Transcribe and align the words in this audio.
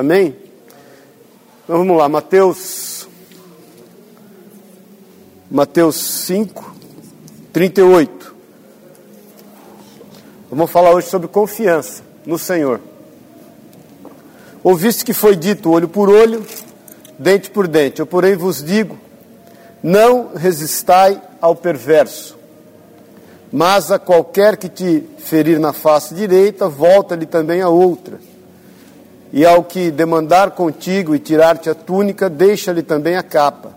Amém? 0.00 0.34
Então 1.62 1.76
vamos 1.76 1.94
lá, 1.94 2.08
Mateus. 2.08 3.06
Mateus 5.50 5.96
5, 5.96 6.74
38. 7.52 8.34
Vamos 10.48 10.70
falar 10.70 10.92
hoje 10.92 11.06
sobre 11.08 11.28
confiança 11.28 12.02
no 12.24 12.38
Senhor. 12.38 12.80
Ouviste 14.64 15.04
que 15.04 15.12
foi 15.12 15.36
dito 15.36 15.70
olho 15.70 15.86
por 15.86 16.08
olho, 16.08 16.46
dente 17.18 17.50
por 17.50 17.68
dente. 17.68 18.00
Eu, 18.00 18.06
porém, 18.06 18.36
vos 18.36 18.64
digo: 18.64 18.96
não 19.82 20.30
resistai 20.34 21.20
ao 21.42 21.54
perverso, 21.54 22.38
mas 23.52 23.92
a 23.92 23.98
qualquer 23.98 24.56
que 24.56 24.70
te 24.70 25.04
ferir 25.18 25.60
na 25.60 25.74
face 25.74 26.14
direita, 26.14 26.70
volta-lhe 26.70 27.26
também 27.26 27.60
a 27.60 27.68
outra. 27.68 28.29
E 29.32 29.46
ao 29.46 29.62
que 29.62 29.90
demandar 29.90 30.52
contigo 30.52 31.14
e 31.14 31.18
tirar-te 31.18 31.70
a 31.70 31.74
túnica, 31.74 32.28
deixa-lhe 32.28 32.82
também 32.82 33.16
a 33.16 33.22
capa. 33.22 33.72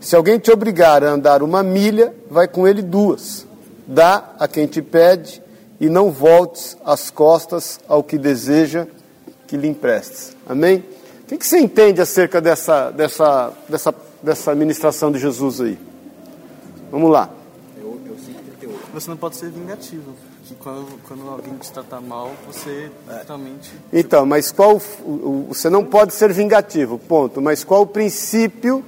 Se 0.00 0.16
alguém 0.16 0.38
te 0.38 0.50
obrigar 0.50 1.04
a 1.04 1.10
andar 1.10 1.42
uma 1.42 1.62
milha, 1.62 2.14
vai 2.30 2.48
com 2.48 2.66
ele 2.66 2.82
duas. 2.82 3.46
Dá 3.86 4.32
a 4.38 4.46
quem 4.46 4.66
te 4.66 4.80
pede 4.80 5.42
e 5.80 5.88
não 5.88 6.10
voltes 6.10 6.76
as 6.84 7.10
costas 7.10 7.80
ao 7.88 8.02
que 8.02 8.16
deseja 8.16 8.86
que 9.46 9.56
lhe 9.56 9.68
emprestes. 9.68 10.36
Amém? 10.46 10.84
O 11.24 11.36
que, 11.36 11.44
você 11.44 11.58
entende 11.58 12.00
acerca 12.00 12.40
dessa, 12.40 12.90
dessa, 12.90 13.52
dessa, 13.68 13.94
dessa 14.22 14.54
ministração 14.54 15.12
de 15.12 15.18
Jesus 15.18 15.60
aí? 15.60 15.78
Vamos 16.90 17.10
lá. 17.10 17.28
Você 18.94 19.10
não 19.10 19.16
pode 19.16 19.36
ser 19.36 19.50
vingativo. 19.50 20.14
Que 20.48 20.54
quando, 20.54 20.98
quando 21.06 21.28
alguém 21.28 21.54
te 21.58 21.70
tratar 21.70 22.00
mal, 22.00 22.32
você 22.46 22.90
totalmente. 23.06 23.70
Então, 23.92 24.24
mas 24.24 24.50
qual. 24.50 24.80
Você 25.46 25.68
não 25.68 25.84
pode 25.84 26.14
ser 26.14 26.32
vingativo, 26.32 26.98
ponto. 26.98 27.42
Mas 27.42 27.62
qual 27.62 27.82
o 27.82 27.86
princípio 27.86 28.82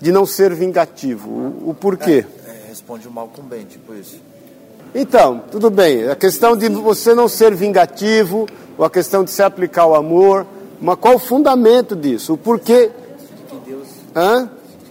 de 0.00 0.10
não 0.10 0.26
ser 0.26 0.52
vingativo? 0.52 1.30
O, 1.30 1.70
o 1.70 1.74
porquê? 1.74 2.26
É, 2.44 2.50
é, 2.50 2.68
responde 2.70 3.06
o 3.06 3.10
mal 3.10 3.28
com 3.28 3.40
bem, 3.42 3.66
tipo 3.66 3.94
isso. 3.94 4.20
Então, 4.92 5.40
tudo 5.48 5.70
bem. 5.70 6.08
A 6.08 6.16
questão 6.16 6.56
de 6.56 6.68
você 6.68 7.14
não 7.14 7.28
ser 7.28 7.54
vingativo, 7.54 8.48
ou 8.76 8.84
a 8.84 8.90
questão 8.90 9.22
de 9.22 9.30
se 9.30 9.44
aplicar 9.44 9.86
o 9.86 9.94
amor, 9.94 10.44
mas 10.80 10.98
qual 10.98 11.14
o 11.14 11.20
fundamento 11.20 11.94
disso? 11.94 12.32
O 12.32 12.36
porquê? 12.36 12.90
Hã? 14.12 14.50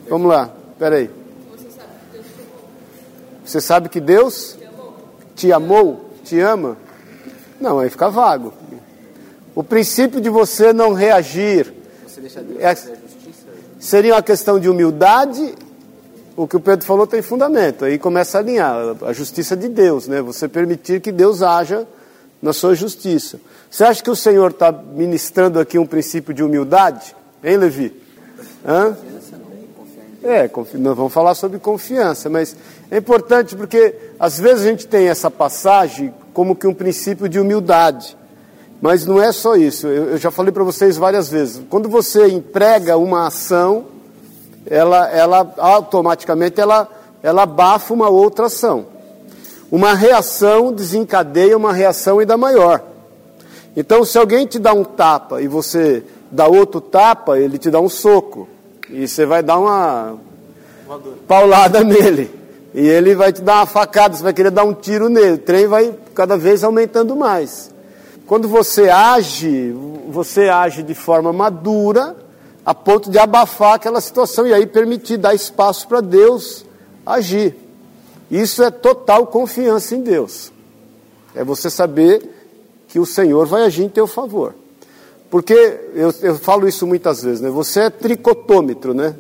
Vamos 0.10 0.30
lá, 0.30 0.50
peraí. 0.80 1.10
Você 3.44 3.60
sabe 3.60 3.90
que 3.90 4.00
Deus 4.00 4.57
te 5.38 5.54
amou, 5.54 6.10
te 6.24 6.38
ama? 6.40 6.76
Não, 7.62 7.80
aí 7.80 7.90
fica 7.90 8.10
vago. 8.10 8.54
O 9.56 9.64
princípio 9.64 10.20
de 10.20 10.30
você 10.30 10.74
não 10.74 10.94
reagir 10.94 11.74
é, 12.60 12.76
seria 13.80 14.16
uma 14.16 14.22
questão 14.22 14.60
de 14.60 14.70
humildade 14.70 15.56
o 16.36 16.48
que 16.48 16.56
o 16.56 16.60
Pedro 16.60 16.86
falou 16.86 17.08
tem 17.08 17.22
fundamento. 17.24 17.84
Aí 17.84 17.98
começa 17.98 18.38
a 18.38 18.42
alinhar 18.42 18.96
a 19.02 19.12
justiça 19.12 19.58
de 19.58 19.68
Deus, 19.68 20.08
né? 20.08 20.22
Você 20.22 20.48
permitir 20.48 21.02
que 21.02 21.12
Deus 21.12 21.42
haja 21.42 21.88
na 22.40 22.54
sua 22.54 22.76
justiça. 22.76 23.40
Você 23.72 23.84
acha 23.84 24.04
que 24.04 24.12
o 24.12 24.16
Senhor 24.16 24.52
está 24.52 24.72
ministrando 24.72 25.60
aqui 25.60 25.80
um 25.80 25.86
princípio 25.88 26.36
de 26.36 26.44
humildade? 26.44 27.16
Hein, 27.44 27.58
Levi? 27.58 27.92
Hã? 28.64 28.96
É, 30.30 30.52
nós 30.74 30.98
vamos 30.98 31.14
falar 31.14 31.34
sobre 31.36 31.58
confiança, 31.58 32.30
mas 32.30 32.54
é 32.92 32.98
importante 32.98 33.56
porque 33.56 33.96
às 34.20 34.38
vezes 34.38 34.66
a 34.66 34.70
gente 34.70 34.86
tem 34.86 35.08
essa 35.08 35.32
passagem 35.32 36.14
como 36.34 36.54
que 36.54 36.68
um 36.68 36.74
princípio 36.74 37.30
de 37.30 37.40
humildade. 37.40 38.18
Mas 38.82 39.06
não 39.06 39.24
é 39.24 39.32
só 39.32 39.56
isso. 39.56 39.88
Eu, 39.88 40.18
já 40.18 40.30
falei 40.30 40.52
para 40.52 40.66
vocês 40.66 40.98
várias 40.98 41.30
vezes. 41.30 41.62
Quando 41.70 41.88
você 41.88 42.28
emprega 42.28 42.98
uma 42.98 43.26
ação, 43.26 43.86
ela, 44.66 45.10
ela 45.12 45.54
automaticamente 45.60 46.60
ela, 46.60 46.90
ela 47.24 47.44
abafa 47.44 47.94
uma 47.94 48.10
outra 48.10 48.48
ação. 48.48 48.86
Uma 49.72 49.94
reação 49.94 50.74
desencadeia 50.74 51.56
uma 51.56 51.72
reação 51.72 52.20
ainda 52.20 52.36
maior. 52.36 52.84
Então, 53.78 54.04
se 54.04 54.18
alguém 54.18 54.46
te 54.46 54.60
dá 54.60 54.74
um 54.74 54.84
tapa 54.84 55.42
e 55.42 55.48
você 55.48 56.04
dá 56.30 56.48
outro 56.48 56.82
tapa, 56.82 57.40
ele 57.40 57.58
te 57.58 57.72
dá 57.72 57.80
um 57.80 57.88
soco. 57.88 58.50
E 58.90 59.08
você 59.08 59.26
vai 59.26 59.44
dar 59.44 59.60
uma 59.60 60.18
paulada 61.28 61.84
nele. 61.84 62.32
E 62.74 62.88
ele 62.88 63.16
vai 63.16 63.34
te 63.34 63.42
dar 63.42 63.56
uma 63.56 63.66
facada, 63.66 64.16
você 64.16 64.24
vai 64.24 64.34
querer 64.34 64.52
dar 64.52 64.64
um 64.64 64.74
tiro 64.74 65.10
nele. 65.10 65.34
O 65.34 65.38
trem 65.38 65.68
vai 65.68 65.94
cada 66.14 66.38
vez 66.38 66.64
aumentando 66.64 67.16
mais. 67.16 67.72
Quando 68.26 68.48
você 68.48 68.90
age, 68.90 69.74
você 70.10 70.50
age 70.50 70.84
de 70.84 70.94
forma 70.94 71.32
madura, 71.32 72.16
a 72.66 72.76
ponto 72.76 73.10
de 73.10 73.18
abafar 73.18 73.76
aquela 73.76 74.02
situação 74.02 74.46
e 74.46 74.54
aí 74.54 74.68
permitir 74.68 75.18
dar 75.18 75.34
espaço 75.34 75.88
para 75.88 76.02
Deus 76.02 76.66
agir. 77.06 77.56
Isso 78.30 78.62
é 78.62 78.70
total 78.70 79.28
confiança 79.28 79.96
em 79.96 80.02
Deus. 80.02 80.52
É 81.34 81.44
você 81.44 81.70
saber 81.70 82.30
que 82.88 83.00
o 83.00 83.06
Senhor 83.06 83.46
vai 83.46 83.64
agir 83.64 83.84
em 83.84 83.90
teu 83.90 84.06
favor. 84.06 84.54
Porque 85.30 85.54
eu, 85.94 86.14
eu 86.22 86.36
falo 86.36 86.68
isso 86.68 86.86
muitas 86.86 87.24
vezes, 87.24 87.42
né? 87.42 87.50
Você 87.50 87.82
é 87.82 87.90
tricotômetro, 87.90 88.94
né? 88.94 89.16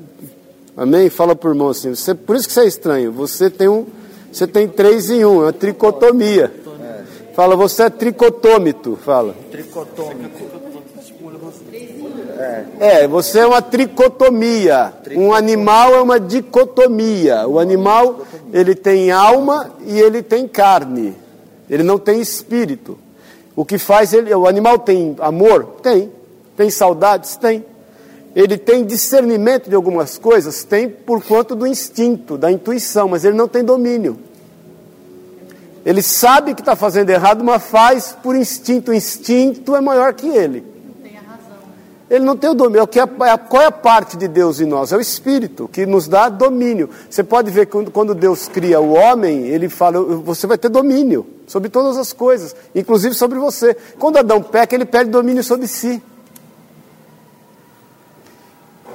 Amém? 0.78 1.10
Fala 1.10 1.36
por 1.36 1.50
irmão 1.50 1.70
assim. 1.70 1.90
Você, 1.90 2.14
por 2.14 2.36
isso 2.36 2.48
que 2.48 2.54
você 2.54 2.62
é 2.62 2.68
estranho. 2.68 3.12
Você 3.12 3.50
tem 3.50 3.68
um, 3.68 3.88
você 4.32 4.46
tem 4.46 4.68
três 4.68 5.10
em 5.10 5.26
um, 5.26 5.42
é 5.42 5.46
uma 5.46 5.54
tricotomia. 5.54 6.54
Fala, 7.34 7.56
você 7.56 7.84
é 7.84 7.90
tricotômetro, 7.90 8.96
fala. 8.96 9.36
Tricotômico. 9.52 10.58
É. 12.40 12.66
é, 12.80 13.08
você 13.08 13.40
é 13.40 13.48
uma 13.48 13.62
tricotomia. 13.62 14.94
Um 15.16 15.34
animal 15.34 15.96
é 15.96 16.02
uma 16.02 16.20
dicotomia. 16.20 17.48
O 17.48 17.60
animal, 17.60 18.22
ele 18.54 18.76
tem 18.76 19.12
alma 19.12 19.72
e 19.86 20.00
ele 20.00 20.22
tem 20.22 20.48
carne. 20.48 21.16
Ele 21.68 21.84
não 21.84 21.98
tem 21.98 22.22
espírito. 22.22 22.98
O 23.56 23.66
que 23.66 23.80
faz 23.80 24.14
ele, 24.14 24.34
o 24.34 24.48
animal 24.48 24.78
tem 24.78 25.16
amor? 25.20 25.66
Tem. 25.82 26.12
Tem 26.56 26.70
saudades? 26.70 27.36
Tem. 27.36 27.66
Ele 28.36 28.58
tem 28.58 28.86
discernimento 28.86 29.70
de 29.70 29.76
algumas 29.76 30.18
coisas? 30.18 30.64
Tem 30.64 30.88
por 30.88 31.24
conta 31.24 31.56
do 31.56 31.66
instinto, 31.66 32.38
da 32.38 32.52
intuição, 32.52 33.08
mas 33.08 33.26
ele 33.26 33.36
não 33.36 33.48
tem 33.48 33.64
domínio. 33.64 34.18
Ele 35.86 36.02
sabe 36.02 36.54
que 36.54 36.62
está 36.62 36.76
fazendo 36.76 37.10
errado, 37.10 37.44
mas 37.44 37.64
faz 37.64 38.16
por 38.22 38.36
instinto. 38.36 38.92
O 38.92 38.94
instinto 38.94 39.76
é 39.76 39.82
maior 39.82 40.14
que 40.14 40.28
ele. 40.28 40.64
Ele 42.10 42.24
não 42.24 42.38
tem 42.38 42.50
o 42.50 42.54
domínio. 42.54 42.84
É 42.84 43.38
qual 43.38 43.62
é 43.62 43.66
a 43.66 43.72
parte 43.72 44.16
de 44.16 44.28
Deus 44.28 44.60
em 44.60 44.66
nós? 44.66 44.92
É 44.92 44.98
o 44.98 45.02
Espírito, 45.02 45.68
que 45.68 45.86
nos 45.86 46.08
dá 46.08 46.30
domínio. 46.30 46.90
Você 47.10 47.24
pode 47.24 47.52
ver 47.52 47.66
que 47.66 47.92
quando 47.92 48.16
Deus 48.16 48.48
cria 48.48 48.80
o 48.80 48.94
homem, 48.94 49.48
ele 49.48 49.68
fala: 49.68 50.00
você 50.00 50.48
vai 50.48 50.58
ter 50.58 50.70
domínio 50.70 51.26
sobre 51.46 51.70
todas 51.70 51.98
as 51.98 52.14
coisas, 52.14 52.56
inclusive 52.74 53.14
sobre 53.14 53.40
você. 53.40 53.76
Quando 54.00 54.18
Adão 54.18 54.42
peca, 54.42 54.74
ele 54.74 54.86
perde 54.86 55.12
domínio 55.12 55.44
sobre 55.44 55.68
si. 55.68 56.02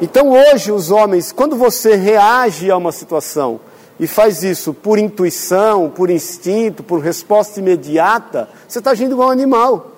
Então 0.03 0.33
hoje, 0.33 0.73
os 0.73 0.91
homens, 0.91 1.31
quando 1.31 1.55
você 1.55 1.95
reage 1.95 2.69
a 2.69 2.77
uma 2.77 2.91
situação 2.91 3.61
e 4.01 4.09
faz 4.09 4.43
isso 4.43 4.75
por 4.75 4.99
intuição, 4.99 5.89
por 5.89 6.11
instinto, 6.11 6.83
por 6.83 6.99
resposta 7.01 7.61
imediata, 7.61 8.49
você 8.67 8.81
está 8.81 8.91
agindo 8.91 9.13
igual 9.13 9.29
um 9.29 9.31
animal. 9.31 9.93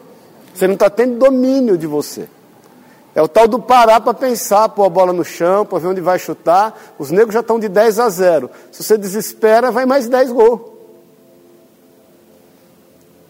Você 0.54 0.66
não 0.66 0.74
está 0.74 0.90
tendo 0.90 1.18
domínio 1.18 1.78
de 1.78 1.86
você. 1.86 2.28
É 3.14 3.22
o 3.22 3.26
tal 3.26 3.48
do 3.48 3.58
parar 3.58 4.02
para 4.02 4.12
pensar, 4.12 4.68
pôr 4.68 4.84
a 4.84 4.90
bola 4.90 5.10
no 5.10 5.24
chão, 5.24 5.64
para 5.64 5.78
ver 5.78 5.86
onde 5.86 6.02
vai 6.02 6.18
chutar. 6.18 6.78
Os 6.98 7.10
negros 7.10 7.32
já 7.32 7.40
estão 7.40 7.58
de 7.58 7.70
10 7.70 7.98
a 7.98 8.10
0. 8.10 8.50
Se 8.70 8.82
você 8.82 8.98
desespera, 8.98 9.70
vai 9.70 9.86
mais 9.86 10.06
10 10.06 10.32
gols. 10.32 10.60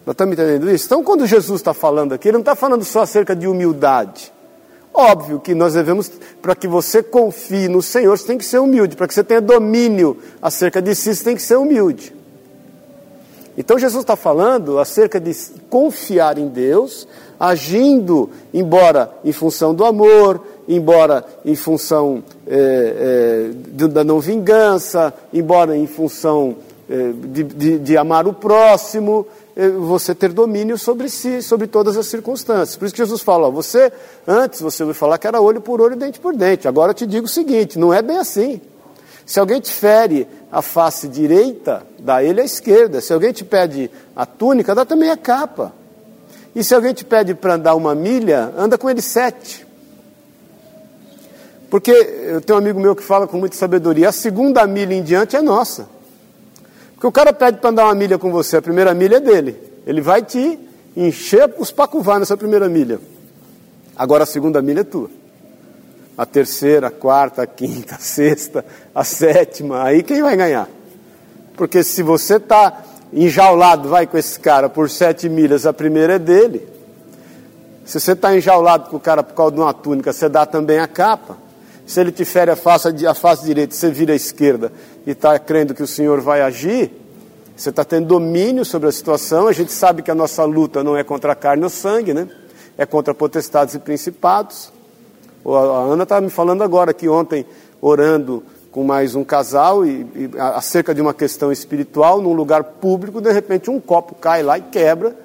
Nós 0.04 0.14
estamos 0.14 0.32
entendendo 0.32 0.68
isso? 0.68 0.86
Então, 0.86 1.04
quando 1.04 1.24
Jesus 1.24 1.60
está 1.60 1.72
falando 1.72 2.14
aqui, 2.14 2.26
ele 2.26 2.38
não 2.38 2.40
está 2.40 2.56
falando 2.56 2.84
só 2.84 3.02
acerca 3.02 3.36
de 3.36 3.46
humildade. 3.46 4.34
Óbvio 4.94 5.40
que 5.40 5.56
nós 5.56 5.74
devemos, 5.74 6.08
para 6.40 6.54
que 6.54 6.68
você 6.68 7.02
confie 7.02 7.66
no 7.66 7.82
Senhor, 7.82 8.16
você 8.16 8.28
tem 8.28 8.38
que 8.38 8.44
ser 8.44 8.60
humilde. 8.60 8.94
Para 8.94 9.08
que 9.08 9.14
você 9.14 9.24
tenha 9.24 9.40
domínio 9.40 10.16
acerca 10.40 10.80
de 10.80 10.94
si, 10.94 11.12
você 11.12 11.24
tem 11.24 11.34
que 11.34 11.42
ser 11.42 11.56
humilde. 11.56 12.14
Então, 13.58 13.76
Jesus 13.76 14.02
está 14.02 14.14
falando 14.14 14.78
acerca 14.78 15.20
de 15.20 15.34
confiar 15.68 16.38
em 16.38 16.48
Deus, 16.48 17.08
agindo, 17.38 18.30
embora 18.52 19.10
em 19.24 19.32
função 19.32 19.74
do 19.74 19.84
amor, 19.84 20.40
embora 20.68 21.24
em 21.44 21.54
função 21.54 22.22
é, 22.46 23.50
é, 23.76 23.88
da 23.88 24.04
não 24.04 24.20
vingança, 24.20 25.12
embora 25.32 25.76
em 25.76 25.86
função 25.86 26.56
é, 26.88 27.12
de, 27.12 27.42
de, 27.44 27.78
de, 27.78 27.96
amar 27.96 28.26
o 28.26 28.32
próximo, 28.32 29.26
você 29.78 30.14
ter 30.14 30.32
domínio 30.32 30.76
sobre 30.76 31.08
si, 31.08 31.40
sobre 31.40 31.66
todas 31.66 31.96
as 31.96 32.06
circunstâncias. 32.06 32.76
Por 32.76 32.86
isso 32.86 32.94
que 32.94 33.02
Jesus 33.02 33.20
fala, 33.20 33.46
ó, 33.46 33.50
você, 33.50 33.92
antes 34.26 34.60
você 34.60 34.82
ouviu 34.82 34.94
falar 34.94 35.16
que 35.18 35.26
era 35.26 35.40
olho 35.40 35.60
por 35.60 35.80
olho 35.80 35.94
e 35.94 35.98
dente 35.98 36.18
por 36.18 36.34
dente, 36.34 36.66
agora 36.66 36.90
eu 36.90 36.94
te 36.94 37.06
digo 37.06 37.26
o 37.26 37.28
seguinte, 37.28 37.78
não 37.78 37.94
é 37.94 38.02
bem 38.02 38.18
assim. 38.18 38.60
Se 39.24 39.40
alguém 39.40 39.60
te 39.60 39.72
fere 39.72 40.26
a 40.52 40.60
face 40.60 41.08
direita, 41.08 41.82
dá 41.98 42.22
ele 42.22 42.40
a 42.40 42.44
esquerda. 42.44 43.00
Se 43.00 43.12
alguém 43.12 43.32
te 43.32 43.44
pede 43.44 43.90
a 44.14 44.26
túnica, 44.26 44.74
dá 44.74 44.84
também 44.84 45.10
a 45.10 45.16
capa. 45.16 45.72
E 46.54 46.62
se 46.62 46.74
alguém 46.74 46.92
te 46.92 47.04
pede 47.04 47.34
para 47.34 47.54
andar 47.54 47.74
uma 47.74 47.94
milha, 47.94 48.52
anda 48.56 48.76
com 48.76 48.88
ele 48.90 49.00
sete. 49.00 49.66
Porque 51.70 51.90
eu 51.90 52.40
tenho 52.40 52.58
um 52.58 52.62
amigo 52.62 52.78
meu 52.78 52.94
que 52.94 53.02
fala 53.02 53.26
com 53.26 53.38
muita 53.38 53.56
sabedoria: 53.56 54.10
a 54.10 54.12
segunda 54.12 54.66
milha 54.66 54.94
em 54.94 55.02
diante 55.02 55.34
é 55.34 55.42
nossa. 55.42 55.88
Porque 57.04 57.20
o 57.20 57.22
cara 57.22 57.34
pede 57.34 57.58
para 57.58 57.68
andar 57.68 57.84
uma 57.84 57.94
milha 57.94 58.16
com 58.16 58.32
você, 58.32 58.56
a 58.56 58.62
primeira 58.62 58.94
milha 58.94 59.16
é 59.16 59.20
dele. 59.20 59.60
Ele 59.86 60.00
vai 60.00 60.22
te 60.22 60.58
encher 60.96 61.54
os 61.58 61.70
pacuvá 61.70 62.18
nessa 62.18 62.34
primeira 62.34 62.66
milha. 62.66 62.98
Agora 63.94 64.22
a 64.22 64.26
segunda 64.26 64.62
milha 64.62 64.80
é 64.80 64.84
tua. 64.84 65.10
A 66.16 66.24
terceira, 66.24 66.86
a 66.86 66.90
quarta, 66.90 67.42
a 67.42 67.46
quinta, 67.46 67.96
a 67.96 67.98
sexta, 67.98 68.64
a 68.94 69.04
sétima, 69.04 69.84
aí 69.84 70.02
quem 70.02 70.22
vai 70.22 70.34
ganhar? 70.34 70.66
Porque 71.58 71.84
se 71.84 72.02
você 72.02 72.36
está 72.36 72.82
enjaulado, 73.12 73.86
vai 73.90 74.06
com 74.06 74.16
esse 74.16 74.40
cara 74.40 74.70
por 74.70 74.88
sete 74.88 75.28
milhas, 75.28 75.66
a 75.66 75.74
primeira 75.74 76.14
é 76.14 76.18
dele. 76.18 76.66
Se 77.84 78.00
você 78.00 78.12
está 78.12 78.34
enjaulado 78.34 78.88
com 78.88 78.96
o 78.96 79.00
cara 79.00 79.22
por 79.22 79.34
causa 79.34 79.54
de 79.54 79.60
uma 79.60 79.74
túnica, 79.74 80.10
você 80.10 80.26
dá 80.26 80.46
também 80.46 80.78
a 80.78 80.88
capa. 80.88 81.36
Se 81.84 82.00
ele 82.00 82.10
te 82.10 82.24
fere 82.24 82.50
a 82.50 82.56
face, 82.56 83.06
a 83.06 83.12
face 83.12 83.44
direita, 83.44 83.74
você 83.74 83.90
vira 83.90 84.14
à 84.14 84.16
esquerda 84.16 84.72
e 85.06 85.10
está 85.10 85.38
crendo 85.38 85.74
que 85.74 85.82
o 85.82 85.86
Senhor 85.86 86.20
vai 86.20 86.40
agir, 86.40 86.90
você 87.56 87.70
está 87.70 87.84
tendo 87.84 88.06
domínio 88.06 88.64
sobre 88.64 88.88
a 88.88 88.92
situação. 88.92 89.46
A 89.46 89.52
gente 89.52 89.70
sabe 89.70 90.02
que 90.02 90.10
a 90.10 90.14
nossa 90.14 90.44
luta 90.44 90.82
não 90.82 90.96
é 90.96 91.04
contra 91.04 91.32
a 91.32 91.36
carne 91.36 91.62
ou 91.62 91.70
sangue, 91.70 92.12
né? 92.12 92.28
É 92.76 92.84
contra 92.84 93.14
potestades 93.14 93.74
e 93.74 93.78
principados. 93.78 94.72
A 95.46 95.92
Ana 95.92 96.02
estava 96.02 96.20
me 96.20 96.30
falando 96.30 96.62
agora 96.62 96.92
que 96.92 97.08
ontem, 97.08 97.46
orando 97.80 98.42
com 98.72 98.82
mais 98.82 99.14
um 99.14 99.22
casal 99.22 99.86
e, 99.86 100.04
e 100.16 100.30
acerca 100.36 100.92
de 100.92 101.00
uma 101.00 101.14
questão 101.14 101.52
espiritual, 101.52 102.20
num 102.20 102.32
lugar 102.32 102.64
público, 102.64 103.20
de 103.20 103.30
repente 103.30 103.70
um 103.70 103.78
copo 103.78 104.16
cai 104.16 104.42
lá 104.42 104.58
e 104.58 104.62
quebra, 104.62 105.16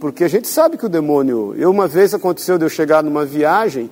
porque 0.00 0.24
a 0.24 0.28
gente 0.28 0.48
sabe 0.48 0.76
que 0.76 0.86
o 0.86 0.88
demônio. 0.88 1.54
Eu 1.56 1.70
uma 1.70 1.86
vez 1.86 2.12
aconteceu 2.14 2.58
de 2.58 2.64
eu 2.64 2.68
chegar 2.68 3.04
numa 3.04 3.24
viagem 3.24 3.88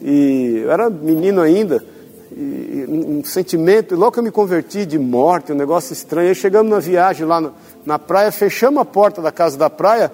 e 0.00 0.62
eu 0.64 0.70
era 0.70 0.88
menino 0.88 1.42
ainda, 1.42 1.84
e, 2.30 2.86
um, 2.88 3.24
sentimento, 3.24 3.96
logo 3.96 4.12
que 4.12 4.18
eu 4.18 4.22
me 4.22 4.30
converti 4.30 4.84
de 4.84 4.98
morte, 4.98 5.52
um 5.52 5.56
negócio 5.56 5.92
estranho. 5.92 6.28
Aí 6.28 6.34
chegamos 6.34 6.70
na 6.70 6.78
viagem 6.78 7.26
lá 7.26 7.40
no, 7.40 7.52
na 7.86 7.98
praia, 7.98 8.30
fechamos 8.30 8.80
a 8.80 8.84
porta 8.84 9.22
da 9.22 9.32
casa 9.32 9.56
da 9.56 9.70
praia, 9.70 10.12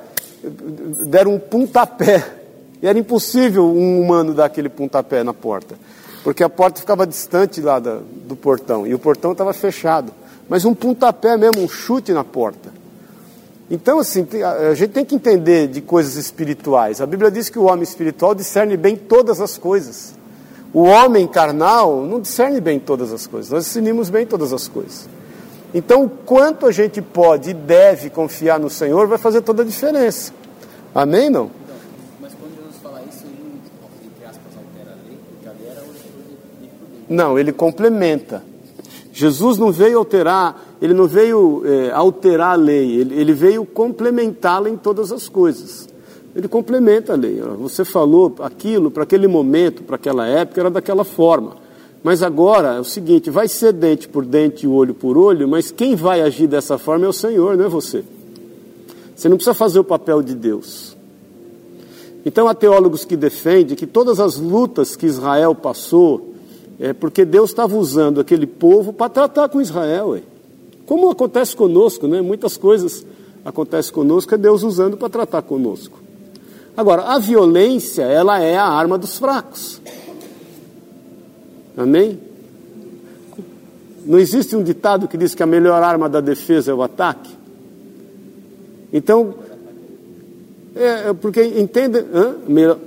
deram 1.06 1.34
um 1.34 1.38
pontapé. 1.38 2.40
E 2.82 2.86
era 2.86 2.98
impossível 2.98 3.64
um 3.64 3.98
humano 3.98 4.34
dar 4.34 4.44
aquele 4.44 4.68
pontapé 4.68 5.24
na 5.24 5.32
porta, 5.32 5.74
porque 6.22 6.44
a 6.44 6.50
porta 6.50 6.80
ficava 6.80 7.06
distante 7.06 7.58
lá 7.62 7.78
da, 7.78 7.98
do 8.26 8.36
portão 8.36 8.86
e 8.86 8.92
o 8.92 8.98
portão 8.98 9.32
estava 9.32 9.54
fechado. 9.54 10.12
Mas 10.50 10.66
um 10.66 10.74
pontapé 10.74 11.34
mesmo, 11.38 11.62
um 11.62 11.68
chute 11.68 12.12
na 12.12 12.22
porta. 12.22 12.70
Então, 13.70 13.98
assim, 13.98 14.26
a 14.70 14.74
gente 14.74 14.90
tem 14.90 15.04
que 15.04 15.14
entender 15.14 15.68
de 15.68 15.80
coisas 15.80 16.16
espirituais. 16.16 17.00
A 17.00 17.06
Bíblia 17.06 17.30
diz 17.30 17.48
que 17.48 17.58
o 17.58 17.64
homem 17.64 17.84
espiritual 17.84 18.34
discerne 18.34 18.76
bem 18.76 18.96
todas 18.96 19.40
as 19.40 19.56
coisas. 19.56 20.12
O 20.74 20.82
homem 20.82 21.24
carnal 21.24 22.04
não 22.04 22.20
discerne 22.20 22.60
bem 22.60 22.80
todas 22.80 23.12
as 23.12 23.28
coisas. 23.28 23.48
Nós 23.48 23.64
discernimos 23.64 24.10
bem 24.10 24.26
todas 24.26 24.52
as 24.52 24.66
coisas. 24.66 25.08
Então, 25.72 26.02
o 26.04 26.08
quanto 26.10 26.66
a 26.66 26.72
gente 26.72 27.00
pode 27.00 27.50
e 27.50 27.54
deve 27.54 28.10
confiar 28.10 28.58
no 28.58 28.68
Senhor 28.68 29.06
vai 29.06 29.16
fazer 29.16 29.40
toda 29.42 29.62
a 29.62 29.64
diferença. 29.64 30.32
Amém, 30.92 31.30
não? 31.30 31.48
Não, 37.08 37.38
ele 37.38 37.52
complementa. 37.52 38.42
Jesus 39.12 39.58
não 39.58 39.70
veio 39.70 39.98
alterar, 39.98 40.60
ele 40.82 40.92
não 40.92 41.06
veio 41.06 41.62
é, 41.64 41.92
alterar 41.92 42.54
a 42.54 42.56
lei, 42.56 42.96
ele, 42.96 43.14
ele 43.14 43.32
veio 43.32 43.64
complementá-la 43.64 44.68
em 44.68 44.76
todas 44.76 45.12
as 45.12 45.28
coisas. 45.28 45.86
Ele 46.34 46.48
complementa 46.48 47.12
a 47.12 47.16
lei. 47.16 47.40
Você 47.58 47.84
falou 47.84 48.34
aquilo 48.40 48.90
para 48.90 49.04
aquele 49.04 49.28
momento, 49.28 49.82
para 49.82 49.96
aquela 49.96 50.26
época, 50.26 50.60
era 50.60 50.70
daquela 50.70 51.04
forma. 51.04 51.56
Mas 52.02 52.22
agora 52.22 52.74
é 52.74 52.80
o 52.80 52.84
seguinte: 52.84 53.30
vai 53.30 53.48
ser 53.48 53.72
dente 53.72 54.08
por 54.08 54.24
dente, 54.24 54.66
olho 54.66 54.94
por 54.94 55.16
olho, 55.16 55.48
mas 55.48 55.70
quem 55.70 55.94
vai 55.94 56.20
agir 56.20 56.46
dessa 56.46 56.76
forma 56.76 57.06
é 57.06 57.08
o 57.08 57.12
Senhor, 57.12 57.56
não 57.56 57.64
é 57.64 57.68
você. 57.68 58.04
Você 59.14 59.28
não 59.28 59.36
precisa 59.36 59.54
fazer 59.54 59.78
o 59.78 59.84
papel 59.84 60.22
de 60.22 60.34
Deus. 60.34 60.96
Então 62.26 62.48
há 62.48 62.54
teólogos 62.54 63.04
que 63.04 63.16
defendem 63.16 63.76
que 63.76 63.86
todas 63.86 64.18
as 64.18 64.36
lutas 64.36 64.96
que 64.96 65.06
Israel 65.06 65.54
passou, 65.54 66.34
é 66.80 66.92
porque 66.92 67.24
Deus 67.24 67.50
estava 67.50 67.76
usando 67.76 68.20
aquele 68.20 68.46
povo 68.46 68.92
para 68.92 69.08
tratar 69.08 69.48
com 69.48 69.60
Israel. 69.60 70.08
Ué. 70.08 70.22
Como 70.84 71.10
acontece 71.10 71.54
conosco, 71.54 72.06
né? 72.06 72.20
muitas 72.20 72.56
coisas 72.56 73.06
acontecem 73.44 73.92
conosco, 73.92 74.34
é 74.34 74.38
Deus 74.38 74.62
usando 74.62 74.96
para 74.96 75.08
tratar 75.08 75.42
conosco. 75.42 76.03
Agora, 76.76 77.02
a 77.02 77.18
violência, 77.18 78.02
ela 78.02 78.40
é 78.40 78.56
a 78.56 78.64
arma 78.64 78.98
dos 78.98 79.18
fracos. 79.18 79.80
Amém? 81.76 82.18
Não 84.04 84.18
existe 84.18 84.54
um 84.54 84.62
ditado 84.62 85.08
que 85.08 85.16
diz 85.16 85.34
que 85.34 85.42
a 85.42 85.46
melhor 85.46 85.82
arma 85.82 86.08
da 86.08 86.20
defesa 86.20 86.72
é 86.72 86.74
o 86.74 86.82
ataque? 86.82 87.30
Então, 88.92 89.34
é, 90.74 91.10
é 91.10 91.12
porque. 91.12 91.40
Hã? 91.40 92.36
Melhor, 92.46 92.78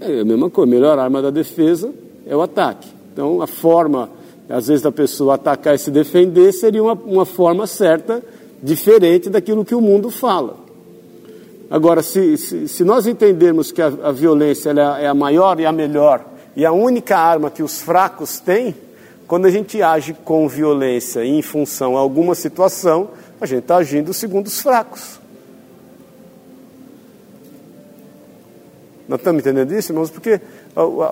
é 0.00 0.20
a 0.20 0.24
mesma 0.24 0.50
coisa, 0.50 0.70
a 0.70 0.74
melhor 0.74 0.98
arma 0.98 1.22
da 1.22 1.30
defesa 1.30 1.90
é 2.26 2.36
o 2.36 2.42
ataque. 2.42 2.88
Então, 3.12 3.40
a 3.40 3.46
forma, 3.46 4.10
às 4.48 4.66
vezes, 4.66 4.82
da 4.82 4.92
pessoa 4.92 5.34
atacar 5.34 5.74
e 5.74 5.78
se 5.78 5.90
defender 5.90 6.52
seria 6.52 6.82
uma, 6.82 6.94
uma 6.94 7.24
forma 7.24 7.66
certa, 7.66 8.22
diferente 8.62 9.30
daquilo 9.30 9.64
que 9.64 9.74
o 9.74 9.80
mundo 9.80 10.10
fala. 10.10 10.63
Agora, 11.70 12.02
se, 12.02 12.36
se, 12.36 12.68
se 12.68 12.84
nós 12.84 13.06
entendermos 13.06 13.72
que 13.72 13.80
a, 13.80 13.86
a 13.86 14.12
violência 14.12 14.70
é 14.70 15.06
a 15.06 15.14
maior 15.14 15.58
e 15.58 15.66
a 15.66 15.72
melhor, 15.72 16.24
e 16.56 16.64
a 16.64 16.72
única 16.72 17.16
arma 17.16 17.50
que 17.50 17.62
os 17.62 17.80
fracos 17.80 18.38
têm, 18.38 18.74
quando 19.26 19.46
a 19.46 19.50
gente 19.50 19.82
age 19.82 20.14
com 20.24 20.46
violência 20.48 21.24
em 21.24 21.40
função 21.42 21.96
a 21.96 22.00
alguma 22.00 22.34
situação, 22.34 23.10
a 23.40 23.46
gente 23.46 23.60
está 23.60 23.76
agindo 23.76 24.12
segundo 24.12 24.46
os 24.46 24.60
fracos. 24.60 25.18
Nós 29.08 29.20
estamos 29.20 29.40
entendendo 29.40 29.74
isso, 29.74 29.92
irmãos? 29.92 30.10
Porque 30.10 30.40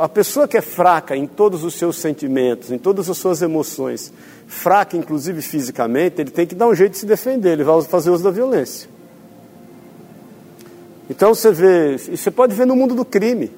a 0.00 0.08
pessoa 0.08 0.48
que 0.48 0.56
é 0.56 0.62
fraca 0.62 1.14
em 1.14 1.26
todos 1.26 1.62
os 1.62 1.74
seus 1.74 1.98
sentimentos, 1.98 2.70
em 2.70 2.78
todas 2.78 3.08
as 3.10 3.18
suas 3.18 3.42
emoções, 3.42 4.12
fraca 4.46 4.96
inclusive 4.96 5.42
fisicamente, 5.42 6.20
ele 6.20 6.30
tem 6.30 6.46
que 6.46 6.54
dar 6.54 6.68
um 6.68 6.74
jeito 6.74 6.92
de 6.92 6.98
se 6.98 7.06
defender, 7.06 7.52
ele 7.52 7.64
vai 7.64 7.82
fazer 7.82 8.10
uso 8.10 8.24
da 8.24 8.30
violência. 8.30 8.88
Então 11.10 11.34
você 11.34 11.50
vê, 11.50 11.96
e 11.96 12.16
você 12.16 12.30
pode 12.30 12.54
ver 12.54 12.66
no 12.66 12.76
mundo 12.76 12.94
do 12.94 13.04
crime. 13.04 13.50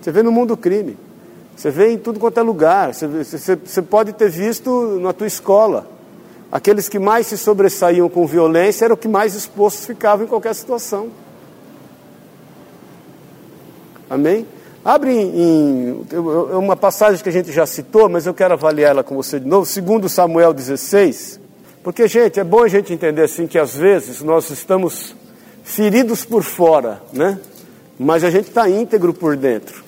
Você 0.00 0.10
vê 0.10 0.22
no 0.22 0.32
mundo 0.32 0.48
do 0.48 0.56
crime. 0.56 0.96
Você 1.56 1.70
vê 1.70 1.92
em 1.92 1.98
tudo 1.98 2.18
quanto 2.18 2.38
é 2.38 2.42
lugar. 2.42 2.94
Você, 2.94 3.06
você, 3.06 3.56
você 3.56 3.82
pode 3.82 4.12
ter 4.12 4.30
visto 4.30 4.98
na 5.00 5.12
tua 5.12 5.26
escola. 5.26 5.86
Aqueles 6.50 6.88
que 6.88 6.98
mais 6.98 7.26
se 7.26 7.38
sobressaíam 7.38 8.08
com 8.08 8.26
violência 8.26 8.84
eram 8.84 8.94
os 8.94 9.00
que 9.00 9.08
mais 9.08 9.34
expostos 9.34 9.86
ficavam 9.86 10.26
em 10.26 10.28
qualquer 10.28 10.54
situação. 10.54 11.08
Amém? 14.10 14.46
Abre 14.84 15.12
em, 15.12 15.38
em, 15.38 16.06
uma 16.52 16.76
passagem 16.76 17.22
que 17.22 17.28
a 17.28 17.32
gente 17.32 17.52
já 17.52 17.64
citou, 17.64 18.08
mas 18.08 18.26
eu 18.26 18.34
quero 18.34 18.52
avaliar 18.52 18.90
ela 18.90 19.04
com 19.04 19.14
você 19.14 19.38
de 19.38 19.46
novo, 19.46 19.64
segundo 19.64 20.08
Samuel 20.08 20.52
16. 20.52 21.40
Porque, 21.82 22.06
gente, 22.08 22.38
é 22.38 22.44
bom 22.44 22.64
a 22.64 22.68
gente 22.68 22.92
entender 22.92 23.22
assim 23.22 23.46
que 23.46 23.58
às 23.58 23.74
vezes 23.74 24.20
nós 24.20 24.50
estamos 24.50 25.14
feridos 25.72 26.22
por 26.22 26.42
fora, 26.42 27.02
né? 27.12 27.38
Mas 27.98 28.22
a 28.24 28.30
gente 28.30 28.48
está 28.48 28.68
íntegro 28.68 29.14
por 29.14 29.36
dentro. 29.36 29.82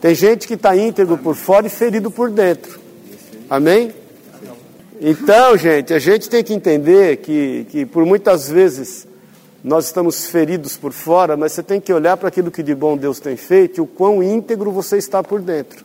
Tem 0.00 0.14
gente 0.14 0.46
que 0.46 0.54
está 0.54 0.76
íntegro 0.76 1.18
por 1.18 1.34
fora 1.34 1.66
e 1.66 1.70
ferido 1.70 2.12
por 2.12 2.30
dentro. 2.30 2.78
Amém? 3.50 3.92
Então, 5.00 5.56
gente, 5.56 5.92
a 5.92 5.98
gente 5.98 6.28
tem 6.28 6.44
que 6.44 6.54
entender 6.54 7.16
que, 7.18 7.66
que 7.70 7.84
por 7.84 8.06
muitas 8.06 8.48
vezes 8.48 9.08
nós 9.64 9.86
estamos 9.86 10.26
feridos 10.26 10.76
por 10.76 10.92
fora, 10.92 11.36
mas 11.36 11.52
você 11.52 11.62
tem 11.62 11.80
que 11.80 11.92
olhar 11.92 12.16
para 12.16 12.28
aquilo 12.28 12.50
que 12.52 12.62
de 12.62 12.74
bom 12.74 12.96
Deus 12.96 13.18
tem 13.18 13.36
feito 13.36 13.78
e 13.78 13.80
o 13.80 13.86
quão 13.86 14.22
íntegro 14.22 14.70
você 14.70 14.96
está 14.96 15.24
por 15.24 15.40
dentro. 15.40 15.84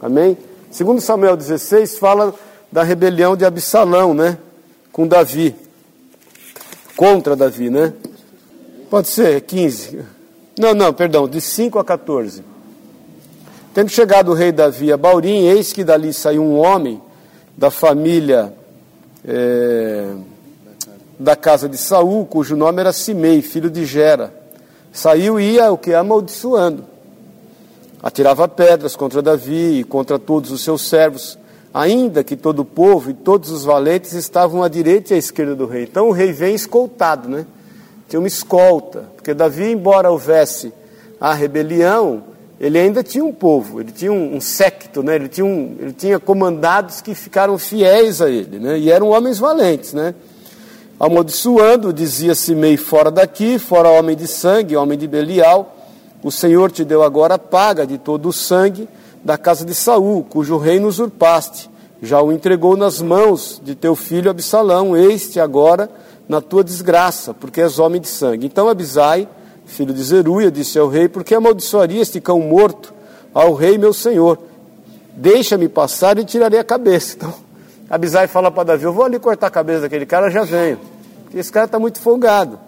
Amém? 0.00 0.38
Segundo 0.70 1.00
Samuel 1.00 1.36
16 1.36 1.98
fala 1.98 2.32
da 2.70 2.84
rebelião 2.84 3.36
de 3.36 3.44
Absalão, 3.44 4.14
né? 4.14 4.38
Com 4.92 5.08
Davi 5.08 5.56
contra 6.96 7.36
Davi, 7.36 7.70
né? 7.70 7.92
Pode 8.90 9.08
ser, 9.08 9.40
15. 9.40 10.00
Não, 10.58 10.74
não, 10.74 10.92
perdão, 10.92 11.28
de 11.28 11.40
5 11.40 11.78
a 11.78 11.84
14. 11.84 12.44
Tendo 13.72 13.88
chegado 13.88 14.30
o 14.30 14.34
rei 14.34 14.52
Davi 14.52 14.92
a 14.92 14.96
Baurim, 14.96 15.46
eis 15.46 15.72
que 15.72 15.82
dali 15.82 16.12
saiu 16.12 16.42
um 16.42 16.58
homem 16.58 17.02
da 17.56 17.70
família 17.70 18.52
é, 19.26 20.14
da 21.18 21.34
casa 21.34 21.68
de 21.68 21.76
Saul, 21.76 22.24
cujo 22.26 22.54
nome 22.56 22.80
era 22.80 22.92
Simei, 22.92 23.42
filho 23.42 23.70
de 23.70 23.84
Gera. 23.84 24.32
Saiu 24.92 25.40
e 25.40 25.54
ia 25.54 25.72
o 25.72 25.78
que 25.78 25.92
amaldiçoando. 25.92 26.84
Atirava 28.00 28.46
pedras 28.46 28.94
contra 28.94 29.20
Davi 29.20 29.80
e 29.80 29.84
contra 29.84 30.18
todos 30.18 30.52
os 30.52 30.62
seus 30.62 30.82
servos, 30.82 31.38
ainda 31.74 32.22
que 32.22 32.36
todo 32.36 32.60
o 32.60 32.64
povo 32.64 33.10
e 33.10 33.14
todos 33.14 33.50
os 33.50 33.64
valentes 33.64 34.12
estavam 34.12 34.62
à 34.62 34.68
direita 34.68 35.12
e 35.12 35.16
à 35.16 35.18
esquerda 35.18 35.56
do 35.56 35.66
rei. 35.66 35.82
Então 35.82 36.08
o 36.08 36.12
rei 36.12 36.32
vem 36.32 36.54
escoltado, 36.54 37.28
né? 37.28 37.44
Tinha 38.08 38.20
uma 38.20 38.28
escolta, 38.28 39.06
porque 39.16 39.34
Davi, 39.34 39.72
embora 39.72 40.08
houvesse 40.08 40.72
a 41.20 41.34
rebelião, 41.34 42.22
ele 42.60 42.78
ainda 42.78 43.02
tinha 43.02 43.24
um 43.24 43.32
povo, 43.32 43.80
ele 43.80 43.90
tinha 43.90 44.12
um, 44.12 44.36
um 44.36 44.40
secto, 44.40 45.02
né? 45.02 45.16
ele, 45.16 45.26
tinha 45.26 45.44
um, 45.44 45.74
ele 45.80 45.92
tinha 45.92 46.20
comandados 46.20 47.00
que 47.00 47.14
ficaram 47.14 47.58
fiéis 47.58 48.22
a 48.22 48.30
ele, 48.30 48.60
né? 48.60 48.78
e 48.78 48.90
eram 48.90 49.08
homens 49.08 49.38
valentes. 49.38 49.92
Né? 49.92 50.14
Amaldiçoando, 51.00 51.92
dizia 51.92 52.34
Simei, 52.34 52.76
fora 52.76 53.10
daqui, 53.10 53.58
fora 53.58 53.88
homem 53.88 54.14
de 54.14 54.28
sangue, 54.28 54.76
homem 54.76 54.96
de 54.96 55.08
Belial, 55.08 55.74
o 56.22 56.30
Senhor 56.30 56.70
te 56.70 56.84
deu 56.84 57.02
agora 57.02 57.34
a 57.34 57.38
paga 57.38 57.84
de 57.86 57.98
todo 57.98 58.28
o 58.28 58.32
sangue 58.32 58.88
da 59.24 59.38
casa 59.38 59.64
de 59.64 59.74
Saul, 59.74 60.22
cujo 60.22 60.58
reino 60.58 60.86
usurpaste. 60.86 61.70
Já 62.02 62.20
o 62.20 62.30
entregou 62.30 62.76
nas 62.76 63.00
mãos 63.00 63.60
de 63.64 63.74
teu 63.74 63.96
filho 63.96 64.30
Absalão, 64.30 64.94
eis-te 64.94 65.40
agora 65.40 65.88
na 66.28 66.40
tua 66.40 66.62
desgraça, 66.62 67.32
porque 67.32 67.62
és 67.62 67.78
homem 67.78 68.00
de 68.00 68.08
sangue. 68.08 68.46
Então 68.46 68.68
Abisai, 68.68 69.26
filho 69.64 69.94
de 69.94 70.02
Zeruia, 70.02 70.50
disse 70.50 70.78
ao 70.78 70.88
rei, 70.88 71.08
porque 71.08 71.34
amaldiçoaria 71.34 72.02
este 72.02 72.20
cão 72.20 72.40
morto 72.40 72.92
ao 73.32 73.54
rei 73.54 73.78
meu 73.78 73.94
senhor? 73.94 74.38
Deixa-me 75.16 75.68
passar 75.68 76.18
e 76.18 76.24
tirarei 76.24 76.58
a 76.58 76.64
cabeça. 76.64 77.16
Então, 77.86 77.96
Abisai 77.96 78.26
fala 78.26 78.50
para 78.50 78.64
Davi, 78.64 78.84
eu 78.84 78.92
vou 78.94 79.04
ali 79.04 79.18
cortar 79.18 79.48
a 79.48 79.50
cabeça 79.50 79.82
daquele 79.82 80.06
cara, 80.06 80.30
já 80.30 80.42
venho. 80.42 80.78
Esse 81.34 81.52
cara 81.52 81.66
está 81.66 81.78
muito 81.78 82.00
folgado. 82.00 82.58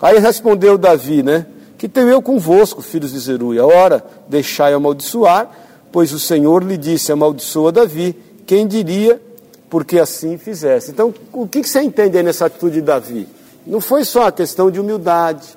Aí 0.00 0.18
respondeu 0.18 0.76
Davi, 0.76 1.22
né? 1.22 1.46
Que 1.78 1.88
tenho 1.88 2.08
eu 2.08 2.20
convosco, 2.20 2.82
filhos 2.82 3.12
de 3.12 3.20
Zeruia? 3.20 3.64
Ora, 3.64 4.04
deixai 4.28 4.72
amaldiçoar, 4.72 5.48
pois 5.92 6.12
o 6.12 6.18
Senhor 6.18 6.64
lhe 6.64 6.76
disse: 6.76 7.12
amaldiçoa 7.12 7.70
Davi. 7.70 8.16
Quem 8.46 8.66
diria, 8.66 9.20
porque 9.70 9.98
assim 9.98 10.36
fizesse. 10.36 10.90
Então, 10.90 11.14
o 11.32 11.46
que 11.46 11.62
você 11.62 11.80
entende 11.80 12.16
aí 12.16 12.22
nessa 12.22 12.46
atitude 12.46 12.76
de 12.76 12.82
Davi? 12.82 13.28
Não 13.66 13.80
foi 13.80 14.04
só 14.04 14.26
a 14.26 14.32
questão 14.32 14.70
de 14.70 14.80
humildade, 14.80 15.56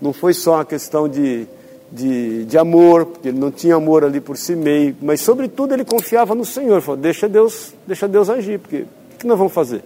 não 0.00 0.12
foi 0.12 0.34
só 0.34 0.60
a 0.60 0.64
questão 0.64 1.08
de, 1.08 1.46
de, 1.90 2.44
de 2.44 2.58
amor, 2.58 3.06
porque 3.06 3.28
ele 3.28 3.38
não 3.38 3.50
tinha 3.50 3.76
amor 3.76 4.04
ali 4.04 4.20
por 4.20 4.36
si 4.36 4.54
meio, 4.54 4.94
mas 5.00 5.20
sobretudo 5.22 5.72
ele 5.72 5.84
confiava 5.84 6.34
no 6.34 6.44
Senhor. 6.44 6.82
Falou: 6.82 7.00
deixa 7.00 7.28
Deus, 7.28 7.72
deixa 7.86 8.06
Deus 8.06 8.28
agir, 8.28 8.58
porque 8.58 8.82
o 9.14 9.18
que 9.18 9.26
nós 9.26 9.38
vamos 9.38 9.52
fazer? 9.52 9.82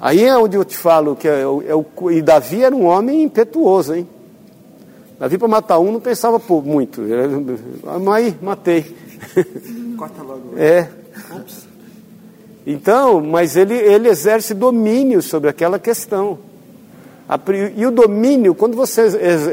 Aí 0.00 0.24
é 0.24 0.36
onde 0.36 0.56
eu 0.56 0.64
te 0.64 0.76
falo 0.76 1.16
que 1.16 1.26
é, 1.26 1.40
é 1.40 1.74
o, 1.74 1.86
e 2.10 2.20
Davi 2.20 2.62
era 2.62 2.74
um 2.74 2.84
homem 2.84 3.22
impetuoso, 3.22 3.94
hein? 3.94 4.06
Davi 5.18 5.38
para 5.38 5.48
matar 5.48 5.78
um 5.78 5.92
não 5.92 6.00
pensava 6.00 6.38
por 6.38 6.64
muito. 6.64 7.02
Mas 8.02 8.34
matei. 8.40 8.94
Corta 9.96 10.22
logo. 10.22 10.58
É. 10.58 10.88
Então, 12.66 13.20
mas 13.20 13.56
ele, 13.56 13.74
ele 13.74 14.08
exerce 14.08 14.52
domínio 14.52 15.22
sobre 15.22 15.48
aquela 15.48 15.78
questão. 15.78 16.38
E 17.76 17.86
o 17.86 17.90
domínio, 17.90 18.54
quando 18.54 18.76
você 18.76 19.02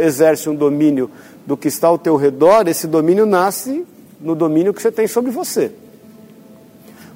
exerce 0.06 0.50
um 0.50 0.56
domínio 0.56 1.10
do 1.46 1.56
que 1.56 1.68
está 1.68 1.88
ao 1.88 1.98
teu 1.98 2.16
redor, 2.16 2.68
esse 2.68 2.88
domínio 2.88 3.26
nasce 3.26 3.86
no 4.20 4.36
domínio 4.36 4.74
que 4.74 4.82
você 4.82 4.92
tem 4.92 5.08
sobre 5.08 5.32
você. 5.32 5.72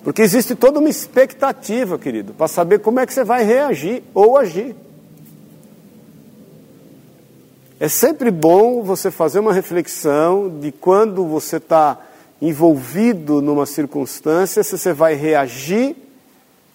Porque 0.04 0.22
existe 0.22 0.56
toda 0.56 0.80
uma 0.80 0.90
expectativa, 0.90 1.98
querido, 1.98 2.34
para 2.34 2.48
saber 2.48 2.80
como 2.80 3.00
é 3.00 3.06
que 3.06 3.14
você 3.14 3.24
vai 3.24 3.44
reagir 3.44 4.04
ou 4.14 4.38
agir. 4.38 4.76
É 7.80 7.88
sempre 7.88 8.32
bom 8.32 8.82
você 8.82 9.12
fazer 9.12 9.40
uma 9.40 9.54
reflexão 9.54 10.50
de 10.50 10.72
quando 10.72 11.24
você 11.26 11.58
está 11.58 12.00
envolvido 12.42 13.40
numa 13.40 13.68
circunstância, 13.68 14.64
se 14.64 14.76
você 14.76 14.94
vai 14.94 15.14
reagir 15.14 15.96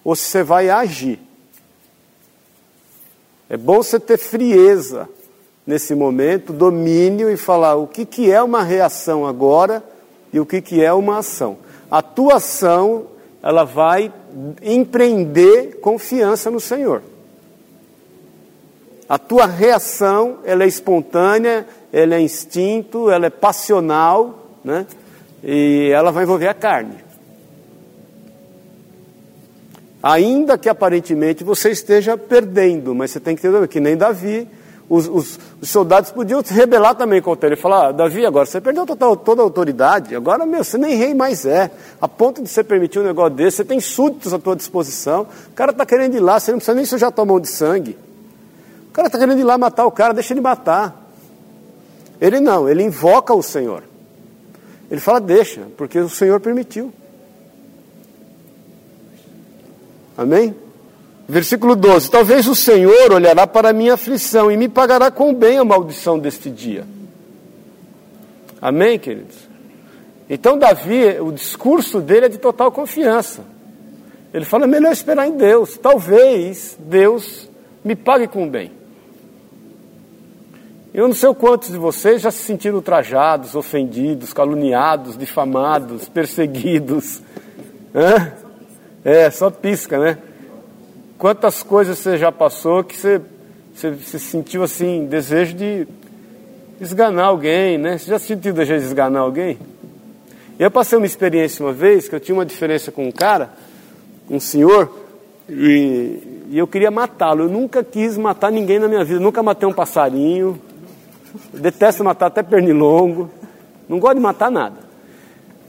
ou 0.01 0.15
se 0.15 0.23
você 0.23 0.43
vai 0.43 0.69
agir. 0.69 1.19
É 3.49 3.57
bom 3.57 3.83
você 3.83 3.99
ter 3.99 4.17
frieza 4.17 5.09
nesse 5.67 5.93
momento, 5.93 6.53
domínio 6.53 7.29
e 7.29 7.35
falar 7.35 7.75
o 7.75 7.85
que, 7.85 8.05
que 8.05 8.31
é 8.31 8.41
uma 8.41 8.63
reação 8.63 9.25
agora 9.25 9.83
e 10.31 10.39
o 10.39 10.45
que, 10.45 10.61
que 10.61 10.81
é 10.81 10.93
uma 10.93 11.17
ação. 11.17 11.57
A 11.91 12.01
tua 12.01 12.35
ação, 12.35 13.07
ela 13.41 13.65
vai 13.65 14.11
empreender 14.61 15.79
confiança 15.81 16.49
no 16.49 16.61
Senhor. 16.61 17.03
A 19.13 19.19
tua 19.19 19.45
reação, 19.45 20.39
ela 20.43 20.63
é 20.63 20.67
espontânea, 20.67 21.67
ela 21.91 22.15
é 22.15 22.19
instinto, 22.19 23.11
ela 23.11 23.27
é 23.27 23.29
passional, 23.29 24.57
né? 24.63 24.87
E 25.43 25.91
ela 25.93 26.11
vai 26.11 26.23
envolver 26.23 26.47
a 26.47 26.53
carne. 26.55 26.95
Ainda 30.01 30.57
que 30.57 30.67
aparentemente 30.67 31.43
você 31.43 31.69
esteja 31.69 32.17
perdendo, 32.17 32.95
mas 32.95 33.11
você 33.11 33.19
tem 33.19 33.35
que 33.35 33.41
ter 33.43 33.67
que 33.67 33.79
nem 33.79 33.95
Davi, 33.95 34.47
os, 34.89 35.07
os, 35.07 35.39
os, 35.61 35.69
soldados 35.69 36.09
podiam 36.09 36.43
se 36.43 36.51
rebelar 36.51 36.95
também 36.95 37.21
contra 37.21 37.45
ele. 37.45 37.55
Falar, 37.55 37.89
ah, 37.89 37.91
Davi, 37.91 38.25
agora 38.25 38.47
você 38.47 38.59
perdeu 38.59 38.83
toda, 38.83 39.15
toda 39.15 39.43
a 39.43 39.45
autoridade, 39.45 40.15
agora 40.15 40.43
meu, 40.43 40.63
você 40.63 40.75
nem 40.75 40.95
rei 40.95 41.13
mais 41.13 41.45
é. 41.45 41.69
A 42.01 42.07
ponto 42.07 42.41
de 42.41 42.49
você 42.49 42.63
permitir 42.63 42.97
um 42.97 43.03
negócio 43.03 43.35
desse, 43.35 43.57
você 43.57 43.63
tem 43.63 43.79
súditos 43.79 44.33
à 44.33 44.39
tua 44.39 44.55
disposição. 44.55 45.27
O 45.49 45.53
cara 45.53 45.69
está 45.69 45.85
querendo 45.85 46.15
ir 46.15 46.19
lá, 46.19 46.39
você 46.39 46.49
não 46.49 46.57
precisa 46.57 46.75
nem 46.75 46.85
sujar 46.85 47.11
tua 47.11 47.25
mão 47.25 47.39
de 47.39 47.47
sangue. 47.47 47.95
Cara 48.93 49.07
está 49.07 49.17
querendo 49.17 49.39
ir 49.39 49.43
lá 49.43 49.57
matar 49.57 49.85
o 49.85 49.91
cara, 49.91 50.13
deixa 50.13 50.33
ele 50.33 50.41
matar. 50.41 51.09
Ele 52.21 52.39
não, 52.39 52.69
ele 52.69 52.83
invoca 52.83 53.33
o 53.33 53.41
Senhor. 53.41 53.83
Ele 54.89 55.01
fala, 55.01 55.19
deixa, 55.19 55.67
porque 55.75 55.99
o 55.99 56.07
Senhor 56.07 56.39
permitiu. 56.39 56.93
Amém? 60.15 60.55
Versículo 61.27 61.75
12: 61.75 62.11
Talvez 62.11 62.47
o 62.47 62.53
Senhor 62.53 63.11
olhará 63.11 63.47
para 63.47 63.69
a 63.69 63.73
minha 63.73 63.95
aflição 63.95 64.51
e 64.51 64.57
me 64.57 64.69
pagará 64.69 65.09
com 65.09 65.33
bem 65.33 65.57
a 65.57 65.65
maldição 65.65 66.19
deste 66.19 66.51
dia. 66.51 66.85
Amém, 68.61 68.99
queridos? 68.99 69.35
Então, 70.29 70.57
Davi, 70.57 71.19
o 71.19 71.31
discurso 71.31 71.99
dele 71.99 72.27
é 72.27 72.29
de 72.29 72.37
total 72.37 72.71
confiança. 72.71 73.43
Ele 74.33 74.45
fala: 74.45 74.65
é 74.65 74.67
melhor 74.67 74.91
esperar 74.91 75.27
em 75.27 75.35
Deus. 75.35 75.77
Talvez 75.77 76.77
Deus 76.79 77.49
me 77.83 77.95
pague 77.95 78.27
com 78.27 78.47
bem. 78.47 78.82
Eu 80.93 81.07
não 81.07 81.15
sei 81.15 81.33
quantos 81.33 81.71
de 81.71 81.77
vocês 81.77 82.21
já 82.21 82.29
se 82.29 82.43
sentiram 82.43 82.75
ultrajados, 82.75 83.55
ofendidos, 83.55 84.31
caluniados, 84.31 85.17
difamados, 85.17 86.07
perseguidos. 86.07 87.19
Hã? 87.95 88.31
É, 89.03 89.31
só 89.31 89.49
pisca, 89.49 89.97
né? 89.97 90.19
Quantas 91.17 91.63
coisas 91.63 91.97
você 91.97 92.15
já 92.15 92.31
passou 92.31 92.83
que 92.83 92.95
você, 92.95 93.19
você, 93.73 93.95
se 93.95 94.19
sentiu 94.19 94.61
assim, 94.61 95.07
desejo 95.07 95.55
de 95.55 95.87
esganar 96.79 97.25
alguém, 97.25 97.79
né? 97.79 97.97
Você 97.97 98.11
já 98.11 98.19
sentiu 98.19 98.53
desejo 98.53 98.81
de 98.81 98.85
esganar 98.85 99.23
alguém? 99.23 99.57
Eu 100.59 100.69
passei 100.69 100.95
uma 100.95 101.07
experiência 101.07 101.65
uma 101.65 101.73
vez 101.73 102.07
que 102.07 102.13
eu 102.13 102.19
tinha 102.19 102.35
uma 102.35 102.45
diferença 102.45 102.91
com 102.91 103.07
um 103.07 103.11
cara, 103.11 103.49
um 104.29 104.39
senhor, 104.39 104.95
e, 105.49 106.45
e 106.51 106.57
eu 106.59 106.67
queria 106.67 106.91
matá-lo. 106.91 107.45
Eu 107.45 107.49
nunca 107.49 107.83
quis 107.83 108.15
matar 108.15 108.51
ninguém 108.51 108.77
na 108.77 108.87
minha 108.87 109.03
vida, 109.03 109.19
nunca 109.19 109.41
matei 109.41 109.67
um 109.67 109.73
passarinho, 109.73 110.61
detesto 111.53 112.03
matar 112.03 112.27
até 112.27 112.43
pernilongo. 112.43 113.29
Não 113.87 113.99
gosto 113.99 114.15
de 114.15 114.21
matar 114.21 114.51
nada. 114.51 114.77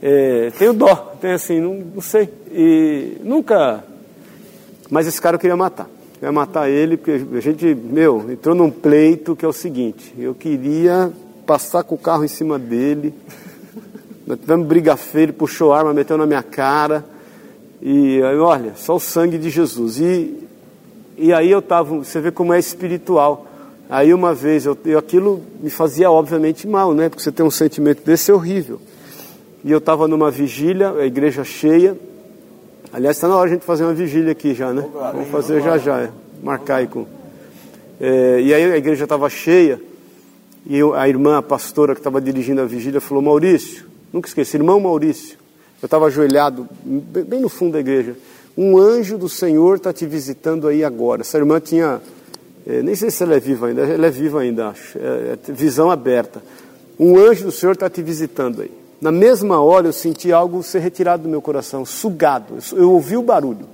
É, 0.01 0.51
tenho 0.57 0.73
dó, 0.73 0.95
tenho 1.19 1.35
assim, 1.35 1.59
não, 1.59 1.75
não, 1.95 2.01
sei. 2.01 2.29
E 2.51 3.17
nunca. 3.23 3.83
Mas 4.89 5.07
esse 5.07 5.21
cara 5.21 5.35
eu 5.35 5.39
queria 5.39 5.57
matar. 5.57 5.87
Eu 6.21 6.27
ia 6.27 6.31
matar 6.31 6.69
ele, 6.69 6.97
porque 6.97 7.23
a 7.35 7.39
gente, 7.39 7.73
meu, 7.73 8.29
entrou 8.31 8.55
num 8.55 8.69
pleito 8.69 9.35
que 9.35 9.45
é 9.45 9.47
o 9.47 9.53
seguinte: 9.53 10.13
eu 10.17 10.33
queria 10.35 11.11
passar 11.45 11.83
com 11.83 11.95
o 11.95 11.97
carro 11.97 12.23
em 12.23 12.27
cima 12.27 12.59
dele. 12.59 13.13
Nós 14.25 14.39
tivemos 14.39 14.67
briga 14.67 14.97
feia, 14.97 15.23
ele 15.23 15.33
puxou 15.33 15.71
arma, 15.71 15.93
meteu 15.93 16.17
na 16.17 16.25
minha 16.25 16.43
cara. 16.43 17.05
E 17.81 18.19
olha, 18.39 18.73
só 18.75 18.95
o 18.95 18.99
sangue 18.99 19.37
de 19.37 19.49
Jesus. 19.49 19.99
E, 19.99 20.47
e 21.17 21.31
aí 21.31 21.51
eu 21.51 21.59
estava, 21.59 21.95
você 21.97 22.19
vê 22.19 22.31
como 22.31 22.53
é 22.53 22.59
espiritual. 22.59 23.47
Aí 23.89 24.13
uma 24.13 24.33
vez, 24.33 24.65
eu, 24.65 24.77
eu, 24.85 24.97
aquilo 24.97 25.41
me 25.61 25.69
fazia 25.69 26.09
obviamente 26.09 26.67
mal, 26.67 26.93
né? 26.93 27.07
Porque 27.07 27.21
você 27.21 27.31
tem 27.31 27.45
um 27.45 27.51
sentimento 27.51 28.03
desse 28.03 28.31
é 28.31 28.33
horrível. 28.33 28.79
E 29.63 29.71
eu 29.71 29.77
estava 29.77 30.07
numa 30.07 30.31
vigília, 30.31 30.91
a 30.91 31.05
igreja 31.05 31.43
cheia. 31.43 31.95
Aliás, 32.91 33.17
está 33.17 33.27
na 33.27 33.35
hora 33.35 33.47
de 33.47 33.53
a 33.53 33.57
gente 33.57 33.65
fazer 33.65 33.83
uma 33.83 33.93
vigília 33.93 34.31
aqui 34.31 34.53
já, 34.53 34.73
né? 34.73 34.87
Vamos 34.93 35.27
fazer 35.29 35.61
já 35.61 35.77
já, 35.77 36.01
é. 36.01 36.09
marcar 36.41 36.77
aí 36.77 36.87
com. 36.87 37.05
É, 37.99 38.41
e 38.41 38.53
aí 38.53 38.71
a 38.71 38.77
igreja 38.77 39.03
estava 39.03 39.29
cheia. 39.29 39.79
E 40.65 40.77
eu, 40.77 40.95
a 40.95 41.07
irmã, 41.07 41.37
a 41.37 41.41
pastora 41.43 41.93
que 41.93 41.99
estava 41.99 42.19
dirigindo 42.19 42.61
a 42.61 42.65
vigília, 42.65 42.99
falou: 42.99 43.21
Maurício, 43.21 43.85
nunca 44.11 44.27
esqueci, 44.27 44.57
irmão 44.57 44.79
Maurício. 44.79 45.37
Eu 45.81 45.85
estava 45.85 46.05
ajoelhado, 46.07 46.67
bem 46.83 47.39
no 47.39 47.49
fundo 47.49 47.73
da 47.73 47.79
igreja. 47.79 48.15
Um 48.57 48.77
anjo 48.77 49.17
do 49.17 49.27
Senhor 49.27 49.75
está 49.77 49.91
te 49.91 50.05
visitando 50.05 50.67
aí 50.67 50.83
agora. 50.83 51.21
Essa 51.21 51.37
irmã 51.37 51.59
tinha 51.59 52.01
é, 52.67 52.81
nem 52.81 52.95
sei 52.95 53.11
se 53.11 53.21
ela 53.21 53.35
é 53.35 53.39
viva 53.39 53.67
ainda, 53.67 53.81
ela 53.81 54.07
é 54.07 54.09
viva 54.09 54.41
ainda, 54.41 54.69
acho. 54.69 54.97
É, 54.97 55.37
é 55.47 55.51
visão 55.51 55.91
aberta. 55.91 56.41
Um 56.99 57.17
anjo 57.17 57.45
do 57.45 57.51
Senhor 57.51 57.73
está 57.73 57.89
te 57.89 58.01
visitando 58.01 58.61
aí. 58.61 58.71
na 58.99 59.11
mesma 59.11 59.61
hora 59.61 59.87
eu 59.87 59.93
senti 59.93 60.31
algo 60.31 60.63
ser 60.63 60.79
retirado 60.79 61.23
do 61.23 61.29
meu 61.29 61.41
coração, 61.41 61.85
sugado. 61.85 62.55
Eu 62.73 62.91
ouvi 62.91 63.17
o 63.17 63.21
barulho. 63.21 63.67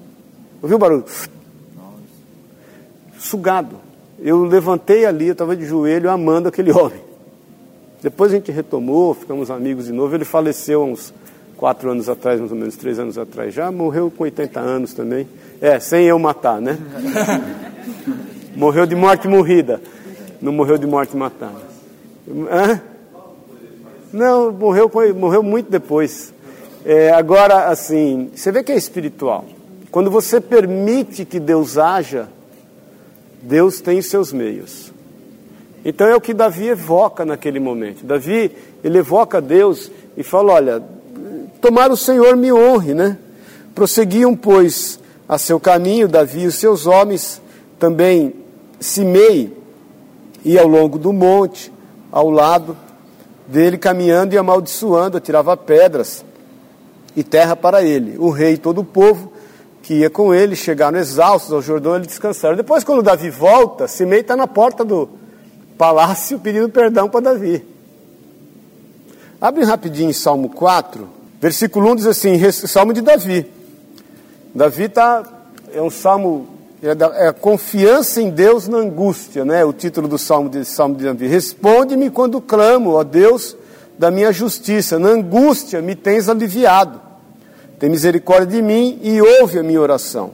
Ouvi 0.61 0.75
o 0.75 0.79
barulho? 0.79 1.05
Sugado. 3.17 3.77
Eu 4.19 4.43
levantei 4.43 5.05
ali, 5.05 5.27
eu 5.27 5.31
estava 5.31 5.55
de 5.55 5.65
joelho 5.65 6.09
amando 6.09 6.49
aquele 6.49 6.71
homem. 6.77 7.01
Depois 8.01 8.31
a 8.31 8.35
gente 8.35 8.51
retomou, 8.51 9.13
ficamos 9.13 9.49
amigos 9.49 9.85
de 9.85 9.93
novo. 9.93 10.13
Ele 10.13 10.25
faleceu 10.25 10.81
há 10.81 10.85
uns 10.85 11.13
quatro 11.55 11.91
anos 11.91 12.09
atrás, 12.09 12.39
mais 12.39 12.51
ou 12.51 12.57
menos 12.57 12.75
três 12.75 12.99
anos 12.99 13.17
atrás. 13.17 13.53
Já 13.53 13.71
morreu 13.71 14.11
com 14.11 14.23
80 14.23 14.59
anos 14.59 14.93
também. 14.93 15.27
É, 15.61 15.79
sem 15.79 16.05
eu 16.05 16.17
matar, 16.19 16.59
né? 16.59 16.77
morreu 18.55 18.85
de 18.85 18.95
morte 18.95 19.27
morrida. 19.27 19.81
Não 20.41 20.51
morreu 20.51 20.77
de 20.77 20.87
morte 20.87 21.15
matada. 21.15 21.61
Hã? 22.49 22.81
Não, 24.11 24.51
morreu, 24.51 24.91
morreu 25.15 25.43
muito 25.43 25.69
depois. 25.69 26.33
É, 26.83 27.11
agora, 27.11 27.67
assim, 27.67 28.29
você 28.35 28.51
vê 28.51 28.63
que 28.63 28.71
é 28.71 28.75
espiritual. 28.75 29.45
Quando 29.91 30.09
você 30.09 30.41
permite 30.41 31.25
que 31.25 31.39
Deus 31.39 31.77
haja, 31.77 32.27
Deus 33.41 33.81
tem 33.81 34.01
seus 34.01 34.33
meios. 34.33 34.91
Então 35.83 36.07
é 36.07 36.15
o 36.15 36.21
que 36.21 36.33
Davi 36.33 36.67
evoca 36.67 37.25
naquele 37.25 37.59
momento. 37.59 38.05
Davi, 38.05 38.51
ele 38.83 38.99
evoca 38.99 39.41
Deus 39.41 39.91
e 40.15 40.23
fala: 40.23 40.53
Olha, 40.53 40.83
tomara 41.59 41.91
o 41.91 41.97
Senhor 41.97 42.35
me 42.35 42.51
honre, 42.51 42.93
né? 42.93 43.17
Prosseguiam, 43.73 44.35
pois, 44.35 44.99
a 45.27 45.37
seu 45.37 45.59
caminho, 45.59 46.07
Davi 46.07 46.41
e 46.41 46.47
os 46.47 46.55
seus 46.55 46.85
homens, 46.85 47.41
também 47.79 48.33
Simei 48.81 49.57
ia 50.43 50.61
ao 50.61 50.67
longo 50.67 50.99
do 50.99 51.13
monte, 51.13 51.71
ao 52.11 52.29
lado 52.29 52.75
dele, 53.47 53.77
caminhando 53.77 54.33
e 54.33 54.37
amaldiçoando, 54.37 55.15
atirava 55.15 55.55
pedras 55.55 56.25
e 57.15 57.23
terra 57.23 57.55
para 57.55 57.81
ele. 57.81 58.17
O 58.17 58.29
rei 58.29 58.55
e 58.55 58.57
todo 58.57 58.81
o 58.81 58.85
povo 58.85 59.31
que 59.81 59.93
ia 59.93 60.09
com 60.09 60.33
ele 60.33 60.57
chegaram 60.57 60.99
exaustos 60.99 61.53
ao 61.53 61.61
Jordão 61.61 61.95
e 61.97 62.01
descansaram. 62.01 62.57
Depois, 62.57 62.83
quando 62.83 63.01
Davi 63.01 63.29
volta, 63.29 63.87
Simei 63.87 64.19
está 64.19 64.35
na 64.35 64.47
porta 64.47 64.83
do, 64.83 65.21
palácio 65.81 66.37
pedindo 66.37 66.69
perdão 66.69 67.09
para 67.09 67.21
Davi. 67.21 67.65
Abre 69.41 69.63
rapidinho 69.63 70.13
Salmo 70.13 70.47
4, 70.49 71.09
versículo 71.41 71.91
1 71.93 71.95
diz 71.95 72.05
assim: 72.05 72.51
Salmo 72.51 72.93
de 72.93 73.01
Davi. 73.01 73.51
Davi 74.53 74.87
tá, 74.87 75.23
é 75.73 75.81
um 75.81 75.89
salmo, 75.89 76.47
é, 76.81 77.27
é 77.27 77.31
confiança 77.31 78.21
em 78.21 78.29
Deus 78.29 78.67
na 78.67 78.79
angústia, 78.79 79.45
né? 79.45 79.63
O 79.63 79.71
título 79.71 80.07
do 80.07 80.17
salmo 80.17 80.49
de, 80.49 80.65
salmo 80.65 80.95
de 80.95 81.05
Davi. 81.05 81.27
Responde-me 81.27 82.09
quando 82.09 82.41
clamo, 82.41 82.93
ó 82.93 83.03
Deus 83.03 83.55
da 83.99 84.09
minha 84.09 84.31
justiça, 84.31 84.97
na 84.97 85.09
angústia 85.09 85.79
me 85.79 85.95
tens 85.95 86.27
aliviado. 86.27 86.99
Tem 87.77 87.87
misericórdia 87.87 88.57
de 88.57 88.61
mim 88.61 88.99
e 89.03 89.21
ouve 89.21 89.59
a 89.59 89.63
minha 89.63 89.79
oração. 89.79 90.31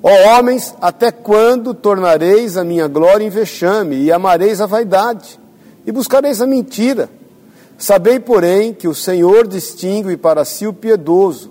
Ó 0.00 0.10
homens, 0.28 0.74
até 0.80 1.10
quando 1.10 1.74
tornareis 1.74 2.56
a 2.56 2.64
minha 2.64 2.86
glória 2.86 3.24
em 3.24 3.28
vexame, 3.28 3.96
e 3.96 4.12
amareis 4.12 4.60
a 4.60 4.66
vaidade, 4.66 5.40
e 5.84 5.90
buscareis 5.90 6.40
a 6.40 6.46
mentira? 6.46 7.10
Sabei, 7.76 8.20
porém, 8.20 8.72
que 8.72 8.86
o 8.86 8.94
Senhor 8.94 9.46
distingue 9.46 10.16
para 10.16 10.44
si 10.44 10.66
o 10.66 10.72
piedoso. 10.72 11.50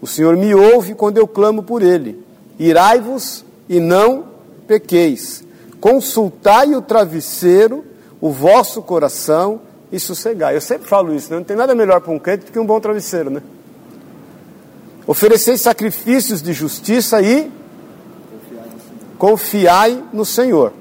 O 0.00 0.06
Senhor 0.06 0.36
me 0.36 0.54
ouve 0.54 0.94
quando 0.94 1.18
eu 1.18 1.28
clamo 1.28 1.62
por 1.62 1.82
ele. 1.82 2.20
Irai-vos 2.58 3.45
e 3.68 3.80
não 3.80 4.26
pequeis. 4.66 5.44
Consultai 5.80 6.74
o 6.74 6.82
travesseiro, 6.82 7.84
o 8.20 8.30
vosso 8.30 8.82
coração, 8.82 9.60
e 9.90 10.00
sossegai. 10.00 10.56
Eu 10.56 10.60
sempre 10.60 10.88
falo 10.88 11.14
isso, 11.14 11.30
né? 11.30 11.36
não 11.36 11.44
tem 11.44 11.56
nada 11.56 11.74
melhor 11.74 12.00
para 12.00 12.12
um 12.12 12.18
crente 12.18 12.46
do 12.46 12.52
que 12.52 12.58
um 12.58 12.66
bom 12.66 12.80
travesseiro, 12.80 13.30
né? 13.30 13.42
Ofereceis 15.06 15.60
sacrifícios 15.60 16.42
de 16.42 16.52
justiça 16.52 17.22
e 17.22 17.50
confiai 19.16 20.02
no 20.12 20.24
Senhor. 20.24 20.72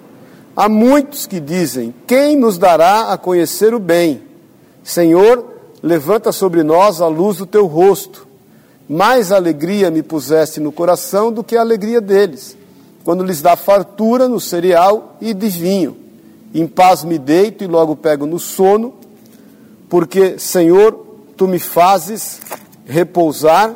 Há 0.55 0.67
muitos 0.67 1.27
que 1.27 1.39
dizem: 1.39 1.93
Quem 2.07 2.35
nos 2.35 2.57
dará 2.57 3.11
a 3.13 3.17
conhecer 3.17 3.73
o 3.73 3.79
bem? 3.79 4.23
Senhor, 4.83 5.45
levanta 5.81 6.31
sobre 6.31 6.63
nós 6.63 7.01
a 7.01 7.07
luz 7.07 7.37
do 7.37 7.45
teu 7.45 7.67
rosto. 7.67 8.27
Mais 8.89 9.31
alegria 9.31 9.91
me 9.91 10.01
puseste 10.01 10.59
no 10.59 10.71
coração 10.71 11.31
do 11.31 11.43
que 11.43 11.55
a 11.55 11.61
alegria 11.61 12.01
deles, 12.01 12.57
quando 13.05 13.23
lhes 13.23 13.39
dá 13.39 13.55
fartura 13.55 14.27
no 14.27 14.41
cereal 14.41 15.15
e 15.21 15.31
de 15.31 15.47
vinho. 15.47 15.95
Em 16.53 16.65
paz 16.65 17.03
me 17.03 17.19
deito 17.19 17.63
e 17.63 17.67
logo 17.67 17.95
pego 17.95 18.25
no 18.25 18.39
sono, 18.39 18.95
porque, 19.87 20.39
Senhor, 20.39 21.05
tu 21.37 21.47
me 21.47 21.59
fazes 21.59 22.41
repousar 22.83 23.75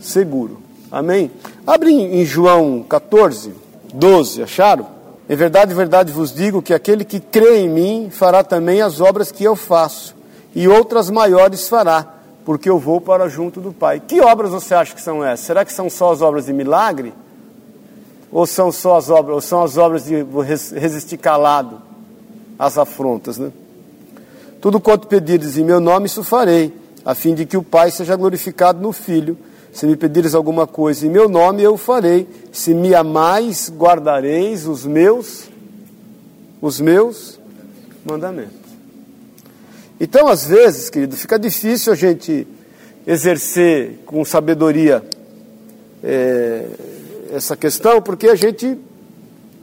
seguro. 0.00 0.60
Amém? 0.90 1.30
Abre 1.64 1.92
em 1.92 2.24
João 2.24 2.84
14, 2.86 3.54
12, 3.94 4.42
acharam? 4.42 4.88
Em 5.28 5.36
verdade, 5.36 5.72
verdade 5.72 6.12
vos 6.12 6.34
digo 6.34 6.60
que 6.60 6.74
aquele 6.74 7.04
que 7.04 7.20
crê 7.20 7.60
em 7.60 7.68
mim 7.68 8.08
fará 8.10 8.42
também 8.42 8.82
as 8.82 9.00
obras 9.00 9.30
que 9.30 9.44
eu 9.44 9.54
faço, 9.54 10.16
e 10.54 10.66
outras 10.66 11.08
maiores 11.08 11.68
fará, 11.68 12.16
porque 12.44 12.68
eu 12.68 12.80
vou 12.80 13.00
para 13.00 13.28
junto 13.28 13.60
do 13.60 13.72
Pai. 13.72 14.00
Que 14.00 14.20
obras 14.20 14.50
você 14.50 14.74
acha 14.74 14.92
que 14.92 15.00
são 15.00 15.24
essas? 15.24 15.46
Será 15.46 15.64
que 15.64 15.72
são 15.72 15.88
só 15.88 16.12
as 16.12 16.20
obras 16.20 16.46
de 16.46 16.52
milagre? 16.52 17.14
Ou 18.32 18.46
são 18.46 18.72
só 18.72 18.96
as 18.96 19.10
obras, 19.10 19.34
ou 19.34 19.40
são 19.40 19.62
as 19.62 19.76
obras 19.76 20.04
de 20.04 20.24
resistir 20.74 21.18
calado 21.18 21.80
às 22.58 22.78
afrontas, 22.78 23.36
né? 23.38 23.52
Tudo 24.60 24.80
quanto 24.80 25.06
pedires 25.06 25.58
em 25.58 25.64
meu 25.64 25.80
nome, 25.80 26.06
isso 26.06 26.24
farei, 26.24 26.72
a 27.04 27.14
fim 27.14 27.34
de 27.34 27.44
que 27.44 27.56
o 27.56 27.62
Pai 27.62 27.90
seja 27.90 28.16
glorificado 28.16 28.80
no 28.80 28.92
Filho. 28.92 29.36
Se 29.72 29.86
me 29.86 29.96
pedires 29.96 30.34
alguma 30.34 30.66
coisa 30.66 31.06
em 31.06 31.10
meu 31.10 31.28
nome, 31.28 31.62
eu 31.62 31.76
farei. 31.76 32.28
Se 32.52 32.72
me 32.72 32.94
amais, 32.94 33.72
guardareis 33.76 34.66
os 34.66 34.86
meus 34.86 35.50
os 36.62 36.80
meus 36.80 37.40
mandamentos. 38.04 38.62
Então, 40.00 40.28
às 40.28 40.46
vezes, 40.46 40.88
querido, 40.88 41.16
fica 41.16 41.38
difícil 41.38 41.92
a 41.92 41.96
gente 41.96 42.46
exercer 43.04 43.98
com 44.06 44.24
sabedoria 44.24 45.02
é, 46.04 46.66
essa 47.32 47.56
questão, 47.56 48.02
porque 48.02 48.28
a 48.28 48.34
gente 48.34 48.78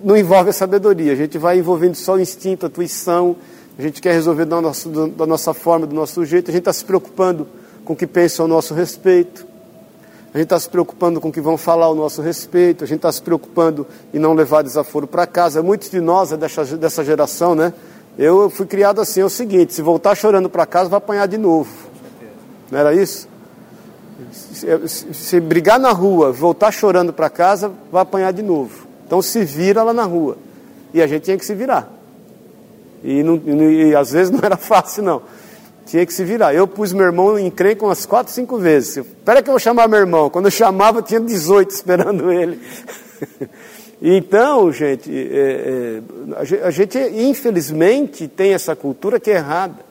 não 0.04 0.18
envolve 0.18 0.50
a 0.50 0.54
sabedoria, 0.54 1.14
a 1.14 1.16
gente 1.16 1.38
vai 1.38 1.60
envolvendo 1.60 1.94
só 1.94 2.16
o 2.16 2.20
instinto, 2.20 2.66
a 2.66 2.70
intuição, 2.70 3.36
a 3.78 3.82
gente 3.82 4.02
quer 4.02 4.14
resolver 4.14 4.46
da 4.46 4.60
nossa, 4.60 4.90
da 4.90 5.26
nossa 5.28 5.54
forma, 5.54 5.86
do 5.86 5.94
nosso 5.94 6.26
jeito, 6.26 6.50
a 6.50 6.52
gente 6.52 6.62
está 6.62 6.74
se 6.74 6.84
preocupando 6.84 7.48
com 7.86 7.94
o 7.94 7.96
que 7.96 8.08
pensam 8.08 8.46
ao 8.46 8.50
nosso 8.50 8.74
respeito. 8.74 9.48
A 10.34 10.38
gente 10.38 10.46
está 10.46 10.60
se 10.60 10.70
preocupando 10.70 11.20
com 11.20 11.30
o 11.30 11.32
que 11.32 11.42
vão 11.42 11.58
falar 11.58 11.86
ao 11.86 11.96
nosso 11.96 12.22
respeito, 12.22 12.84
a 12.84 12.88
gente 12.88 12.98
está 12.98 13.12
se 13.12 13.22
preocupando 13.22 13.86
em 14.14 14.20
não 14.20 14.34
levar 14.34 14.62
desaforo 14.62 15.08
para 15.08 15.26
casa. 15.26 15.64
Muitos 15.64 15.90
de 15.90 16.00
nós 16.00 16.32
é 16.32 16.38
dessa, 16.38 16.64
dessa 16.78 17.04
geração, 17.04 17.56
né? 17.56 17.74
Eu 18.18 18.50
fui 18.50 18.66
criado 18.66 19.02
assim, 19.02 19.22
é 19.22 19.26
o 19.26 19.30
seguinte, 19.30 19.74
se 19.74 19.82
voltar 19.82 20.14
chorando 20.14 20.50
para 20.50 20.66
casa, 20.66 20.90
vai 20.90 20.98
apanhar 20.98 21.28
de 21.28 21.38
novo. 21.38 21.72
Não 22.70 22.78
era 22.78 22.94
isso? 22.94 23.28
Se, 24.32 24.88
se, 24.88 25.14
se 25.14 25.40
brigar 25.40 25.80
na 25.80 25.92
rua, 25.92 26.32
voltar 26.32 26.72
chorando 26.72 27.14
para 27.14 27.30
casa, 27.30 27.72
vai 27.92 28.02
apanhar 28.02 28.32
de 28.34 28.42
novo. 28.42 28.88
Então 29.06 29.22
se 29.22 29.44
vira 29.44 29.84
lá 29.84 29.94
na 29.94 30.04
rua. 30.04 30.38
E 30.94 31.02
a 31.02 31.08
gente 31.08 31.24
tinha 31.24 31.38
que 31.38 31.46
se 31.46 31.56
virar. 31.56 31.92
E, 33.04 33.24
não, 33.24 33.36
e 33.72 33.96
às 33.96 34.12
vezes 34.12 34.32
não 34.32 34.40
era 34.44 34.58
fácil, 34.58 35.04
não 35.04 35.22
tinha 35.90 36.06
que 36.06 36.14
se 36.14 36.24
virar. 36.24 36.54
Eu 36.54 36.68
pus 36.68 36.94
meu 36.94 37.06
irmão 37.06 37.38
em 37.38 37.50
crente 37.50 37.84
umas 37.84 38.06
quatro, 38.06 38.32
cinco 38.32 38.58
vezes. 38.58 38.98
Espera 38.98 39.42
que 39.42 39.50
eu 39.50 39.54
vou 39.54 39.60
chamar 39.60 39.88
meu 39.88 40.00
irmão. 40.00 40.30
Quando 40.30 40.46
eu 40.46 40.52
chamava, 40.52 41.02
tinha 41.02 41.20
18 41.20 41.72
esperando 41.72 42.30
ele. 42.32 42.60
então, 44.00 44.72
gente, 44.72 45.12
é, 45.12 46.02
é, 46.32 46.64
a 46.64 46.70
gente, 46.70 46.98
infelizmente, 47.00 48.28
tem 48.28 48.54
essa 48.54 48.76
cultura 48.76 49.20
que 49.20 49.32
é 49.32 49.36
errada. 49.36 49.89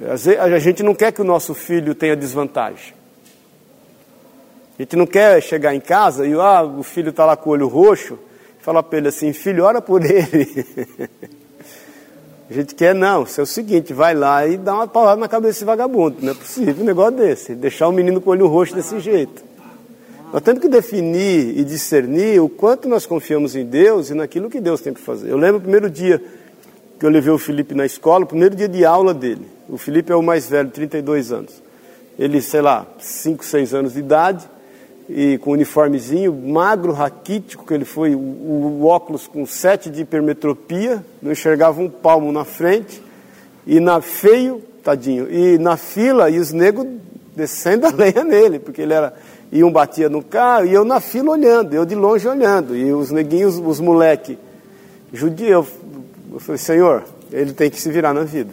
A 0.00 0.58
gente 0.58 0.82
não 0.82 0.94
quer 0.94 1.12
que 1.12 1.20
o 1.20 1.24
nosso 1.24 1.54
filho 1.54 1.94
tenha 1.94 2.16
desvantagem. 2.16 2.94
A 4.78 4.82
gente 4.82 4.96
não 4.96 5.06
quer 5.06 5.42
chegar 5.42 5.74
em 5.74 5.80
casa 5.80 6.26
e 6.26 6.32
ah, 6.32 6.62
o 6.62 6.82
filho 6.82 7.10
está 7.10 7.26
lá 7.26 7.36
com 7.36 7.50
o 7.50 7.52
olho 7.52 7.68
roxo, 7.68 8.18
e 8.58 8.62
falar 8.62 8.82
para 8.82 8.96
ele 8.96 9.08
assim, 9.08 9.30
filho, 9.34 9.64
ora 9.64 9.82
por 9.82 10.02
ele. 10.02 10.48
A 12.48 12.52
gente 12.52 12.74
quer, 12.74 12.92
não, 12.96 13.22
isso 13.22 13.40
é 13.40 13.44
o 13.44 13.46
seguinte, 13.46 13.92
vai 13.92 14.12
lá 14.12 14.44
e 14.44 14.56
dá 14.56 14.74
uma 14.74 14.88
palavra 14.88 15.20
na 15.20 15.28
cabeça 15.28 15.52
desse 15.52 15.64
vagabundo. 15.64 16.16
Não 16.20 16.32
é 16.32 16.34
possível 16.34 16.82
um 16.82 16.84
negócio 16.84 17.16
desse, 17.16 17.54
deixar 17.54 17.86
o 17.86 17.92
menino 17.92 18.20
com 18.20 18.30
o 18.30 18.32
olho 18.32 18.48
roxo 18.48 18.74
desse 18.74 18.98
jeito. 18.98 19.40
Nós 20.32 20.42
temos 20.42 20.60
que 20.60 20.68
definir 20.68 21.56
e 21.56 21.62
discernir 21.62 22.40
o 22.40 22.48
quanto 22.48 22.88
nós 22.88 23.06
confiamos 23.06 23.54
em 23.54 23.64
Deus 23.64 24.10
e 24.10 24.14
naquilo 24.14 24.50
que 24.50 24.60
Deus 24.60 24.80
tem 24.80 24.92
que 24.92 25.00
fazer. 25.00 25.30
Eu 25.30 25.36
lembro 25.36 25.58
o 25.58 25.60
primeiro 25.60 25.88
dia 25.88 26.20
que 27.00 27.06
eu 27.06 27.10
levei 27.10 27.32
o 27.32 27.38
Felipe 27.38 27.74
na 27.74 27.86
escola, 27.86 28.24
o 28.24 28.28
primeiro 28.28 28.54
dia 28.54 28.68
de 28.68 28.84
aula 28.84 29.14
dele. 29.14 29.48
O 29.70 29.78
Felipe 29.78 30.12
é 30.12 30.14
o 30.14 30.22
mais 30.22 30.50
velho, 30.50 30.68
32 30.68 31.32
anos. 31.32 31.62
Ele, 32.18 32.42
sei 32.42 32.60
lá, 32.60 32.86
5, 32.98 33.42
6 33.42 33.72
anos 33.72 33.94
de 33.94 34.00
idade 34.00 34.46
e 35.08 35.38
com 35.38 35.52
uniformezinho, 35.52 36.30
magro, 36.30 36.92
raquítico, 36.92 37.64
que 37.64 37.72
ele 37.72 37.86
foi, 37.86 38.14
o, 38.14 38.18
o, 38.18 38.84
óculos 38.84 39.26
com 39.26 39.46
sete 39.46 39.88
de 39.88 40.02
hipermetropia, 40.02 41.02
não 41.22 41.32
enxergava 41.32 41.80
um 41.80 41.88
palmo 41.88 42.30
na 42.30 42.44
frente, 42.44 43.02
e 43.66 43.80
na 43.80 44.02
feio, 44.02 44.62
tadinho. 44.84 45.26
E 45.32 45.56
na 45.56 45.78
fila, 45.78 46.28
e 46.28 46.38
os 46.38 46.52
negros 46.52 46.86
descendo 47.34 47.86
a 47.86 47.90
lenha 47.96 48.22
nele, 48.22 48.58
porque 48.58 48.82
ele 48.82 48.92
era. 48.92 49.14
E 49.50 49.64
um 49.64 49.72
batia 49.72 50.10
no 50.10 50.22
carro, 50.22 50.66
e 50.66 50.74
eu 50.74 50.84
na 50.84 51.00
fila 51.00 51.30
olhando, 51.30 51.74
eu 51.74 51.86
de 51.86 51.94
longe 51.94 52.28
olhando. 52.28 52.76
E 52.76 52.92
os 52.92 53.10
neguinhos, 53.10 53.56
os 53.58 53.80
moleque 53.80 54.38
judia, 55.12 55.64
eu 56.40 56.44
falei, 56.44 56.58
Senhor, 56.58 57.04
ele 57.30 57.52
tem 57.52 57.70
que 57.70 57.80
se 57.80 57.90
virar 57.90 58.14
na 58.14 58.24
vida. 58.24 58.50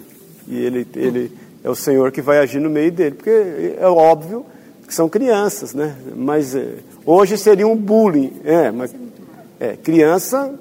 E 0.48 0.58
ele, 0.58 0.88
ele 0.96 1.32
é 1.64 1.70
o 1.70 1.76
Senhor 1.76 2.12
que 2.12 2.22
vai 2.22 2.40
agir 2.40 2.60
no 2.60 2.70
meio 2.70 2.92
dele. 2.92 3.16
Porque 3.16 3.76
é 3.80 3.88
óbvio 3.88 4.46
que 4.86 4.94
são 4.94 5.08
crianças, 5.08 5.74
né? 5.74 5.96
Mas 6.16 6.54
é, 6.54 6.76
hoje 7.06 7.38
seria 7.38 7.68
um 7.68 7.76
bullying. 7.76 8.34
É, 8.44 8.72
mas 8.72 8.94
é, 9.60 9.78
criança. 9.78 10.54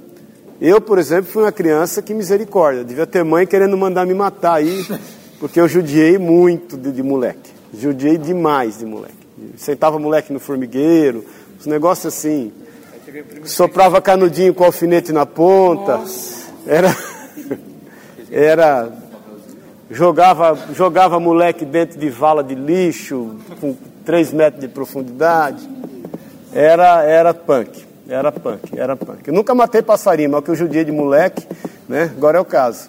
Eu, 0.60 0.80
por 0.80 0.98
exemplo, 0.98 1.30
fui 1.30 1.42
uma 1.42 1.52
criança 1.52 2.00
que 2.00 2.14
misericórdia. 2.14 2.84
Devia 2.84 3.06
ter 3.06 3.24
mãe 3.24 3.46
querendo 3.46 3.76
mandar 3.76 4.06
me 4.06 4.14
matar 4.14 4.54
aí, 4.54 4.86
porque 5.38 5.60
eu 5.60 5.68
judiei 5.68 6.18
muito 6.18 6.76
de, 6.76 6.92
de 6.92 7.02
moleque. 7.02 7.50
Judiei 7.74 8.16
demais 8.16 8.78
de 8.78 8.86
moleque. 8.86 9.14
Sentava 9.56 9.98
moleque 9.98 10.32
no 10.32 10.40
formigueiro, 10.40 11.24
os 11.58 11.66
negócios 11.66 12.14
assim. 12.14 12.52
Soprava 13.44 14.00
canudinho 14.00 14.54
com 14.54 14.64
alfinete 14.64 15.12
na 15.12 15.26
ponta. 15.26 16.00
Era. 16.66 16.96
Era. 18.30 18.90
Jogava, 19.88 20.58
jogava 20.74 21.20
moleque 21.20 21.64
dentro 21.64 21.98
de 21.98 22.10
vala 22.10 22.42
de 22.42 22.56
lixo, 22.56 23.36
com 23.60 23.76
3 24.04 24.32
metros 24.32 24.60
de 24.60 24.66
profundidade. 24.66 25.68
Era, 26.52 27.04
era 27.04 27.32
punk, 27.32 27.84
era 28.08 28.32
punk, 28.32 28.76
era 28.76 28.96
punk. 28.96 29.28
Eu 29.28 29.34
nunca 29.34 29.54
matei 29.54 29.82
passarinho, 29.82 30.30
mas 30.30 30.42
que 30.42 30.50
eu 30.50 30.56
judiei 30.56 30.84
de 30.84 30.90
moleque, 30.90 31.46
né? 31.88 32.10
Agora 32.16 32.38
é 32.38 32.40
o 32.40 32.44
caso. 32.44 32.88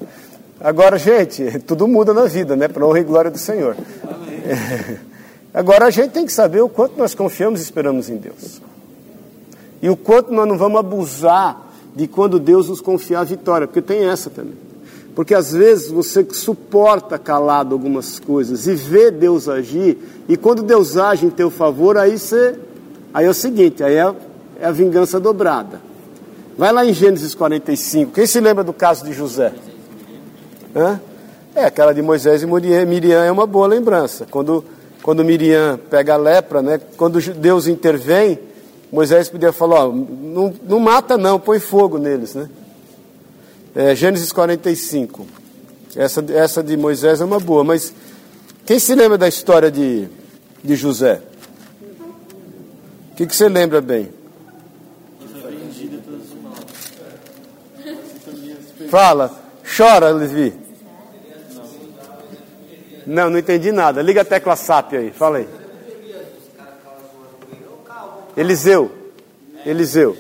Agora, 0.60 0.98
gente, 0.98 1.60
tudo 1.68 1.88
muda 1.88 2.14
na 2.14 2.26
vida, 2.26 2.56
né? 2.56 2.68
Para 2.68 2.86
honra 2.86 3.00
e 3.00 3.04
glória 3.04 3.30
do 3.30 3.38
Senhor. 3.38 3.76
Agora 5.54 5.86
a 5.86 5.90
gente 5.90 6.12
tem 6.12 6.26
que 6.26 6.32
saber 6.32 6.62
o 6.62 6.70
quanto 6.70 6.98
nós 6.98 7.14
confiamos 7.14 7.60
e 7.60 7.64
esperamos 7.64 8.10
em 8.10 8.18
Deus. 8.18 8.62
E 9.82 9.90
o 9.90 9.96
quanto 9.96 10.32
nós 10.32 10.48
não 10.48 10.58
vamos 10.58 10.80
abusar 10.80 11.68
de 11.96 12.08
quando 12.08 12.40
Deus 12.40 12.70
nos 12.70 12.82
confiar 12.82 13.22
a 13.22 13.24
vitória, 13.24 13.68
porque 13.68 13.82
tem 13.82 14.08
essa 14.08 14.30
também. 14.30 14.67
Porque 15.18 15.34
às 15.34 15.52
vezes 15.52 15.90
você 15.90 16.24
suporta 16.30 17.18
calado 17.18 17.74
algumas 17.74 18.20
coisas 18.20 18.68
e 18.68 18.76
vê 18.76 19.10
Deus 19.10 19.50
agir, 19.50 19.98
e 20.30 20.38
quando 20.38 20.62
Deus 20.62 20.96
age 20.96 21.26
em 21.26 21.32
teu 21.32 21.50
favor, 21.50 21.98
aí 21.98 22.20
você. 22.20 22.54
Aí 23.12 23.26
é 23.26 23.30
o 23.30 23.34
seguinte, 23.34 23.84
aí 23.84 23.96
é, 23.96 24.14
é 24.60 24.68
a 24.68 24.72
vingança 24.72 25.20
dobrada. 25.20 25.82
Vai 26.56 26.72
lá 26.72 26.86
em 26.86 26.94
Gênesis 26.94 27.34
45. 27.34 28.12
Quem 28.12 28.28
se 28.28 28.40
lembra 28.40 28.64
do 28.64 28.72
caso 28.72 29.06
de 29.06 29.12
José? 29.12 29.54
Hã? 30.76 31.02
É, 31.56 31.66
aquela 31.66 31.96
de 31.96 32.02
Moisés 32.04 32.44
e 32.44 32.86
Miriam 32.86 33.24
é 33.24 33.32
uma 33.32 33.48
boa 33.48 33.66
lembrança. 33.66 34.28
Quando, 34.30 34.64
quando 35.02 35.26
Miriam 35.26 35.80
pega 35.90 36.14
a 36.14 36.18
lepra, 36.18 36.62
né? 36.62 36.80
quando 36.96 37.20
Deus 37.34 37.66
intervém, 37.66 38.38
Moisés 38.92 39.30
podia 39.30 39.52
falar, 39.52 39.88
ó, 39.88 39.92
não, 39.92 40.54
não 40.70 40.80
mata 40.80 41.18
não, 41.18 41.40
põe 41.40 41.58
fogo 41.60 41.98
neles, 41.98 42.36
né? 42.36 42.48
É, 43.78 43.94
Gênesis 43.94 44.32
45. 44.32 45.28
Essa, 45.96 46.26
essa 46.34 46.64
de 46.64 46.76
Moisés 46.76 47.22
é 47.22 47.24
uma 47.24 47.40
boa, 47.40 47.64
mas 47.64 47.94
quem 48.66 48.80
se 48.80 48.96
lembra 48.96 49.20
da 49.20 49.28
história 49.28 49.70
de, 49.70 50.08
de 50.64 50.76
José? 50.76 51.22
O 53.12 53.16
que, 53.16 53.28
que 53.28 53.36
você 53.36 53.48
lembra 53.48 53.80
bem? 53.80 54.12
Fala, 58.90 59.44
chora, 59.78 60.10
Levi. 60.10 60.56
Não, 63.06 63.30
não 63.30 63.38
entendi 63.38 63.72
nada. 63.72 64.02
Liga 64.02 64.22
a 64.22 64.26
tecla 64.26 64.56
SAP 64.56 64.94
aí, 64.94 65.12
fala 65.12 65.38
aí. 65.38 65.48
Eliseu. 68.36 68.92
Eliseu. 69.64 70.18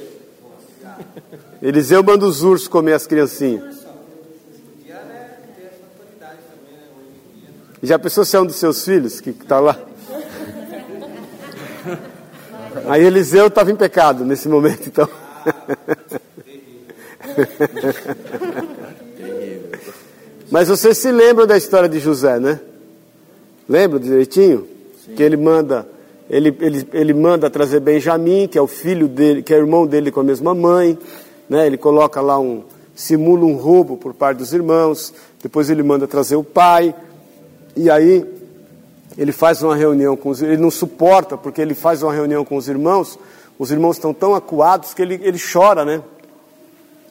Eliseu 1.61 2.03
manda 2.03 2.25
os 2.25 2.43
ursos 2.43 2.67
comer 2.67 2.93
as 2.93 3.07
criancinhas. 3.07 3.77
Já 7.81 7.97
pensou 7.99 8.25
se 8.25 8.35
é 8.35 8.41
um 8.41 8.45
dos 8.45 8.57
seus 8.57 8.83
filhos 8.83 9.21
que 9.21 9.29
está 9.29 9.59
lá? 9.59 9.79
Aí 12.87 13.03
Eliseu 13.03 13.47
estava 13.47 13.71
em 13.71 13.75
pecado 13.75 14.23
nesse 14.25 14.47
momento, 14.49 14.87
então. 14.87 15.09
Mas 20.49 20.69
você 20.69 20.93
se 20.93 21.11
lembra 21.11 21.45
da 21.45 21.57
história 21.57 21.89
de 21.89 21.99
José, 21.99 22.39
né? 22.39 22.59
Lembra 23.67 23.99
direitinho? 23.99 24.67
Sim. 25.05 25.13
Que 25.13 25.21
ele 25.21 25.37
manda, 25.37 25.87
ele, 26.29 26.55
ele, 26.59 26.87
ele 26.93 27.13
manda 27.13 27.49
trazer 27.49 27.79
Benjamim, 27.79 28.47
que 28.47 28.57
é 28.57 28.61
o 28.61 28.67
filho 28.67 29.07
dele, 29.07 29.43
que 29.43 29.53
é 29.53 29.57
irmão 29.57 29.85
dele 29.85 30.09
com 30.11 30.21
a 30.21 30.23
mesma 30.23 30.55
mãe 30.55 30.97
né? 31.49 31.65
Ele 31.65 31.77
coloca 31.77 32.21
lá 32.21 32.39
um 32.39 32.63
simula 32.95 33.45
um 33.45 33.55
roubo 33.55 33.95
por 33.95 34.13
parte 34.13 34.39
dos 34.39 34.53
irmãos, 34.53 35.13
depois 35.41 35.69
ele 35.69 35.83
manda 35.83 36.07
trazer 36.07 36.35
o 36.35 36.43
pai, 36.43 36.95
e 37.75 37.91
aí 37.91 38.25
ele 39.15 39.31
faz 39.31 39.61
uma 39.61 39.75
reunião 39.75 40.17
com 40.17 40.29
os 40.29 40.41
ele 40.41 40.57
não 40.57 40.71
suporta 40.71 41.37
porque 41.37 41.61
ele 41.61 41.75
faz 41.75 42.01
uma 42.01 42.11
reunião 42.11 42.43
com 42.43 42.55
os 42.55 42.67
irmãos, 42.67 43.19
os 43.59 43.71
irmãos 43.71 43.97
estão 43.97 44.13
tão 44.13 44.33
acuados 44.33 44.95
que 44.95 45.01
ele, 45.01 45.19
ele 45.23 45.39
chora, 45.39 45.85
né? 45.85 46.01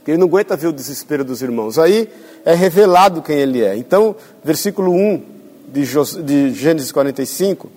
Ele 0.06 0.18
não 0.18 0.26
aguenta 0.26 0.56
ver 0.56 0.68
o 0.68 0.72
desespero 0.72 1.24
dos 1.24 1.42
irmãos. 1.42 1.80
Aí 1.80 2.08
é 2.44 2.54
revelado 2.54 3.20
quem 3.22 3.38
ele 3.38 3.64
é. 3.64 3.76
Então, 3.76 4.14
versículo 4.44 4.92
1 4.92 5.22
de, 5.68 5.82
de 6.22 6.54
Gênesis 6.54 6.92
45. 6.92 7.68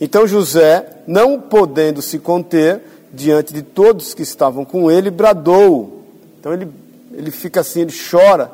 Então 0.00 0.26
José, 0.26 0.86
não 1.06 1.40
podendo 1.40 2.00
se 2.00 2.18
conter 2.18 2.80
diante 3.12 3.52
de 3.52 3.62
todos 3.62 4.14
que 4.14 4.22
estavam 4.22 4.64
com 4.64 4.90
ele, 4.90 5.10
bradou 5.10 5.99
então 6.40 6.54
ele, 6.54 6.68
ele 7.12 7.30
fica 7.30 7.60
assim, 7.60 7.82
ele 7.82 7.92
chora, 7.92 8.50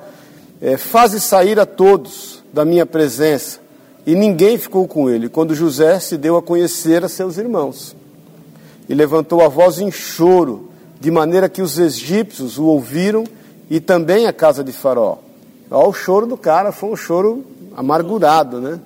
é, 0.61 0.77
faze 0.77 1.21
sair 1.21 1.61
a 1.61 1.65
todos 1.65 2.43
da 2.53 2.65
minha 2.65 2.85
presença. 2.85 3.61
E 4.05 4.15
ninguém 4.15 4.59
ficou 4.59 4.87
com 4.89 5.09
ele, 5.09 5.29
quando 5.29 5.55
José 5.55 5.99
se 6.01 6.17
deu 6.17 6.37
a 6.37 6.43
conhecer 6.43 7.05
a 7.05 7.09
seus 7.09 7.39
irmãos. 7.39 7.95
E 8.89 8.95
levantou 8.95 9.41
a 9.41 9.49
voz 9.49 9.79
em 9.79 9.91
choro, 9.91 10.69
de 11.01 11.11
maneira 11.11 11.49
que 11.49 11.63
os 11.63 11.79
egípcios 11.79 12.59
o 12.59 12.65
ouviram 12.65 13.25
e 13.71 13.81
também 13.81 14.27
a 14.27 14.33
casa 14.33 14.65
de 14.65 14.73
Faraó. 14.73 15.19
Olha 15.71 15.89
o 15.89 15.93
choro 15.93 16.27
do 16.27 16.37
cara, 16.37 16.73
foi 16.73 16.91
um 16.91 16.97
choro 16.97 17.45
amargurado, 17.77 18.61
né? 18.61 18.81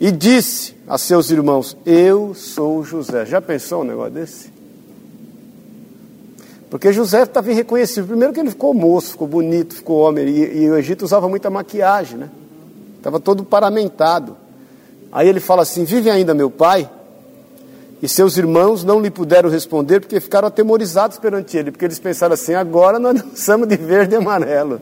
E 0.00 0.10
disse 0.10 0.74
a 0.88 0.98
seus 0.98 1.30
irmãos: 1.30 1.76
Eu 1.84 2.34
sou 2.34 2.82
José. 2.84 3.26
Já 3.26 3.40
pensou 3.40 3.82
um 3.82 3.84
negócio 3.84 4.12
desse? 4.12 4.52
Porque 6.72 6.90
José 6.90 7.24
estava 7.24 7.50
irreconhecível. 7.50 8.06
Primeiro 8.06 8.32
que 8.32 8.40
ele 8.40 8.48
ficou 8.48 8.72
moço, 8.72 9.10
ficou 9.10 9.28
bonito, 9.28 9.74
ficou 9.74 9.98
homem. 9.98 10.26
E, 10.26 10.62
e 10.62 10.70
o 10.70 10.78
Egito 10.78 11.04
usava 11.04 11.28
muita 11.28 11.50
maquiagem, 11.50 12.16
né? 12.16 12.30
Estava 12.96 13.20
todo 13.20 13.44
paramentado. 13.44 14.34
Aí 15.12 15.28
ele 15.28 15.38
fala 15.38 15.60
assim: 15.60 15.84
Vive 15.84 16.08
ainda 16.08 16.32
meu 16.32 16.50
pai? 16.50 16.88
E 18.00 18.08
seus 18.08 18.38
irmãos 18.38 18.84
não 18.84 19.00
lhe 19.02 19.10
puderam 19.10 19.50
responder 19.50 20.00
porque 20.00 20.18
ficaram 20.18 20.48
atemorizados 20.48 21.18
perante 21.18 21.58
ele. 21.58 21.72
Porque 21.72 21.84
eles 21.84 21.98
pensaram 21.98 22.32
assim: 22.32 22.54
agora 22.54 22.98
nós 22.98 23.20
dançamos 23.20 23.68
de 23.68 23.76
verde 23.76 24.14
e 24.14 24.16
amarelo. 24.16 24.80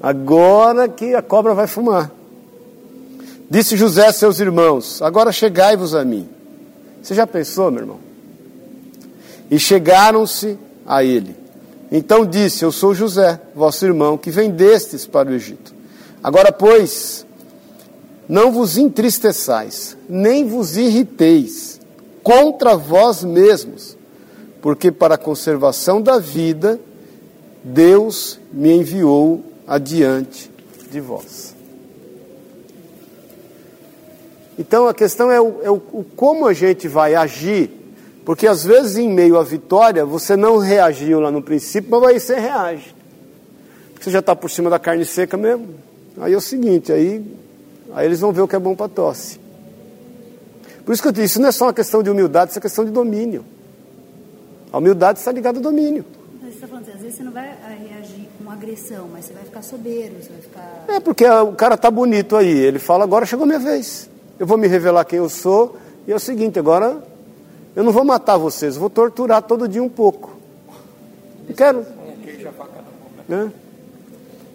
Agora 0.00 0.88
que 0.88 1.14
a 1.14 1.20
cobra 1.20 1.52
vai 1.52 1.66
fumar. 1.66 2.10
Disse 3.50 3.76
José 3.76 4.06
a 4.06 4.12
seus 4.12 4.40
irmãos: 4.40 5.02
Agora 5.02 5.32
chegai-vos 5.32 5.94
a 5.94 6.02
mim. 6.02 6.26
Você 7.02 7.14
já 7.14 7.26
pensou, 7.26 7.70
meu 7.70 7.82
irmão? 7.82 7.98
E 9.50 9.58
chegaram-se 9.58 10.58
a 10.88 11.04
ele. 11.04 11.36
Então 11.92 12.24
disse: 12.24 12.64
Eu 12.64 12.72
sou 12.72 12.94
José, 12.94 13.38
vosso 13.54 13.84
irmão, 13.84 14.16
que 14.16 14.30
vendestes 14.30 15.06
para 15.06 15.30
o 15.30 15.34
Egito. 15.34 15.74
Agora, 16.24 16.50
pois, 16.50 17.26
não 18.26 18.50
vos 18.50 18.78
entristeçais, 18.78 19.96
nem 20.08 20.46
vos 20.46 20.76
irriteis 20.76 21.78
contra 22.22 22.76
vós 22.76 23.22
mesmos, 23.22 23.96
porque 24.60 24.90
para 24.90 25.14
a 25.14 25.18
conservação 25.18 26.00
da 26.00 26.18
vida, 26.18 26.80
Deus 27.62 28.40
me 28.52 28.72
enviou 28.72 29.42
adiante 29.66 30.50
de 30.90 31.00
vós. 31.00 31.54
Então 34.58 34.88
a 34.88 34.94
questão 34.94 35.30
é, 35.30 35.40
o, 35.40 35.60
é 35.62 35.70
o, 35.70 35.78
como 36.16 36.46
a 36.46 36.52
gente 36.52 36.88
vai 36.88 37.14
agir 37.14 37.77
porque 38.28 38.46
às 38.46 38.62
vezes, 38.62 38.98
em 38.98 39.08
meio 39.08 39.38
à 39.38 39.42
vitória, 39.42 40.04
você 40.04 40.36
não 40.36 40.58
reagiu 40.58 41.18
lá 41.18 41.30
no 41.30 41.40
princípio, 41.40 41.90
mas 41.90 42.10
aí 42.10 42.20
você 42.20 42.38
reage. 42.38 42.94
Você 43.98 44.10
já 44.10 44.18
está 44.18 44.36
por 44.36 44.50
cima 44.50 44.68
da 44.68 44.78
carne 44.78 45.02
seca 45.06 45.34
mesmo. 45.34 45.68
Aí 46.20 46.34
é 46.34 46.36
o 46.36 46.40
seguinte, 46.42 46.92
aí, 46.92 47.24
aí 47.94 48.04
eles 48.04 48.20
vão 48.20 48.30
ver 48.30 48.42
o 48.42 48.46
que 48.46 48.54
é 48.54 48.58
bom 48.58 48.76
para 48.76 48.86
tosse. 48.86 49.40
Por 50.84 50.92
isso 50.92 51.00
que 51.00 51.08
eu 51.08 51.12
disse, 51.12 51.24
isso 51.24 51.40
não 51.40 51.48
é 51.48 51.52
só 51.52 51.64
uma 51.64 51.72
questão 51.72 52.02
de 52.02 52.10
humildade, 52.10 52.50
isso 52.50 52.58
é 52.58 52.60
questão 52.60 52.84
de 52.84 52.90
domínio. 52.90 53.46
A 54.70 54.76
humildade 54.76 55.20
está 55.20 55.32
ligada 55.32 55.56
ao 55.56 55.62
domínio. 55.62 56.04
Mas 56.34 56.50
você 56.50 56.56
está 56.56 56.68
falando 56.68 56.82
assim, 56.82 56.92
às 56.92 57.00
vezes 57.00 57.16
você 57.16 57.22
não 57.22 57.32
vai 57.32 57.48
ah, 57.48 57.76
reagir 57.80 58.28
com 58.44 58.50
agressão, 58.50 59.08
mas 59.10 59.24
você 59.24 59.32
vai 59.32 59.44
ficar 59.44 59.62
soberbo, 59.62 60.22
você 60.22 60.28
vai 60.28 60.42
ficar. 60.42 60.84
É 60.86 61.00
porque 61.00 61.26
o 61.26 61.52
cara 61.52 61.78
tá 61.78 61.90
bonito 61.90 62.36
aí. 62.36 62.58
Ele 62.58 62.78
fala, 62.78 63.04
agora 63.04 63.24
chegou 63.24 63.46
minha 63.46 63.58
vez. 63.58 64.10
Eu 64.38 64.46
vou 64.46 64.58
me 64.58 64.68
revelar 64.68 65.06
quem 65.06 65.18
eu 65.18 65.30
sou. 65.30 65.78
E 66.06 66.12
é 66.12 66.14
o 66.14 66.20
seguinte, 66.20 66.58
agora 66.58 67.07
eu 67.74 67.84
não 67.84 67.92
vou 67.92 68.04
matar 68.04 68.36
vocês, 68.36 68.76
vou 68.76 68.90
torturar 68.90 69.42
todo 69.42 69.68
dia 69.68 69.82
um 69.82 69.88
pouco. 69.88 70.36
Eu 71.48 71.54
quero. 71.54 71.86
Né? 73.28 73.52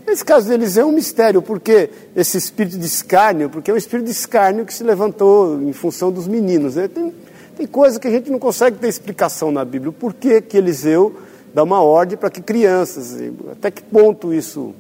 Esse 0.06 0.26
caso 0.26 0.50
deles 0.50 0.76
é 0.78 0.84
um 0.84 0.92
mistério, 0.92 1.42
porque 1.42 1.90
esse 2.16 2.38
espírito 2.38 2.78
de 2.78 2.86
escárnio, 2.86 3.50
porque 3.50 3.72
é 3.72 3.74
um 3.74 3.78
espírito 3.78 4.06
de 4.06 4.12
escárnio 4.12 4.66
que 4.66 4.74
se 4.74 4.84
levantou 4.84 5.62
em 5.62 5.72
função 5.72 6.12
dos 6.12 6.28
meninos. 6.28 6.76
Né? 6.76 6.88
Tem, 6.88 7.14
tem 7.56 7.68
coisa 7.68 8.00
que 8.00 8.08
a 8.08 8.12
gente 8.12 8.30
não 8.30 8.40
consegue 8.40 8.78
ter 8.78 8.88
explicação 8.88 9.52
na 9.52 9.64
Bíblia. 9.64 9.92
Por 9.92 10.14
que, 10.14 10.42
que 10.42 10.58
Eliseu 10.58 11.16
dá 11.54 11.64
uma 11.64 11.82
ordem 11.82 12.18
para 12.18 12.30
que 12.30 12.42
crianças, 12.42 13.16
até 13.52 13.70
que 13.70 13.82
ponto 13.84 14.34
isso. 14.34 14.74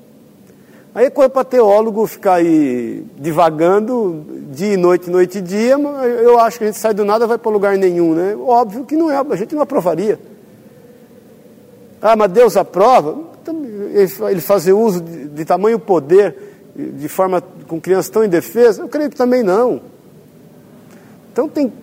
Aí 0.95 1.09
coisa 1.09 1.29
para 1.29 1.43
teólogo 1.43 2.05
ficar 2.05 2.35
aí 2.35 3.03
divagando 3.17 4.23
dia 4.51 4.73
e 4.73 4.77
noite, 4.77 5.09
noite 5.09 5.39
e 5.39 5.41
dia, 5.41 5.75
eu 5.75 6.37
acho 6.37 6.59
que 6.59 6.65
a 6.65 6.67
gente 6.67 6.77
sai 6.77 6.93
do 6.93 7.03
nada 7.03 7.25
vai 7.25 7.39
para 7.39 7.51
lugar 7.51 7.75
nenhum, 7.77 8.13
né? 8.13 8.35
Óbvio 8.35 8.85
que 8.85 8.95
não 8.95 9.09
é, 9.09 9.17
a 9.17 9.35
gente 9.35 9.55
não 9.55 9.63
aprovaria. 9.63 10.19
Ah, 11.99 12.15
mas 12.15 12.31
Deus 12.31 12.55
aprova? 12.55 13.17
Então, 13.41 13.59
ele 14.29 14.39
fazer 14.39 14.73
uso 14.73 15.01
de, 15.01 15.29
de 15.29 15.45
tamanho 15.45 15.79
poder, 15.79 16.35
de 16.75 17.07
forma 17.07 17.41
com 17.67 17.81
crianças 17.81 18.09
tão 18.11 18.23
indefesas? 18.23 18.77
Eu 18.77 18.87
creio 18.87 19.09
que 19.09 19.15
também 19.15 19.41
não. 19.41 19.81
Então 21.31 21.49
tem, 21.49 21.73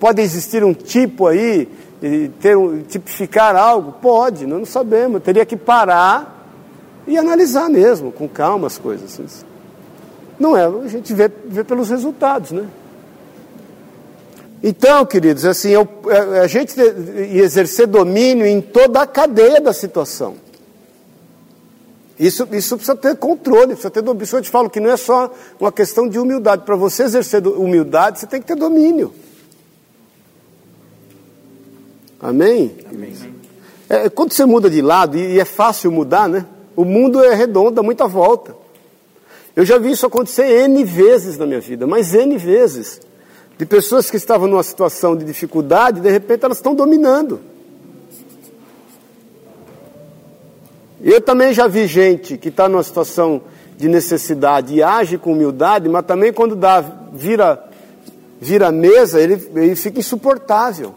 pode 0.00 0.20
existir 0.20 0.64
um 0.64 0.74
tipo 0.74 1.28
aí, 1.28 1.68
ter, 2.40 2.56
tipificar 2.88 3.54
algo? 3.54 3.92
Pode, 4.02 4.46
nós 4.46 4.58
não 4.58 4.66
sabemos. 4.66 5.22
Teria 5.22 5.46
que 5.46 5.56
parar 5.56 6.35
e 7.06 7.16
analisar 7.16 7.68
mesmo, 7.68 8.10
com 8.10 8.28
calma 8.28 8.66
as 8.66 8.78
coisas. 8.78 9.44
Não 10.38 10.56
é, 10.56 10.66
a 10.66 10.88
gente 10.88 11.14
vê, 11.14 11.30
vê 11.46 11.64
pelos 11.64 11.88
resultados, 11.88 12.50
né? 12.50 12.66
Então, 14.62 15.04
queridos, 15.06 15.44
assim, 15.44 15.70
eu, 15.70 15.88
é, 16.08 16.40
a 16.40 16.46
gente 16.46 16.74
exercer 16.80 17.86
domínio 17.86 18.46
em 18.46 18.60
toda 18.60 19.00
a 19.00 19.06
cadeia 19.06 19.60
da 19.60 19.72
situação. 19.72 20.34
Isso, 22.18 22.48
isso 22.52 22.76
precisa 22.76 22.96
ter 22.96 23.16
controle, 23.16 23.68
precisa 23.68 23.90
ter 23.90 24.02
domínio. 24.02 24.26
Eu 24.32 24.42
te 24.42 24.50
falo 24.50 24.70
que 24.70 24.80
não 24.80 24.90
é 24.90 24.96
só 24.96 25.32
uma 25.60 25.70
questão 25.70 26.08
de 26.08 26.18
humildade. 26.18 26.64
Para 26.64 26.74
você 26.74 27.02
exercer 27.04 27.46
humildade, 27.46 28.18
você 28.18 28.26
tem 28.26 28.40
que 28.40 28.46
ter 28.46 28.56
domínio. 28.56 29.12
Amém? 32.18 32.74
Amém. 32.90 33.14
É, 33.88 34.08
quando 34.08 34.32
você 34.32 34.44
muda 34.46 34.68
de 34.68 34.80
lado, 34.80 35.16
e 35.16 35.38
é 35.38 35.44
fácil 35.44 35.92
mudar, 35.92 36.28
né? 36.28 36.46
O 36.76 36.84
mundo 36.84 37.24
é 37.24 37.34
redondo, 37.34 37.72
dá 37.72 37.82
muita 37.82 38.06
volta. 38.06 38.54
Eu 39.56 39.64
já 39.64 39.78
vi 39.78 39.90
isso 39.90 40.04
acontecer 40.04 40.44
N 40.68 40.84
vezes 40.84 41.38
na 41.38 41.46
minha 41.46 41.60
vida, 41.60 41.86
mas 41.86 42.14
N 42.14 42.36
vezes 42.36 43.00
de 43.56 43.64
pessoas 43.64 44.10
que 44.10 44.18
estavam 44.18 44.46
numa 44.46 44.62
situação 44.62 45.16
de 45.16 45.24
dificuldade, 45.24 46.00
de 46.00 46.10
repente 46.10 46.44
elas 46.44 46.58
estão 46.58 46.74
dominando. 46.74 47.40
Eu 51.00 51.20
também 51.22 51.54
já 51.54 51.66
vi 51.66 51.86
gente 51.86 52.36
que 52.36 52.48
está 52.48 52.68
numa 52.68 52.82
situação 52.82 53.40
de 53.78 53.88
necessidade 53.88 54.74
e 54.74 54.82
age 54.82 55.16
com 55.16 55.32
humildade, 55.32 55.88
mas 55.88 56.04
também 56.04 56.32
quando 56.32 56.54
dá, 56.54 56.80
vira, 57.12 57.62
vira 58.38 58.70
mesa, 58.70 59.20
ele, 59.20 59.34
ele 59.54 59.76
fica 59.76 59.98
insuportável. 59.98 60.94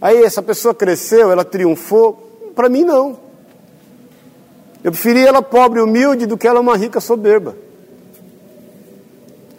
Aí 0.00 0.22
essa 0.22 0.42
pessoa 0.42 0.74
cresceu, 0.74 1.30
ela 1.30 1.44
triunfou, 1.44 2.52
para 2.56 2.68
mim 2.68 2.82
não. 2.82 3.27
Eu 4.88 4.92
preferia 4.92 5.28
ela 5.28 5.42
pobre 5.42 5.80
e 5.80 5.82
humilde 5.82 6.24
do 6.24 6.38
que 6.38 6.48
ela 6.48 6.60
uma 6.60 6.74
rica 6.74 6.98
soberba. 6.98 7.54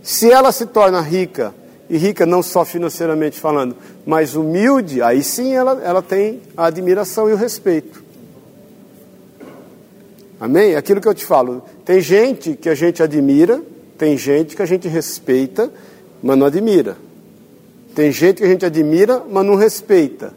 Se 0.02 0.32
ela 0.32 0.52
se 0.52 0.66
torna 0.66 1.00
rica, 1.02 1.54
e 1.88 1.98
rica 1.98 2.26
não 2.26 2.42
só 2.42 2.66
financeiramente 2.66 3.40
falando, 3.40 3.76
mas 4.08 4.36
humilde, 4.36 5.04
aí 5.04 5.22
sim 5.22 5.54
ela, 5.54 5.80
ela 5.84 6.02
tem 6.02 6.42
a 6.58 6.66
admiração 6.66 7.30
e 7.30 7.34
o 7.34 7.36
respeito. 7.36 8.04
Amém? 10.40 10.76
Aquilo 10.76 11.00
que 11.00 11.08
eu 11.08 11.14
te 11.14 11.28
falo. 11.28 11.62
Tem 11.86 12.02
gente 12.02 12.56
que 12.56 12.68
a 12.68 12.74
gente 12.74 13.04
admira, 13.04 13.62
tem 14.00 14.18
gente 14.18 14.56
que 14.56 14.64
a 14.64 14.66
gente 14.66 14.88
respeita, 14.88 15.72
mas 16.24 16.40
não 16.40 16.48
admira. 16.48 16.98
Tem 17.94 18.12
gente 18.12 18.38
que 18.38 18.46
a 18.46 18.50
gente 18.50 18.66
admira, 18.66 19.22
mas 19.30 19.46
não 19.46 19.54
respeita. 19.54 20.34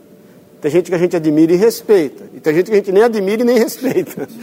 Tem 0.63 0.71
gente 0.71 0.89
que 0.89 0.95
a 0.95 0.99
gente 0.99 1.15
admira 1.15 1.53
e 1.53 1.57
respeita. 1.57 2.25
E 2.33 2.41
tem 2.41 2.55
gente 2.55 2.67
que 2.67 2.73
a 2.73 2.77
gente 2.77 2.93
nem 2.93 3.03
admira 3.03 3.43
e 3.43 3.45
nem 3.45 3.59
respeita. 3.59 4.27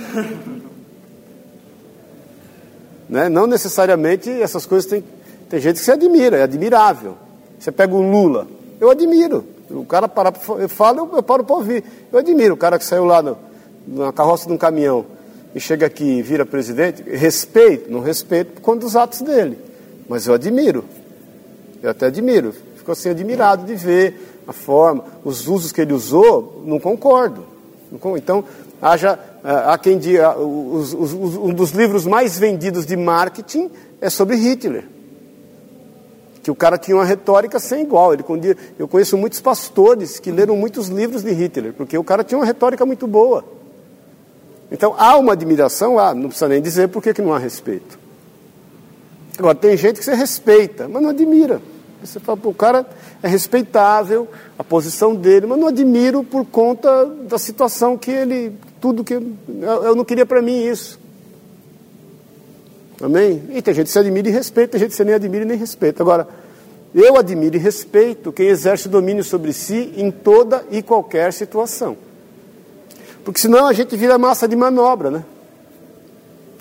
né? 3.09 3.29
Não 3.29 3.47
necessariamente 3.47 4.29
essas 4.29 4.67
coisas 4.67 4.87
têm 4.87 5.03
tem 5.49 5.59
gente 5.59 5.77
que 5.77 5.83
se 5.83 5.91
admira, 5.91 6.37
é 6.37 6.43
admirável. 6.43 7.17
Você 7.59 7.71
pega 7.71 7.93
o 7.93 8.01
Lula, 8.01 8.47
eu 8.79 8.91
admiro. 8.91 9.43
O 9.69 9.83
cara 9.83 10.07
para, 10.07 10.31
eu 10.59 10.69
falo, 10.69 11.09
eu, 11.13 11.23
paro 11.23 11.43
para 11.43 11.55
ouvir. 11.55 11.83
Eu 12.11 12.19
admiro 12.19 12.53
o 12.53 12.57
cara 12.57 12.77
que 12.77 12.85
saiu 12.85 13.03
lá 13.03 13.21
no, 13.21 13.37
na 13.87 14.13
carroça 14.13 14.47
de 14.47 14.53
um 14.53 14.57
caminhão 14.57 15.05
e 15.53 15.59
chega 15.59 15.87
aqui 15.87 16.03
e 16.03 16.21
vira 16.21 16.45
presidente. 16.45 17.03
Respeito, 17.03 17.91
não 17.91 17.99
respeito 17.99 18.53
por 18.53 18.61
conta 18.61 18.81
dos 18.81 18.95
atos 18.95 19.21
dele. 19.21 19.57
Mas 20.07 20.27
eu 20.27 20.35
admiro. 20.35 20.85
Eu 21.81 21.89
até 21.89 22.05
admiro. 22.05 22.53
Fico 22.77 22.91
assim 22.91 23.09
admirado 23.09 23.65
de 23.65 23.73
ver 23.73 24.28
a 24.49 24.53
forma, 24.53 25.03
os 25.23 25.47
usos 25.47 25.71
que 25.71 25.81
ele 25.81 25.93
usou, 25.93 26.63
não 26.65 26.79
concordo. 26.79 27.45
Então, 28.17 28.43
haja, 28.81 29.19
há 29.43 29.77
quem 29.77 29.97
diga, 29.97 30.37
um 30.37 31.53
dos 31.53 31.71
livros 31.71 32.05
mais 32.05 32.37
vendidos 32.37 32.85
de 32.85 32.97
marketing 32.97 33.69
é 34.01 34.09
sobre 34.09 34.35
Hitler 34.35 34.85
que 36.41 36.49
o 36.49 36.55
cara 36.55 36.77
tinha 36.77 36.97
uma 36.97 37.05
retórica 37.05 37.59
sem 37.59 37.83
igual. 37.83 38.13
Ele, 38.13 38.23
eu 38.79 38.87
conheço 38.87 39.17
muitos 39.17 39.39
pastores 39.39 40.19
que 40.19 40.31
leram 40.31 40.55
muitos 40.55 40.87
livros 40.87 41.21
de 41.21 41.31
Hitler, 41.31 41.73
porque 41.73 41.97
o 41.97 42.03
cara 42.03 42.23
tinha 42.23 42.39
uma 42.39 42.45
retórica 42.45 42.85
muito 42.85 43.05
boa. 43.05 43.43
Então 44.71 44.95
há 44.97 45.17
uma 45.17 45.33
admiração, 45.33 45.99
há, 45.99 46.13
não 46.13 46.29
precisa 46.29 46.47
nem 46.47 46.61
dizer 46.61 46.87
por 46.87 47.03
que 47.03 47.21
não 47.21 47.33
há 47.33 47.37
respeito. 47.37 47.99
Agora, 49.37 49.55
tem 49.55 49.77
gente 49.77 49.99
que 49.99 50.05
você 50.05 50.13
respeita, 50.13 50.87
mas 50.87 51.01
não 51.01 51.11
admira. 51.11 51.61
Você 52.03 52.19
fala, 52.19 52.39
o 52.43 52.53
cara 52.53 52.85
é 53.21 53.27
respeitável, 53.27 54.27
a 54.57 54.63
posição 54.63 55.13
dele, 55.13 55.45
mas 55.45 55.59
não 55.59 55.67
admiro 55.67 56.23
por 56.23 56.45
conta 56.45 57.05
da 57.05 57.37
situação 57.37 57.97
que 57.97 58.09
ele, 58.09 58.53
tudo 58.79 59.03
que. 59.03 59.13
Eu, 59.13 59.83
eu 59.83 59.95
não 59.95 60.05
queria 60.05 60.25
para 60.25 60.41
mim 60.41 60.63
isso. 60.65 60.99
Amém? 63.01 63.43
E 63.49 63.61
tem 63.61 63.73
gente 63.73 63.87
que 63.87 63.91
se 63.91 63.99
admira 63.99 64.27
e 64.27 64.31
respeita, 64.31 64.73
tem 64.73 64.79
gente 64.79 64.91
que 64.91 64.95
se 64.95 65.03
nem 65.03 65.15
admira 65.15 65.43
e 65.43 65.47
nem 65.47 65.57
respeita. 65.57 66.03
Agora, 66.03 66.27
eu 66.93 67.17
admiro 67.17 67.55
e 67.55 67.59
respeito 67.59 68.31
quem 68.31 68.47
exerce 68.47 68.89
domínio 68.89 69.23
sobre 69.23 69.53
si 69.53 69.93
em 69.95 70.09
toda 70.09 70.65
e 70.71 70.81
qualquer 70.81 71.31
situação. 71.33 71.97
Porque 73.23 73.39
senão 73.39 73.67
a 73.67 73.73
gente 73.73 73.95
vira 73.95 74.17
massa 74.17 74.47
de 74.47 74.55
manobra, 74.55 75.11
né? 75.11 75.25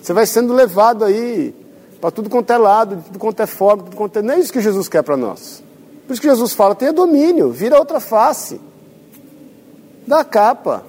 Você 0.01 0.13
vai 0.13 0.25
sendo 0.25 0.53
levado 0.53 1.03
aí 1.03 1.53
para 1.99 2.11
tudo 2.11 2.29
quanto 2.29 2.51
é 2.51 2.57
lado, 2.57 2.95
de 2.95 3.03
tudo 3.03 3.19
quanto 3.19 3.41
é 3.41 3.45
forma, 3.45 3.83
tudo 3.83 3.95
quanto 3.95 4.19
é... 4.19 4.21
Não 4.21 4.33
é 4.33 4.39
isso 4.39 4.53
que 4.53 4.61
Jesus 4.61 4.87
quer 4.87 5.03
para 5.03 5.17
nós. 5.17 5.61
Por 6.07 6.13
isso 6.13 6.21
que 6.21 6.29
Jesus 6.29 6.53
fala, 6.53 6.73
tenha 6.73 6.93
domínio, 6.93 7.51
vira 7.51 7.77
outra 7.77 7.99
face. 7.99 8.59
Dá 10.07 10.21
a 10.21 10.25
capa, 10.25 10.83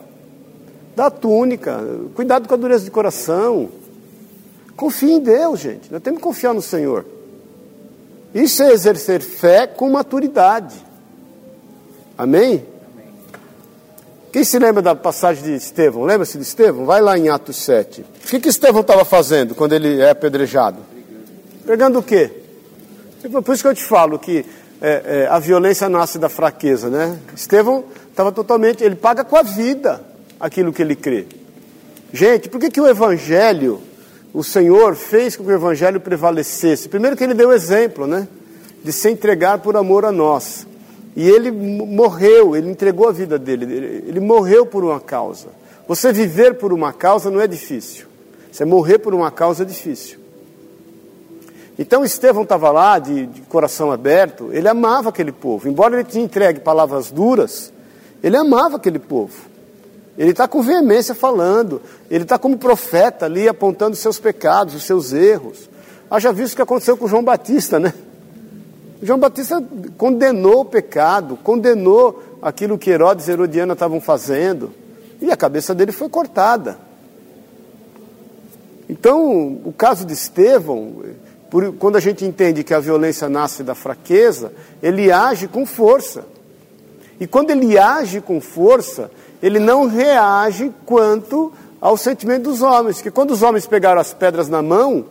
dá 0.96 1.06
a 1.06 1.10
túnica, 1.10 1.78
cuidado 2.14 2.48
com 2.48 2.54
a 2.54 2.56
dureza 2.56 2.84
de 2.84 2.90
coração. 2.90 3.68
Confie 4.76 5.12
em 5.12 5.20
Deus, 5.20 5.60
gente. 5.60 5.92
Nós 5.92 6.02
temos 6.02 6.18
que 6.18 6.24
confiar 6.24 6.54
no 6.54 6.62
Senhor. 6.62 7.04
Isso 8.34 8.62
é 8.62 8.72
exercer 8.72 9.20
fé 9.20 9.66
com 9.66 9.90
maturidade. 9.90 10.76
Amém? 12.16 12.64
Quem 14.32 14.44
se 14.44 14.58
lembra 14.58 14.80
da 14.80 14.94
passagem 14.94 15.42
de 15.42 15.54
Estevão? 15.54 16.04
Lembra-se 16.04 16.38
de 16.38 16.44
Estevão? 16.44 16.86
Vai 16.86 17.00
lá 17.00 17.18
em 17.18 17.28
Atos 17.28 17.56
7. 17.56 18.02
O 18.02 18.28
que, 18.28 18.38
que 18.38 18.48
Estevão 18.48 18.80
estava 18.80 19.04
fazendo 19.04 19.54
quando 19.54 19.72
ele 19.72 20.00
é 20.00 20.10
apedrejado? 20.10 20.78
Pregando 21.64 21.98
o 21.98 22.02
quê? 22.02 22.30
Por 23.44 23.54
isso 23.54 23.62
que 23.62 23.68
eu 23.68 23.74
te 23.74 23.84
falo 23.84 24.18
que 24.18 24.44
é, 24.80 25.02
é, 25.04 25.26
a 25.28 25.38
violência 25.38 25.88
nasce 25.88 26.18
da 26.18 26.28
fraqueza, 26.28 26.88
né? 26.88 27.18
Estevão 27.34 27.84
estava 28.10 28.32
totalmente, 28.32 28.82
ele 28.82 28.96
paga 28.96 29.24
com 29.24 29.36
a 29.36 29.42
vida 29.42 30.02
aquilo 30.38 30.72
que 30.72 30.82
ele 30.82 30.96
crê. 30.96 31.26
Gente, 32.12 32.48
por 32.48 32.60
que, 32.60 32.70
que 32.70 32.80
o 32.80 32.86
evangelho 32.86 33.82
o 34.32 34.44
Senhor 34.44 34.94
fez 34.94 35.36
com 35.36 35.44
que 35.44 35.50
o 35.50 35.54
Evangelho 35.54 36.00
prevalecesse? 36.00 36.88
Primeiro 36.88 37.16
que 37.16 37.24
ele 37.24 37.34
deu 37.34 37.52
exemplo, 37.52 38.06
né? 38.06 38.28
De 38.82 38.92
se 38.92 39.10
entregar 39.10 39.58
por 39.58 39.76
amor 39.76 40.04
a 40.04 40.12
nós. 40.12 40.66
E 41.16 41.28
ele 41.28 41.50
morreu, 41.50 42.54
ele 42.54 42.70
entregou 42.70 43.08
a 43.08 43.12
vida 43.12 43.38
dele, 43.38 43.64
ele, 43.64 44.04
ele 44.06 44.20
morreu 44.20 44.64
por 44.64 44.84
uma 44.84 45.00
causa. 45.00 45.48
Você 45.88 46.12
viver 46.12 46.54
por 46.54 46.72
uma 46.72 46.92
causa 46.92 47.30
não 47.30 47.40
é 47.40 47.48
difícil. 47.48 48.06
Você 48.50 48.64
morrer 48.64 48.98
por 48.98 49.12
uma 49.12 49.30
causa 49.30 49.64
é 49.64 49.66
difícil. 49.66 50.19
Então 51.80 52.04
Estevão 52.04 52.42
estava 52.42 52.70
lá 52.70 52.98
de, 52.98 53.24
de, 53.24 53.40
coração 53.40 53.90
aberto, 53.90 54.50
ele 54.52 54.68
amava 54.68 55.08
aquele 55.08 55.32
povo. 55.32 55.66
Embora 55.66 55.94
ele 55.94 56.04
tinha 56.04 56.22
entregue 56.22 56.60
palavras 56.60 57.10
duras, 57.10 57.72
ele 58.22 58.36
amava 58.36 58.76
aquele 58.76 58.98
povo. 58.98 59.48
Ele 60.18 60.32
está 60.32 60.46
com 60.46 60.60
veemência 60.60 61.14
falando, 61.14 61.80
ele 62.10 62.24
está 62.24 62.38
como 62.38 62.58
profeta 62.58 63.24
ali 63.24 63.48
apontando 63.48 63.92
os 63.92 63.98
seus 63.98 64.18
pecados, 64.18 64.74
os 64.74 64.82
seus 64.82 65.14
erros. 65.14 65.70
Haja 66.10 66.30
visto 66.34 66.52
o 66.52 66.56
que 66.56 66.62
aconteceu 66.62 66.98
com 66.98 67.08
João 67.08 67.24
Batista, 67.24 67.80
né? 67.80 67.94
João 69.02 69.18
Batista 69.18 69.64
condenou 69.96 70.60
o 70.60 70.64
pecado, 70.66 71.38
condenou 71.42 72.22
aquilo 72.42 72.76
que 72.76 72.90
Herodes 72.90 73.26
e 73.26 73.30
Herodiana 73.30 73.72
estavam 73.72 74.02
fazendo, 74.02 74.70
e 75.18 75.32
a 75.32 75.36
cabeça 75.36 75.74
dele 75.74 75.92
foi 75.92 76.10
cortada. 76.10 76.76
Então, 78.86 79.60
o 79.64 79.72
caso 79.72 80.04
de 80.04 80.12
Estevão, 80.12 81.04
por, 81.50 81.72
quando 81.74 81.96
a 81.96 82.00
gente 82.00 82.24
entende 82.24 82.62
que 82.62 82.72
a 82.72 82.78
violência 82.78 83.28
nasce 83.28 83.64
da 83.64 83.74
fraqueza, 83.74 84.52
ele 84.80 85.10
age 85.10 85.48
com 85.48 85.66
força. 85.66 86.24
E 87.18 87.26
quando 87.26 87.50
ele 87.50 87.76
age 87.76 88.20
com 88.20 88.40
força, 88.40 89.10
ele 89.42 89.58
não 89.58 89.88
reage 89.88 90.72
quanto 90.86 91.52
ao 91.80 91.96
sentimento 91.96 92.44
dos 92.44 92.62
homens. 92.62 93.02
Que 93.02 93.10
quando 93.10 93.32
os 93.32 93.42
homens 93.42 93.66
pegaram 93.66 94.00
as 94.00 94.14
pedras 94.14 94.48
na 94.48 94.62
mão, 94.62 95.06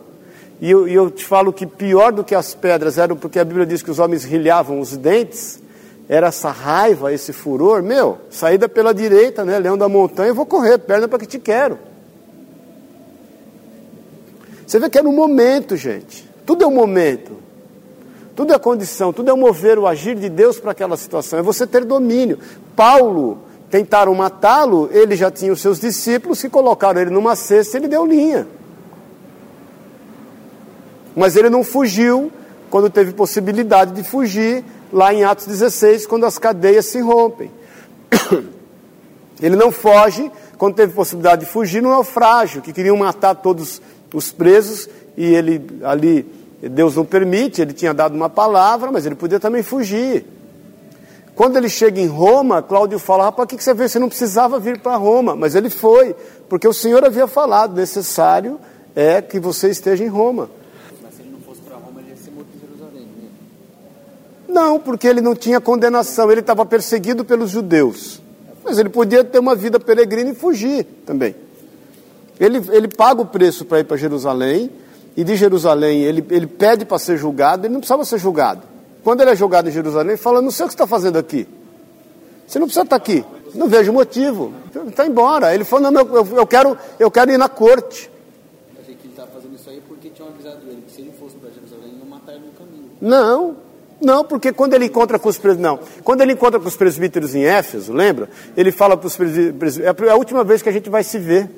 e 0.60 0.70
eu, 0.70 0.88
e 0.88 0.94
eu 0.94 1.10
te 1.10 1.24
falo 1.24 1.52
que 1.52 1.66
pior 1.66 2.10
do 2.10 2.24
que 2.24 2.34
as 2.34 2.54
pedras 2.54 2.96
eram 2.96 3.16
porque 3.16 3.38
a 3.38 3.44
Bíblia 3.44 3.66
diz 3.66 3.82
que 3.82 3.90
os 3.90 3.98
homens 3.98 4.24
rilhavam 4.24 4.80
os 4.80 4.96
dentes, 4.96 5.60
era 6.08 6.28
essa 6.28 6.50
raiva, 6.50 7.12
esse 7.12 7.32
furor, 7.32 7.82
meu, 7.82 8.18
saída 8.30 8.68
pela 8.68 8.92
direita, 8.92 9.44
né, 9.44 9.58
leão 9.58 9.78
da 9.78 9.88
montanha, 9.88 10.30
eu 10.30 10.34
vou 10.34 10.46
correr, 10.46 10.78
perna 10.78 11.06
para 11.06 11.18
que 11.18 11.26
te 11.26 11.38
quero. 11.38 11.78
Você 14.66 14.78
vê 14.78 14.88
que 14.88 14.98
era 14.98 15.08
um 15.08 15.12
momento, 15.12 15.76
gente. 15.76 16.29
Tudo 16.50 16.64
é 16.64 16.66
um 16.66 16.74
momento. 16.74 17.36
Tudo 18.34 18.52
é 18.52 18.58
condição, 18.58 19.12
tudo 19.12 19.30
é 19.30 19.34
mover 19.34 19.78
o 19.78 19.86
agir 19.86 20.16
de 20.16 20.28
Deus 20.28 20.58
para 20.58 20.72
aquela 20.72 20.96
situação, 20.96 21.38
é 21.38 21.42
você 21.42 21.64
ter 21.64 21.84
domínio. 21.84 22.40
Paulo, 22.74 23.38
tentaram 23.70 24.12
matá-lo, 24.16 24.90
ele 24.90 25.14
já 25.14 25.30
tinha 25.30 25.52
os 25.52 25.60
seus 25.60 25.78
discípulos 25.78 26.40
que 26.40 26.48
colocaram 26.48 27.00
ele 27.00 27.10
numa 27.10 27.36
cesta 27.36 27.76
e 27.76 27.78
ele 27.78 27.86
deu 27.86 28.04
linha. 28.04 28.48
Mas 31.14 31.36
ele 31.36 31.48
não 31.48 31.62
fugiu 31.62 32.32
quando 32.68 32.90
teve 32.90 33.12
possibilidade 33.12 33.92
de 33.92 34.02
fugir, 34.02 34.64
lá 34.92 35.14
em 35.14 35.22
Atos 35.22 35.46
16, 35.46 36.04
quando 36.04 36.26
as 36.26 36.36
cadeias 36.36 36.86
se 36.86 37.00
rompem. 37.00 37.48
Ele 39.40 39.56
não 39.56 39.72
foge 39.72 40.30
quando 40.58 40.74
teve 40.74 40.92
possibilidade 40.92 41.46
de 41.46 41.50
fugir 41.50 41.80
no 41.80 41.88
naufrágio, 41.88 42.60
que 42.60 42.74
queriam 42.74 42.96
matar 42.96 43.36
todos 43.36 43.80
os 44.12 44.30
presos, 44.30 44.86
e 45.16 45.24
ele 45.34 45.62
ali, 45.82 46.26
Deus 46.68 46.96
não 46.96 47.04
permite, 47.04 47.62
ele 47.62 47.72
tinha 47.72 47.94
dado 47.94 48.14
uma 48.14 48.28
palavra, 48.28 48.92
mas 48.92 49.06
ele 49.06 49.14
podia 49.14 49.40
também 49.40 49.62
fugir. 49.62 50.26
Quando 51.34 51.56
ele 51.56 51.70
chega 51.70 52.00
em 52.00 52.06
Roma, 52.06 52.62
Cláudio 52.62 52.98
fala: 52.98 53.24
Rapaz, 53.24 53.46
o 53.46 53.48
que 53.48 53.62
você 53.62 53.72
veio? 53.72 53.88
Você 53.88 53.98
não 53.98 54.08
precisava 54.08 54.58
vir 54.58 54.78
para 54.78 54.96
Roma. 54.96 55.34
Mas 55.34 55.54
ele 55.54 55.70
foi, 55.70 56.14
porque 56.48 56.68
o 56.68 56.72
Senhor 56.72 57.02
havia 57.04 57.26
falado: 57.26 57.74
necessário 57.74 58.60
é 58.94 59.22
que 59.22 59.40
você 59.40 59.70
esteja 59.70 60.04
em 60.04 60.08
Roma. 60.08 60.50
Não, 64.46 64.80
porque 64.80 65.06
ele 65.06 65.20
não 65.20 65.34
tinha 65.34 65.60
condenação, 65.60 66.30
ele 66.30 66.40
estava 66.40 66.66
perseguido 66.66 67.24
pelos 67.24 67.50
judeus. 67.50 68.20
Mas 68.64 68.78
ele 68.78 68.88
podia 68.88 69.24
ter 69.24 69.38
uma 69.38 69.54
vida 69.54 69.78
peregrina 69.78 70.30
e 70.30 70.34
fugir 70.34 70.84
também. 71.06 71.34
Ele, 72.38 72.60
ele 72.70 72.88
paga 72.88 73.22
o 73.22 73.26
preço 73.26 73.64
para 73.64 73.80
ir 73.80 73.84
para 73.84 73.96
Jerusalém, 73.96 74.70
e 75.20 75.24
de 75.24 75.36
Jerusalém 75.36 76.02
ele, 76.02 76.24
ele 76.30 76.46
pede 76.46 76.86
para 76.86 76.98
ser 76.98 77.18
julgado, 77.18 77.66
ele 77.66 77.74
não 77.74 77.80
precisava 77.80 78.06
ser 78.06 78.18
julgado. 78.18 78.62
Quando 79.04 79.20
ele 79.20 79.30
é 79.30 79.36
julgado 79.36 79.68
em 79.68 79.72
Jerusalém, 79.72 80.12
ele 80.12 80.16
fala: 80.16 80.40
Não 80.40 80.50
sei 80.50 80.64
o 80.64 80.68
que 80.68 80.72
você 80.72 80.76
está 80.76 80.86
fazendo 80.86 81.18
aqui. 81.18 81.46
Você 82.46 82.58
não 82.58 82.66
precisa 82.66 82.84
estar 82.84 82.98
tá 82.98 83.02
aqui. 83.02 83.22
Não 83.54 83.68
vejo 83.68 83.92
motivo. 83.92 84.54
Está 84.88 85.04
embora. 85.06 85.54
Ele 85.54 85.62
falou: 85.64 85.90
Não, 85.90 86.00
eu, 86.00 86.26
eu, 86.38 86.46
quero, 86.46 86.76
eu 86.98 87.10
quero 87.10 87.30
ir 87.32 87.36
na 87.36 87.50
corte. 87.50 88.10
Eu 88.74 88.80
achei 88.80 88.94
que 88.94 89.06
ele 89.06 89.12
estava 89.12 89.30
fazendo 89.30 89.54
isso 89.54 89.68
aí 89.68 89.82
porque 89.86 90.08
tinham 90.08 90.30
avisado 90.30 90.60
ele 90.66 90.82
que 90.86 90.92
se 90.92 91.02
ele 91.02 91.12
fosse 91.20 91.36
para 91.36 91.50
Jerusalém, 91.50 91.92
matar 92.08 92.32
ele 92.32 92.46
no 92.46 92.52
caminho. 92.52 92.90
Não. 92.98 93.56
Não, 94.00 94.24
porque 94.24 94.54
quando 94.54 94.72
ele 94.72 94.86
encontra 94.86 95.18
com 95.18 95.28
os 95.28 95.36
presbíteros, 95.36 95.78
não. 95.78 96.02
Quando 96.02 96.22
ele 96.22 96.32
encontra 96.32 96.58
com 96.58 96.66
os 96.66 96.76
presbíteros 96.76 97.34
em 97.34 97.44
Éfeso, 97.44 97.92
lembra? 97.92 98.30
Ele 98.56 98.72
fala 98.72 98.96
para 98.96 99.06
os 99.06 99.14
presbíteros, 99.14 99.78
é 99.78 100.10
a 100.10 100.16
última 100.16 100.42
vez 100.42 100.62
que 100.62 100.70
a 100.70 100.72
gente 100.72 100.88
vai 100.88 101.04
se 101.04 101.18
ver. 101.18 101.50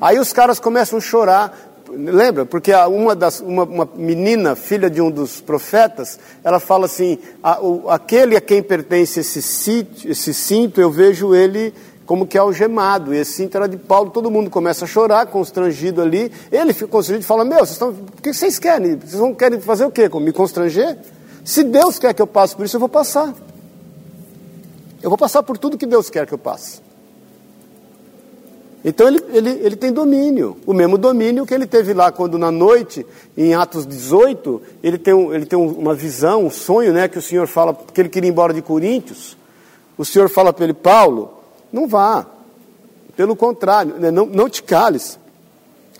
Aí 0.00 0.18
os 0.18 0.32
caras 0.32 0.58
começam 0.58 0.98
a 0.98 1.00
chorar, 1.00 1.75
lembra? 1.90 2.44
Porque 2.46 2.72
uma, 2.72 3.14
das, 3.14 3.40
uma, 3.40 3.64
uma 3.64 3.88
menina, 3.94 4.54
filha 4.54 4.90
de 4.90 5.00
um 5.00 5.10
dos 5.10 5.40
profetas, 5.40 6.18
ela 6.42 6.58
fala 6.60 6.86
assim: 6.86 7.18
a, 7.42 7.60
o, 7.60 7.88
aquele 7.90 8.36
a 8.36 8.40
quem 8.40 8.62
pertence 8.62 9.20
esse, 9.20 9.38
esse 10.04 10.34
cinto, 10.34 10.80
eu 10.80 10.90
vejo 10.90 11.34
ele 11.34 11.72
como 12.06 12.26
que 12.26 12.38
algemado. 12.38 13.12
E 13.12 13.18
esse 13.18 13.32
cinto 13.32 13.56
era 13.56 13.68
de 13.68 13.76
Paulo, 13.76 14.10
todo 14.10 14.30
mundo 14.30 14.48
começa 14.48 14.84
a 14.84 14.88
chorar, 14.88 15.26
constrangido 15.26 16.00
ali. 16.00 16.32
Ele 16.50 16.72
fica 16.72 16.88
constrangido 16.88 17.24
e 17.24 17.26
fala: 17.26 17.44
Meu, 17.44 17.58
vocês 17.58 17.72
estão, 17.72 17.90
o 17.90 18.22
que 18.22 18.32
vocês 18.32 18.58
querem? 18.58 18.96
Vocês 18.96 19.14
vão 19.20 19.34
querem 19.34 19.60
fazer 19.60 19.84
o 19.84 19.90
quê? 19.90 20.08
Me 20.20 20.32
constranger? 20.32 20.96
Se 21.44 21.62
Deus 21.62 21.98
quer 21.98 22.14
que 22.14 22.22
eu 22.22 22.26
passe 22.26 22.56
por 22.56 22.64
isso, 22.64 22.76
eu 22.76 22.80
vou 22.80 22.88
passar. 22.88 23.34
Eu 25.02 25.10
vou 25.10 25.18
passar 25.18 25.42
por 25.42 25.56
tudo 25.58 25.78
que 25.78 25.86
Deus 25.86 26.10
quer 26.10 26.26
que 26.26 26.34
eu 26.34 26.38
passe. 26.38 26.85
Então 28.88 29.08
ele, 29.08 29.20
ele, 29.32 29.50
ele 29.50 29.74
tem 29.74 29.92
domínio, 29.92 30.56
o 30.64 30.72
mesmo 30.72 30.96
domínio 30.96 31.44
que 31.44 31.52
ele 31.52 31.66
teve 31.66 31.92
lá 31.92 32.12
quando 32.12 32.38
na 32.38 32.52
noite, 32.52 33.04
em 33.36 33.52
Atos 33.52 33.84
18, 33.84 34.62
ele 34.80 34.96
tem, 34.96 35.12
um, 35.12 35.34
ele 35.34 35.44
tem 35.44 35.58
uma 35.58 35.92
visão, 35.92 36.46
um 36.46 36.50
sonho, 36.50 36.92
né, 36.92 37.08
que 37.08 37.18
o 37.18 37.22
Senhor 37.22 37.48
fala 37.48 37.74
que 37.74 38.00
ele 38.00 38.08
queria 38.08 38.28
ir 38.28 38.30
embora 38.30 38.54
de 38.54 38.62
Coríntios. 38.62 39.36
O 39.98 40.04
Senhor 40.04 40.30
fala 40.30 40.52
para 40.52 40.66
ele, 40.66 40.72
Paulo, 40.72 41.34
não 41.72 41.88
vá. 41.88 42.26
Pelo 43.16 43.34
contrário, 43.34 43.96
né, 43.98 44.12
não, 44.12 44.24
não 44.24 44.48
te 44.48 44.62
cales. 44.62 45.18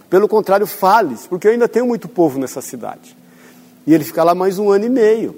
Pelo 0.08 0.28
contrário, 0.28 0.64
fales, 0.64 1.26
porque 1.26 1.48
eu 1.48 1.50
ainda 1.50 1.66
tenho 1.66 1.86
muito 1.86 2.08
povo 2.08 2.38
nessa 2.38 2.60
cidade. 2.60 3.16
E 3.84 3.92
ele 3.92 4.04
fica 4.04 4.22
lá 4.22 4.32
mais 4.32 4.60
um 4.60 4.70
ano 4.70 4.84
e 4.84 4.90
meio. 4.90 5.34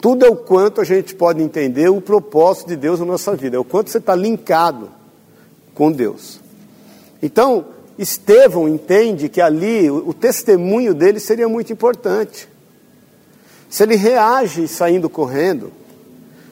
Tudo 0.00 0.24
é 0.24 0.28
o 0.28 0.36
quanto 0.36 0.80
a 0.80 0.84
gente 0.84 1.16
pode 1.16 1.42
entender 1.42 1.88
o 1.88 2.00
propósito 2.00 2.68
de 2.68 2.76
Deus 2.76 3.00
na 3.00 3.06
nossa 3.06 3.34
vida, 3.34 3.56
é 3.56 3.58
o 3.58 3.64
quanto 3.64 3.90
você 3.90 3.98
está 3.98 4.14
linkado 4.14 4.96
com 5.78 5.92
Deus. 5.92 6.40
Então, 7.22 7.66
Estevão 7.96 8.68
entende 8.68 9.28
que 9.28 9.40
ali 9.40 9.88
o, 9.88 10.12
testemunho 10.12 10.92
dele 10.92 11.20
seria 11.20 11.48
muito 11.48 11.72
importante. 11.72 12.48
Se 13.70 13.84
ele 13.84 13.94
reage 13.94 14.66
saindo 14.66 15.08
correndo, 15.08 15.70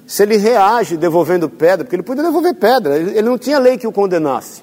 se 0.06 0.22
ele 0.22 0.36
reage 0.36 0.96
devolvendo 0.96 1.50
pedra, 1.50 1.84
porque 1.84 1.96
ele 1.96 2.04
podia 2.04 2.22
devolver 2.22 2.54
pedra, 2.54 2.96
ele, 2.96 3.22
não 3.22 3.36
tinha 3.36 3.58
lei 3.58 3.76
que 3.76 3.86
o 3.86 3.92
condenasse. 3.92 4.62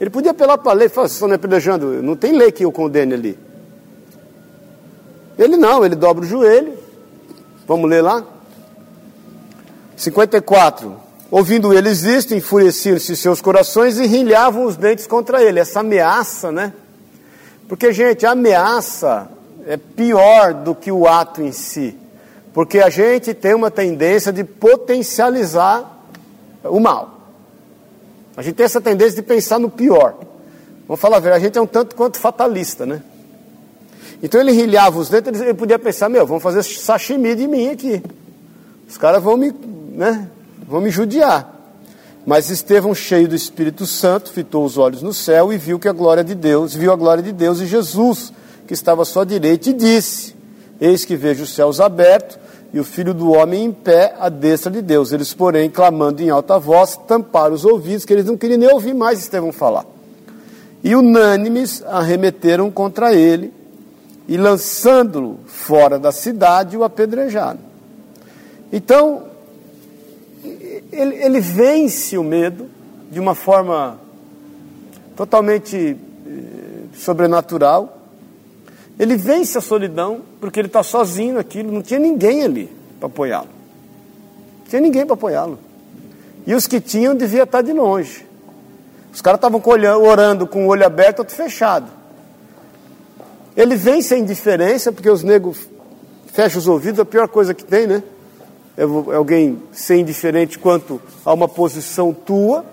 Ele 0.00 0.08
podia 0.08 0.30
apelar 0.30 0.56
para 0.56 0.72
a 0.72 0.74
lei 0.74 0.86
e 0.86 0.90
falar, 0.90 1.08
estão 1.08 1.28
me 1.28 1.34
apedrejando, 1.34 2.02
não 2.02 2.16
tem 2.16 2.32
lei 2.32 2.50
que 2.50 2.64
o 2.64 2.72
condene 2.72 3.12
ali. 3.12 3.38
Ele 5.38 5.58
não, 5.58 5.84
ele 5.84 5.94
dobra 5.94 6.24
o 6.24 6.26
joelho. 6.26 6.72
Vamos 7.66 7.90
ler 7.90 8.02
lá? 8.02 8.24
54. 9.94 11.07
Ouvindo 11.30 11.74
eles 11.74 12.04
isto, 12.04 12.34
enfureciam-se 12.34 13.14
seus 13.14 13.40
corações 13.40 13.98
e 13.98 14.06
rilhavam 14.06 14.64
os 14.64 14.76
dentes 14.76 15.06
contra 15.06 15.42
ele. 15.42 15.60
Essa 15.60 15.80
ameaça, 15.80 16.50
né? 16.50 16.72
Porque, 17.68 17.92
gente, 17.92 18.24
a 18.24 18.30
ameaça 18.30 19.30
é 19.66 19.76
pior 19.76 20.54
do 20.54 20.74
que 20.74 20.90
o 20.90 21.06
ato 21.06 21.42
em 21.42 21.52
si. 21.52 21.94
Porque 22.54 22.80
a 22.80 22.88
gente 22.88 23.34
tem 23.34 23.54
uma 23.54 23.70
tendência 23.70 24.32
de 24.32 24.42
potencializar 24.42 26.02
o 26.64 26.80
mal. 26.80 27.20
A 28.34 28.42
gente 28.42 28.54
tem 28.54 28.64
essa 28.64 28.80
tendência 28.80 29.16
de 29.16 29.22
pensar 29.22 29.58
no 29.58 29.68
pior. 29.68 30.14
Vamos 30.86 31.00
falar 31.00 31.18
a 31.18 31.20
verdade, 31.20 31.44
a 31.44 31.46
gente 31.46 31.58
é 31.58 31.60
um 31.60 31.66
tanto 31.66 31.94
quanto 31.94 32.18
fatalista, 32.18 32.86
né? 32.86 33.02
Então 34.22 34.40
ele 34.40 34.52
rilhava 34.52 34.98
os 34.98 35.10
dentes, 35.10 35.40
ele 35.40 35.52
podia 35.52 35.78
pensar, 35.78 36.08
meu, 36.08 36.26
vamos 36.26 36.42
fazer 36.42 36.62
sashimi 36.62 37.34
de 37.34 37.46
mim 37.46 37.68
aqui. 37.68 38.02
Os 38.88 38.96
caras 38.96 39.22
vão 39.22 39.36
me, 39.36 39.54
né, 39.92 40.26
vão 40.68 40.80
me 40.80 40.90
judiar. 40.90 41.54
Mas 42.26 42.50
Estevão, 42.50 42.94
cheio 42.94 43.26
do 43.26 43.34
Espírito 43.34 43.86
Santo, 43.86 44.30
fitou 44.30 44.64
os 44.64 44.76
olhos 44.76 45.00
no 45.00 45.14
céu 45.14 45.50
e 45.50 45.56
viu 45.56 45.78
que 45.78 45.88
a 45.88 45.92
glória 45.92 46.22
de 46.22 46.34
Deus, 46.34 46.74
viu 46.74 46.92
a 46.92 46.96
glória 46.96 47.22
de 47.22 47.32
Deus 47.32 47.58
e 47.60 47.66
Jesus, 47.66 48.32
que 48.66 48.74
estava 48.74 49.00
à 49.00 49.04
sua 49.06 49.24
direita, 49.24 49.70
e 49.70 49.72
disse: 49.72 50.36
Eis 50.78 51.06
que 51.06 51.16
vejo 51.16 51.44
os 51.44 51.54
céus 51.54 51.80
abertos 51.80 52.38
e 52.72 52.78
o 52.78 52.84
filho 52.84 53.14
do 53.14 53.30
homem 53.30 53.64
em 53.64 53.72
pé 53.72 54.14
à 54.20 54.28
destra 54.28 54.70
de 54.70 54.82
Deus. 54.82 55.10
Eles, 55.10 55.32
porém, 55.32 55.70
clamando 55.70 56.22
em 56.22 56.28
alta 56.28 56.58
voz, 56.58 56.98
tamparam 57.08 57.54
os 57.54 57.64
ouvidos, 57.64 58.04
que 58.04 58.12
eles 58.12 58.26
não 58.26 58.36
queriam 58.36 58.58
nem 58.58 58.70
ouvir 58.70 58.92
mais 58.92 59.18
Estevão 59.18 59.50
falar. 59.50 59.86
E 60.84 60.94
unânimes 60.94 61.82
arremeteram 61.86 62.70
contra 62.70 63.14
ele 63.14 63.54
e 64.28 64.36
lançando-o 64.36 65.38
fora 65.46 65.98
da 65.98 66.12
cidade, 66.12 66.76
o 66.76 66.84
apedrejaram. 66.84 67.58
Então, 68.70 69.27
ele, 70.92 71.16
ele, 71.16 71.40
vence 71.40 72.16
o 72.16 72.24
medo 72.24 72.68
de 73.10 73.20
uma 73.20 73.34
forma 73.34 73.98
totalmente 75.16 75.96
eh, 76.26 76.86
sobrenatural. 76.94 77.98
Ele 78.98 79.16
vence 79.16 79.56
a 79.58 79.60
solidão, 79.60 80.22
porque 80.40 80.58
ele 80.58 80.68
está 80.68 80.82
sozinho 80.82 81.34
naquilo, 81.34 81.70
não 81.70 81.82
tinha 81.82 82.00
ninguém 82.00 82.42
ali 82.42 82.70
para 82.98 83.06
apoiá-lo. 83.06 83.48
Não 84.60 84.66
tinha 84.68 84.80
ninguém 84.80 85.04
para 85.04 85.14
apoiá-lo. 85.14 85.58
E 86.46 86.54
os 86.54 86.66
que 86.66 86.80
tinham 86.80 87.14
devia 87.14 87.44
estar 87.44 87.62
de 87.62 87.72
longe. 87.72 88.26
Os 89.12 89.20
caras 89.20 89.38
estavam 89.38 89.62
orando 90.02 90.46
com 90.46 90.66
o 90.66 90.68
olho 90.68 90.84
aberto, 90.84 91.20
outro 91.20 91.34
fechado. 91.34 91.90
Ele 93.56 93.76
vem 93.76 94.00
sem 94.00 94.22
indiferença, 94.22 94.92
porque 94.92 95.10
os 95.10 95.22
negros 95.22 95.68
fecham 96.32 96.58
os 96.58 96.68
ouvidos, 96.68 97.00
a 97.00 97.04
pior 97.04 97.26
coisa 97.28 97.52
que 97.52 97.64
tem, 97.64 97.86
né? 97.86 98.02
É, 98.78 98.82
é 98.82 99.16
alguém 99.16 99.60
ser 99.72 99.96
indiferente 99.96 100.56
quanto 100.56 101.02
a 101.24 101.34
uma 101.34 101.48
posição 101.48 102.14
tua. 102.14 102.64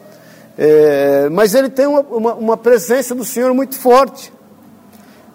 É, 0.55 1.27
mas 1.31 1.55
ele 1.55 1.67
tem 1.67 1.87
uma, 1.87 2.01
uma, 2.01 2.33
uma, 2.35 2.57
presença 2.57 3.15
do 3.15 3.25
Senhor 3.25 3.51
muito 3.55 3.75
forte. 3.75 4.31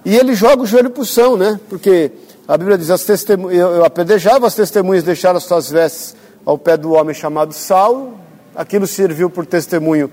E 0.04 0.16
ele 0.16 0.32
joga 0.32 0.62
o 0.62 0.66
joelho 0.66 0.88
para 0.88 1.02
o 1.02 1.04
chão, 1.04 1.36
né? 1.36 1.58
Porque 1.68 2.12
a 2.46 2.56
Bíblia 2.56 2.78
diz: 2.78 2.88
as 2.88 3.02
testemunhas, 3.02 3.58
eu, 3.58 3.84
apedrejava, 3.84 4.46
as 4.46 4.54
testemunhas 4.54 5.02
deixaram 5.02 5.38
as 5.38 5.44
suas 5.44 5.68
vestes 5.68 6.14
ao 6.46 6.56
pé 6.56 6.76
do 6.76 6.92
homem 6.92 7.14
chamado 7.14 7.52
Saulo. 7.52 8.14
Aquilo 8.54 8.86
serviu 8.86 9.28
por 9.28 9.44
testemunho 9.44 10.10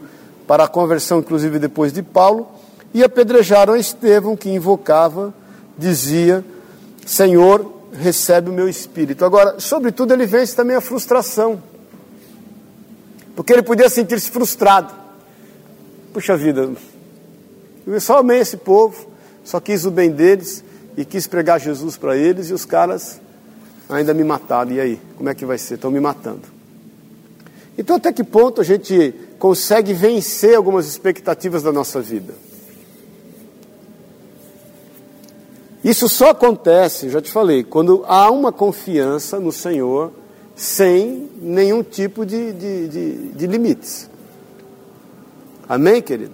para 0.48 0.64
a 0.64 0.68
conversão, 0.68 1.20
inclusive 1.20 1.60
depois 1.60 1.94
de 1.94 2.02
Paulo, 2.02 2.48
e 2.94 3.04
apedrejaram 3.04 3.76
Estevão, 3.76 4.36
que 4.36 4.50
invocava, 4.50 5.32
dizia: 5.78 6.44
Senhor, 7.06 7.77
recebe 7.98 8.50
o 8.50 8.54
meu 8.54 8.70
espírito. 8.70 9.26
Agora, 9.26 9.60
sobretudo, 9.60 10.14
ele 10.14 10.26
vence 10.26 10.56
também 10.56 10.76
a 10.76 10.82
frustração, 10.82 11.62
porque 13.36 13.54
ele 13.54 13.64
podia 13.64 13.90
sentir-se 13.90 14.30
frustrado. 14.30 14.94
Puxa 16.14 16.38
vida, 16.38 16.72
eu 17.86 18.02
só 18.02 18.20
amei 18.20 18.40
esse 18.40 18.58
povo, 18.58 19.08
só 19.44 19.60
quis 19.60 19.86
o 19.86 19.92
bem 19.92 20.12
deles 20.12 20.64
e 20.96 21.06
quis 21.06 21.28
pregar 21.28 21.60
Jesus 21.60 21.98
para 21.98 22.16
eles, 22.16 22.50
e 22.50 22.54
os 22.54 22.66
caras 22.66 23.20
ainda 23.90 24.14
me 24.14 24.24
mataram. 24.24 24.72
E 24.72 24.80
aí, 24.80 25.02
como 25.16 25.30
é 25.30 25.36
que 25.36 25.46
vai 25.46 25.58
ser? 25.58 25.76
Estão 25.76 25.92
me 25.92 26.00
matando. 26.00 26.44
Então, 27.78 27.96
até 27.96 28.12
que 28.12 28.24
ponto 28.24 28.60
a 28.60 28.64
gente 28.64 29.14
consegue 29.38 29.94
vencer 29.94 30.56
algumas 30.56 30.88
expectativas 30.88 31.62
da 31.62 31.72
nossa 31.72 32.02
vida? 32.02 32.34
Isso 35.88 36.10
só 36.10 36.32
acontece, 36.32 37.10
já 37.10 37.22
te 37.22 37.32
falei, 37.32 37.64
quando 37.64 38.04
há 38.10 38.30
uma 38.30 38.52
confiança 38.52 39.40
no 39.40 39.54
Senhor 39.54 40.12
sem 40.54 41.30
nenhum 41.42 41.82
tipo 41.82 42.26
de, 42.26 42.52
de, 42.52 42.88
de, 42.90 43.28
de 43.30 43.48
limites. 43.48 44.10
Amém, 45.70 46.02
querido? 46.02 46.34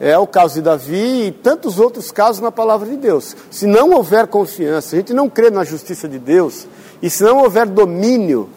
É 0.00 0.16
o 0.16 0.26
caso 0.26 0.54
de 0.54 0.62
Davi 0.62 1.26
e 1.26 1.32
tantos 1.32 1.78
outros 1.78 2.10
casos 2.10 2.40
na 2.40 2.50
palavra 2.50 2.88
de 2.88 2.96
Deus. 2.96 3.36
Se 3.50 3.66
não 3.66 3.90
houver 3.90 4.26
confiança, 4.26 4.96
a 4.96 4.98
gente 5.00 5.12
não 5.12 5.28
crê 5.28 5.50
na 5.50 5.62
justiça 5.62 6.08
de 6.08 6.18
Deus, 6.18 6.66
e 7.02 7.10
se 7.10 7.22
não 7.22 7.42
houver 7.42 7.66
domínio 7.66 8.48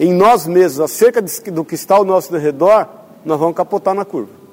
em 0.00 0.12
nós 0.12 0.48
mesmos 0.48 0.80
acerca 0.80 1.22
do 1.22 1.64
que 1.64 1.76
está 1.76 1.94
ao 1.94 2.04
nosso 2.04 2.36
redor, 2.36 2.88
nós 3.24 3.38
vamos 3.38 3.54
capotar 3.54 3.94
na 3.94 4.04
curva. 4.04 4.45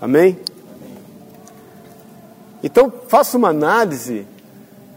Amém? 0.00 0.38
Então, 2.62 2.92
faça 3.08 3.36
uma 3.36 3.48
análise 3.48 4.26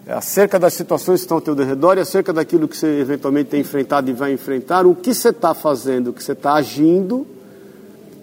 acerca 0.07 0.57
das 0.57 0.73
situações 0.73 1.19
que 1.19 1.25
estão 1.25 1.37
ao 1.37 1.41
teu 1.41 1.53
redor 1.53 1.97
e 1.97 2.01
acerca 2.01 2.31
daquilo 2.31 2.67
que 2.67 2.77
você 2.77 2.99
eventualmente 2.99 3.49
tem 3.49 3.61
enfrentado 3.61 4.09
e 4.09 4.13
vai 4.13 4.31
enfrentar, 4.31 4.85
o 4.85 4.95
que 4.95 5.13
você 5.13 5.29
está 5.29 5.53
fazendo, 5.53 6.09
o 6.09 6.13
que 6.13 6.23
você 6.23 6.31
está 6.31 6.53
agindo. 6.53 7.27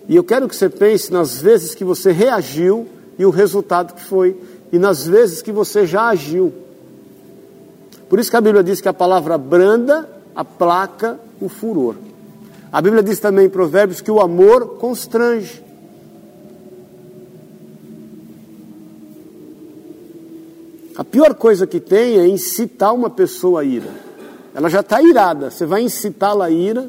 E 0.09 0.17
eu 0.17 0.25
quero 0.25 0.49
que 0.49 0.57
você 0.57 0.69
pense 0.69 1.13
nas 1.13 1.41
vezes 1.41 1.75
que 1.75 1.85
você 1.85 2.11
reagiu 2.11 2.89
e 3.19 3.25
o 3.25 3.31
resultado 3.31 3.95
que 3.95 4.03
foi 4.03 4.37
e 4.73 4.79
nas 4.79 5.07
vezes 5.07 5.43
que 5.43 5.53
você 5.53 5.87
já 5.87 6.09
agiu. 6.09 6.53
Por 8.09 8.19
isso 8.19 8.31
que 8.31 8.37
a 8.37 8.41
Bíblia 8.41 8.63
diz 8.63 8.81
que 8.81 8.89
a 8.89 8.95
palavra 8.95 9.37
branda 9.39 10.09
aplaca 10.35 11.19
o 11.41 11.49
furor. 11.49 11.97
A 12.73 12.83
Bíblia 12.83 13.03
diz 13.03 13.19
também 13.19 13.47
em 13.47 13.51
Provérbios 13.51 14.01
que 14.01 14.11
o 14.11 14.21
amor 14.21 14.79
constrange. 14.79 15.64
A 20.97 21.03
pior 21.03 21.35
coisa 21.35 21.67
que 21.67 21.81
tem 21.81 22.19
é 22.19 22.27
incitar 22.27 22.95
uma 22.95 23.11
pessoa 23.11 23.63
a 23.63 23.65
ira. 23.65 23.91
Ela 24.55 24.69
já 24.69 24.81
está 24.81 25.03
irada, 25.03 25.51
você 25.51 25.67
vai 25.67 25.83
incitá-la 25.83 26.47
a 26.47 26.51
ira, 26.51 26.89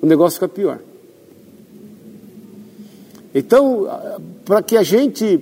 o 0.00 0.06
negócio 0.06 0.34
fica 0.34 0.48
pior. 0.48 0.78
Então, 3.34 3.88
para 4.44 4.62
que 4.62 4.76
a 4.76 4.82
gente 4.82 5.40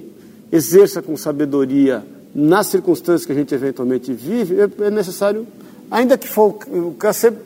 exerça 0.51 1.03
com 1.03 1.17
sabedoria 1.17 2.05
nas 2.35 2.67
circunstâncias 2.69 3.27
que 3.27 3.33
a 3.33 3.35
gente 3.35 3.55
eventualmente 3.55 4.13
vive, 4.13 4.61
é, 4.61 4.87
é 4.87 4.91
necessário, 4.91 5.47
ainda 5.91 6.17
que 6.17 6.29
for 6.29 6.59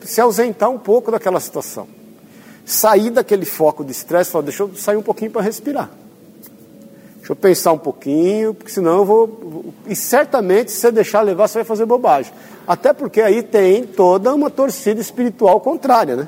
se 0.05 0.21
ausentar 0.21 0.69
um 0.69 0.79
pouco 0.79 1.11
daquela 1.11 1.39
situação. 1.39 1.87
Sair 2.65 3.09
daquele 3.09 3.45
foco 3.45 3.83
de 3.83 3.91
estresse, 3.91 4.31
falar, 4.31 4.45
deixa 4.45 4.63
eu 4.63 4.73
sair 4.75 4.95
um 4.95 5.01
pouquinho 5.01 5.31
para 5.31 5.41
respirar. 5.41 5.91
Deixa 7.23 7.31
eu 7.31 7.37
pensar 7.37 7.71
um 7.71 7.77
pouquinho, 7.77 8.53
porque 8.53 8.69
senão 8.69 8.97
eu 8.97 9.05
vou. 9.05 9.73
E 9.87 9.95
certamente, 9.95 10.71
se 10.71 10.79
você 10.81 10.91
deixar 10.91 11.21
levar, 11.21 11.47
você 11.47 11.59
vai 11.59 11.63
fazer 11.63 11.85
bobagem. 11.85 12.33
Até 12.67 12.91
porque 12.91 13.21
aí 13.21 13.41
tem 13.41 13.85
toda 13.85 14.35
uma 14.35 14.49
torcida 14.49 14.99
espiritual 14.99 15.61
contrária, 15.61 16.17
né? 16.17 16.27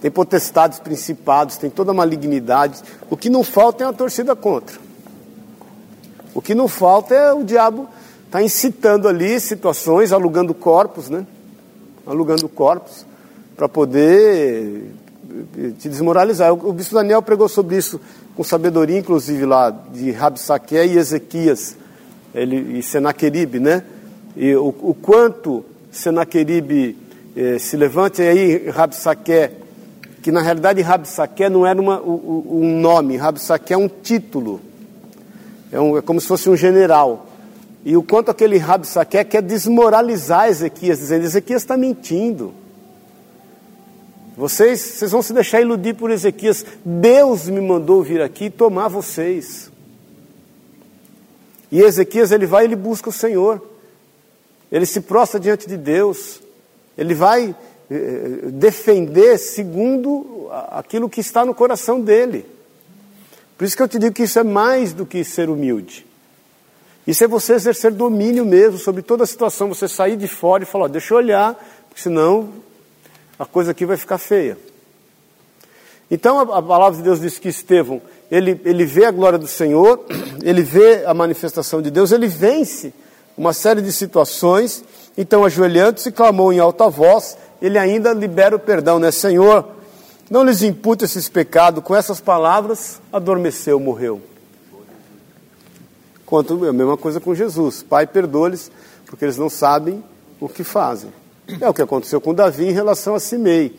Tem 0.00 0.10
potestades, 0.10 0.80
principados, 0.80 1.56
tem 1.56 1.70
toda 1.70 1.92
a 1.92 1.94
malignidade. 1.94 2.82
O 3.08 3.16
que 3.16 3.30
não 3.30 3.44
falta 3.44 3.84
é 3.84 3.86
uma 3.86 3.92
torcida 3.92 4.34
contra. 4.34 4.80
O 6.34 6.42
que 6.42 6.52
não 6.52 6.66
falta 6.66 7.14
é 7.14 7.32
o 7.32 7.44
diabo 7.44 7.82
estar 8.26 8.40
tá 8.40 8.42
incitando 8.42 9.06
ali 9.06 9.38
situações, 9.38 10.10
alugando 10.10 10.52
corpos, 10.52 11.08
né? 11.08 11.24
Alugando 12.04 12.48
corpos 12.48 13.06
para 13.56 13.68
poder 13.68 14.90
eh, 15.56 15.70
te 15.78 15.88
desmoralizar. 15.88 16.52
O 16.52 16.72
bispo 16.72 16.96
Daniel 16.96 17.22
pregou 17.22 17.48
sobre 17.48 17.76
isso 17.76 18.00
com 18.36 18.42
sabedoria, 18.42 18.98
inclusive 18.98 19.44
lá 19.44 19.70
de 19.70 20.10
Rabsaque 20.10 20.74
e 20.74 20.96
Ezequias 20.96 21.76
ele, 22.34 22.78
e 22.78 22.82
Senaqueribe, 22.82 23.60
né? 23.60 23.84
E 24.36 24.54
o, 24.54 24.68
o 24.68 24.96
quanto 25.00 25.64
Senaqueribe 25.90 26.96
eh, 27.36 27.58
se 27.58 27.76
levante, 27.76 28.22
e 28.22 28.28
aí 28.28 28.68
Rabsaque, 28.68 29.50
que 30.22 30.32
na 30.32 30.42
realidade 30.42 30.80
Rabsaque 30.82 31.48
não 31.48 31.64
era 31.64 31.80
uma, 31.80 32.02
um 32.02 32.80
nome, 32.80 33.16
Rabsaque 33.16 33.72
é 33.72 33.76
um 33.76 33.88
título 33.88 34.60
é, 35.74 35.80
um, 35.80 35.98
é 35.98 36.02
como 36.02 36.20
se 36.20 36.28
fosse 36.28 36.48
um 36.48 36.56
general. 36.56 37.26
E 37.84 37.96
o 37.96 38.02
quanto 38.02 38.30
aquele 38.30 38.56
Rabsaque 38.56 39.24
quer 39.24 39.42
desmoralizar 39.42 40.48
Ezequias, 40.48 41.00
dizendo: 41.00 41.24
Ezequias 41.24 41.62
está 41.62 41.76
mentindo. 41.76 42.54
Vocês, 44.36 44.80
vocês 44.80 45.12
vão 45.12 45.22
se 45.22 45.32
deixar 45.32 45.60
iludir 45.60 45.94
por 45.94 46.10
Ezequias. 46.10 46.64
Deus 46.84 47.48
me 47.48 47.60
mandou 47.60 48.02
vir 48.02 48.20
aqui 48.20 48.50
tomar 48.50 48.88
vocês. 48.88 49.70
E 51.70 51.80
Ezequias 51.80 52.32
ele 52.32 52.46
vai 52.46 52.64
e 52.64 52.66
ele 52.66 52.76
busca 52.76 53.08
o 53.08 53.12
Senhor. 53.12 53.62
Ele 54.70 54.86
se 54.86 55.00
prostra 55.00 55.38
diante 55.38 55.68
de 55.68 55.76
Deus. 55.76 56.40
Ele 56.98 57.14
vai 57.14 57.54
eh, 57.90 57.94
eh 57.94 58.50
defender 58.50 59.38
segundo 59.38 60.48
aquilo 60.70 61.08
que 61.08 61.20
está 61.20 61.44
no 61.44 61.54
coração 61.54 62.00
dele. 62.00 62.44
Por 63.56 63.64
isso 63.64 63.76
que 63.76 63.82
eu 63.82 63.88
te 63.88 63.98
digo 63.98 64.14
que 64.14 64.24
isso 64.24 64.38
é 64.38 64.44
mais 64.44 64.92
do 64.92 65.06
que 65.06 65.22
ser 65.24 65.48
humilde. 65.48 66.04
Isso 67.06 67.22
é 67.22 67.28
você 67.28 67.54
exercer 67.54 67.92
domínio 67.92 68.44
mesmo 68.44 68.78
sobre 68.78 69.02
toda 69.02 69.24
a 69.24 69.26
situação, 69.26 69.68
você 69.68 69.86
sair 69.86 70.16
de 70.16 70.26
fora 70.26 70.62
e 70.62 70.66
falar, 70.66 70.88
deixa 70.88 71.12
eu 71.12 71.18
olhar, 71.18 71.54
porque 71.88 72.02
senão 72.02 72.48
a 73.38 73.44
coisa 73.44 73.72
aqui 73.72 73.84
vai 73.84 73.96
ficar 73.96 74.18
feia. 74.18 74.56
Então 76.10 76.38
a, 76.38 76.62
palavra 76.62 76.96
de 76.96 77.02
Deus 77.02 77.20
diz 77.20 77.38
que 77.38 77.48
Estevão, 77.48 78.00
ele, 78.30 78.60
ele 78.64 78.84
vê 78.84 79.06
a 79.06 79.10
glória 79.10 79.38
do 79.38 79.46
Senhor, 79.46 80.04
ele 80.42 80.62
vê 80.62 81.04
a 81.04 81.14
manifestação 81.14 81.80
de 81.80 81.90
Deus, 81.90 82.12
ele 82.12 82.28
vence 82.28 82.92
uma 83.36 83.52
série 83.52 83.82
de 83.82 83.92
situações, 83.92 84.84
então 85.16 85.44
ajoelhando-se, 85.44 86.12
clamou 86.12 86.52
em 86.52 86.58
alta 86.58 86.88
voz, 86.88 87.36
ele 87.60 87.78
ainda 87.78 88.12
libera 88.12 88.54
o 88.54 88.58
perdão, 88.58 88.98
né? 88.98 89.10
Senhor, 89.10 89.66
não 90.30 90.44
lhes 90.44 90.62
impute 90.62 91.04
esses 91.04 91.28
pecados, 91.28 91.82
com 91.82 91.94
essas 91.94 92.20
palavras, 92.20 93.00
adormeceu, 93.12 93.80
morreu. 93.80 94.20
Quanto 96.24 96.64
a 96.64 96.72
mesma 96.72 96.96
coisa 96.96 97.20
com 97.20 97.34
Jesus. 97.34 97.82
Pai, 97.82 98.06
perdoa-lhes, 98.06 98.70
porque 99.06 99.24
eles 99.24 99.36
não 99.36 99.50
sabem 99.50 100.02
o 100.40 100.48
que 100.48 100.64
fazem. 100.64 101.10
É 101.60 101.68
o 101.68 101.74
que 101.74 101.82
aconteceu 101.82 102.20
com 102.20 102.34
Davi 102.34 102.66
em 102.66 102.72
relação 102.72 103.14
a 103.14 103.20
Simei. 103.20 103.78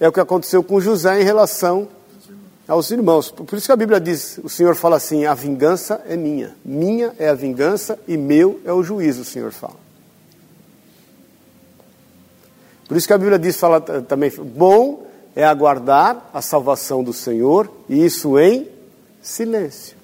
É 0.00 0.08
o 0.08 0.12
que 0.12 0.20
aconteceu 0.20 0.62
com 0.62 0.80
José 0.80 1.20
em 1.20 1.24
relação 1.24 1.88
aos 2.66 2.90
irmãos. 2.90 3.30
Por 3.30 3.56
isso 3.56 3.66
que 3.66 3.72
a 3.72 3.76
Bíblia 3.76 4.00
diz, 4.00 4.38
o 4.42 4.48
Senhor 4.48 4.74
fala 4.74 4.96
assim, 4.96 5.24
a 5.24 5.34
vingança 5.34 6.02
é 6.08 6.16
minha. 6.16 6.56
Minha 6.64 7.14
é 7.18 7.28
a 7.28 7.34
vingança 7.34 7.98
e 8.08 8.16
meu 8.16 8.60
é 8.64 8.72
o 8.72 8.82
juízo, 8.82 9.22
o 9.22 9.24
Senhor 9.24 9.52
fala. 9.52 9.84
Por 12.88 12.96
isso 12.96 13.06
que 13.06 13.12
a 13.12 13.18
Bíblia 13.18 13.38
diz, 13.38 13.56
fala 13.56 13.80
também, 13.80 14.30
bom 14.30 15.06
é 15.34 15.44
aguardar 15.44 16.30
a 16.32 16.40
salvação 16.40 17.02
do 17.02 17.12
Senhor, 17.12 17.68
e 17.88 18.04
isso 18.04 18.38
em 18.38 18.68
silêncio. 19.20 19.96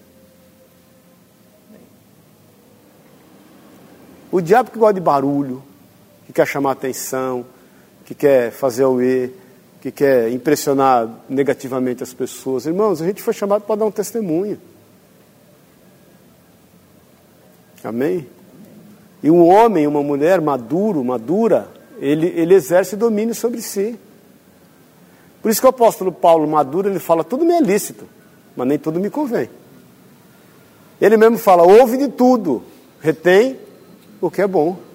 O 4.32 4.40
diabo 4.40 4.70
que 4.70 4.78
gosta 4.78 4.94
de 4.94 5.00
barulho, 5.00 5.62
que 6.30 6.34
quer 6.34 6.46
chamar 6.46 6.72
atenção, 6.72 7.44
que 8.04 8.14
quer 8.14 8.52
fazer 8.52 8.84
o 8.84 9.02
E, 9.02 9.32
que 9.80 9.90
quer 9.90 10.30
impressionar 10.30 11.08
negativamente 11.28 12.04
as 12.04 12.14
pessoas. 12.14 12.66
Irmãos, 12.66 13.02
a 13.02 13.06
gente 13.06 13.20
foi 13.20 13.34
chamado 13.34 13.62
para 13.62 13.74
dar 13.74 13.86
um 13.86 13.90
testemunho. 13.90 14.58
Amém? 17.82 18.26
E 19.22 19.30
um 19.30 19.44
homem, 19.44 19.88
uma 19.88 20.02
mulher 20.02 20.40
maduro, 20.40 21.02
madura, 21.02 21.68
ele, 21.98 22.28
ele 22.28 22.54
exerce 22.54 22.94
domínio 22.94 23.34
sobre 23.34 23.60
si. 23.60 23.98
Por 25.42 25.50
isso 25.50 25.60
que 25.60 25.66
o 25.66 25.70
apóstolo 25.70 26.12
Paulo, 26.12 26.46
maduro, 26.46 26.88
ele 26.88 27.00
fala: 27.00 27.24
tudo 27.24 27.44
me 27.44 27.54
é 27.54 27.60
lícito, 27.60 28.06
mas 28.54 28.68
nem 28.68 28.78
tudo 28.78 29.00
me 29.00 29.10
convém. 29.10 29.50
Ele 31.00 31.16
mesmo 31.16 31.38
fala: 31.38 31.64
ouve 31.64 31.96
de 31.96 32.08
tudo, 32.08 32.62
retém 33.00 33.58
o 34.20 34.30
que 34.30 34.42
é 34.42 34.46
bom. 34.46 34.89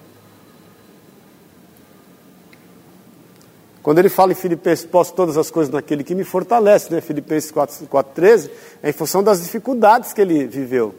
Quando 3.86 4.00
ele 4.00 4.08
fala 4.08 4.32
em 4.32 4.34
Filipenses, 4.34 4.84
posso 4.84 5.14
todas 5.14 5.36
as 5.36 5.48
coisas 5.48 5.72
naquele 5.72 6.02
que 6.02 6.12
me 6.12 6.24
fortalece, 6.24 6.92
né? 6.92 7.00
Filipenses 7.00 7.52
4,13, 7.52 8.50
é 8.82 8.90
em 8.90 8.92
função 8.92 9.22
das 9.22 9.40
dificuldades 9.40 10.12
que 10.12 10.20
ele 10.20 10.44
viveu. 10.44 10.92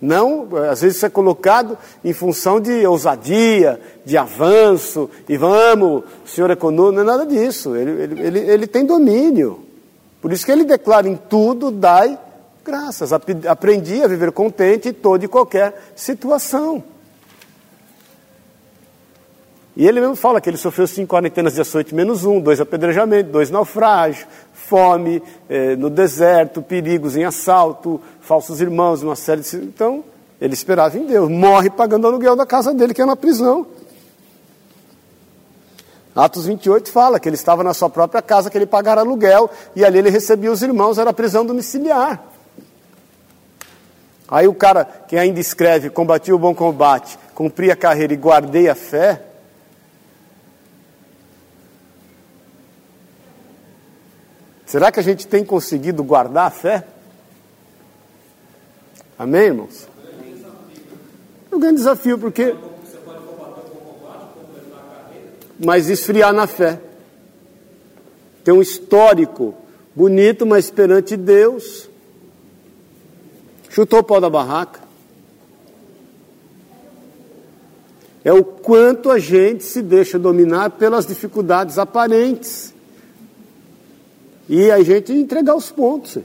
Não, 0.00 0.46
às 0.70 0.80
vezes 0.80 0.98
isso 0.98 1.06
é 1.06 1.10
colocado 1.10 1.76
em 2.04 2.12
função 2.12 2.60
de 2.60 2.86
ousadia, 2.86 3.80
de 4.04 4.16
avanço, 4.16 5.10
e 5.28 5.36
vamos, 5.36 6.04
o 6.24 6.28
Senhor 6.28 6.48
é 6.52 6.54
conosco, 6.54 6.92
não 6.92 7.02
é 7.02 7.04
nada 7.04 7.26
disso. 7.26 7.74
Ele, 7.74 7.90
ele, 8.00 8.20
ele, 8.20 8.38
ele 8.38 8.66
tem 8.68 8.86
domínio. 8.86 9.66
Por 10.22 10.32
isso 10.32 10.46
que 10.46 10.52
ele 10.52 10.62
declara 10.62 11.08
em 11.08 11.16
tudo, 11.16 11.68
dai 11.72 12.16
graças. 12.64 13.12
Aprendi 13.12 14.04
a 14.04 14.06
viver 14.06 14.30
contente 14.30 14.90
em 14.90 14.92
toda 14.92 15.24
e 15.24 15.28
qualquer 15.28 15.90
situação. 15.96 16.80
E 19.78 19.86
ele 19.86 20.00
mesmo 20.00 20.16
fala 20.16 20.40
que 20.40 20.50
ele 20.50 20.56
sofreu 20.56 20.88
cinco 20.88 21.14
quarentenas 21.14 21.54
de 21.54 21.60
açoite 21.60 21.94
menos 21.94 22.24
um, 22.24 22.40
dois 22.40 22.60
apedrejamentos, 22.60 23.30
dois 23.30 23.48
naufrágios, 23.48 24.26
fome 24.52 25.22
eh, 25.48 25.76
no 25.76 25.88
deserto, 25.88 26.60
perigos 26.60 27.16
em 27.16 27.24
assalto, 27.24 28.00
falsos 28.20 28.60
irmãos, 28.60 29.04
uma 29.04 29.14
série 29.14 29.40
de. 29.40 29.56
Então, 29.56 30.02
ele 30.40 30.52
esperava 30.52 30.98
em 30.98 31.06
Deus, 31.06 31.30
morre 31.30 31.70
pagando 31.70 32.02
o 32.02 32.06
aluguel 32.08 32.34
da 32.34 32.44
casa 32.44 32.74
dele, 32.74 32.92
que 32.92 33.00
é 33.00 33.06
na 33.06 33.14
prisão. 33.14 33.68
Atos 36.12 36.46
28 36.46 36.90
fala 36.90 37.20
que 37.20 37.28
ele 37.28 37.36
estava 37.36 37.62
na 37.62 37.72
sua 37.72 37.88
própria 37.88 38.20
casa, 38.20 38.50
que 38.50 38.58
ele 38.58 38.66
pagara 38.66 39.02
aluguel, 39.02 39.48
e 39.76 39.84
ali 39.84 39.98
ele 39.98 40.10
recebia 40.10 40.50
os 40.50 40.60
irmãos, 40.60 40.98
era 40.98 41.12
prisão 41.12 41.46
domiciliar. 41.46 42.20
Aí 44.26 44.48
o 44.48 44.54
cara 44.54 44.84
que 44.84 45.16
ainda 45.16 45.38
escreve, 45.38 45.88
combati 45.88 46.32
o 46.32 46.38
bom 46.38 46.52
combate, 46.52 47.16
cumpri 47.32 47.70
a 47.70 47.76
carreira 47.76 48.12
e 48.12 48.16
guardei 48.16 48.68
a 48.68 48.74
fé, 48.74 49.27
Será 54.68 54.92
que 54.92 55.00
a 55.00 55.02
gente 55.02 55.26
tem 55.26 55.42
conseguido 55.42 56.04
guardar 56.04 56.48
a 56.48 56.50
fé? 56.50 56.86
Amém, 59.18 59.44
irmãos? 59.44 59.88
É 61.50 61.56
um 61.56 61.58
grande 61.58 61.76
desafio, 61.76 62.18
porque. 62.18 62.54
Mas 65.58 65.88
esfriar 65.88 66.34
na 66.34 66.46
fé. 66.46 66.78
Tem 68.44 68.52
um 68.52 68.60
histórico 68.60 69.54
bonito, 69.96 70.44
mas 70.44 70.70
perante 70.70 71.16
Deus. 71.16 71.88
Chutou 73.70 74.00
o 74.00 74.04
pau 74.04 74.20
da 74.20 74.28
barraca. 74.28 74.80
É 78.22 78.34
o 78.34 78.44
quanto 78.44 79.10
a 79.10 79.18
gente 79.18 79.64
se 79.64 79.80
deixa 79.80 80.18
dominar 80.18 80.72
pelas 80.72 81.06
dificuldades 81.06 81.78
aparentes 81.78 82.74
e 84.48 84.70
a 84.70 84.82
gente 84.82 85.12
entregar 85.12 85.54
os 85.54 85.70
pontos. 85.70 86.18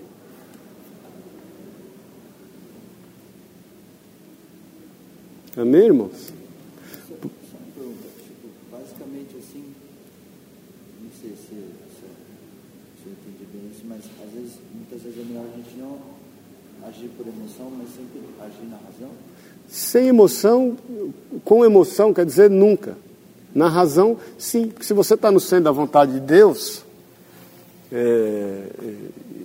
Amém, 5.56 5.86
irmãos? 5.86 6.34
Basicamente 8.72 9.36
assim, 9.38 9.64
não 11.02 11.10
sei 11.22 11.32
se, 11.32 11.36
se, 11.36 12.06
se 13.04 13.06
eu 13.06 13.12
entendi 13.12 13.46
bem 13.54 13.70
isso, 13.72 13.84
mas 13.86 14.00
às 14.26 14.34
vezes, 14.34 14.54
muitas 14.74 15.02
vezes 15.02 15.20
é 15.20 15.24
melhor 15.26 15.46
a 15.46 15.58
gente 15.58 15.78
não 15.78 16.00
agir 16.88 17.10
por 17.10 17.28
emoção, 17.28 17.72
mas 17.78 17.90
sempre 17.90 18.22
agir 18.42 18.68
na 18.70 18.78
razão. 18.78 19.12
Sem 19.68 20.08
emoção, 20.08 20.78
com 21.44 21.64
emoção 21.64 22.14
quer 22.14 22.26
dizer 22.26 22.50
nunca. 22.50 22.98
Na 23.54 23.68
razão, 23.68 24.18
sim. 24.38 24.70
Porque 24.70 24.84
se 24.84 24.94
você 24.94 25.14
está 25.14 25.32
no 25.32 25.40
centro 25.40 25.66
da 25.66 25.72
vontade 25.72 26.14
de 26.14 26.20
Deus, 26.20 26.83
é, 27.94 28.64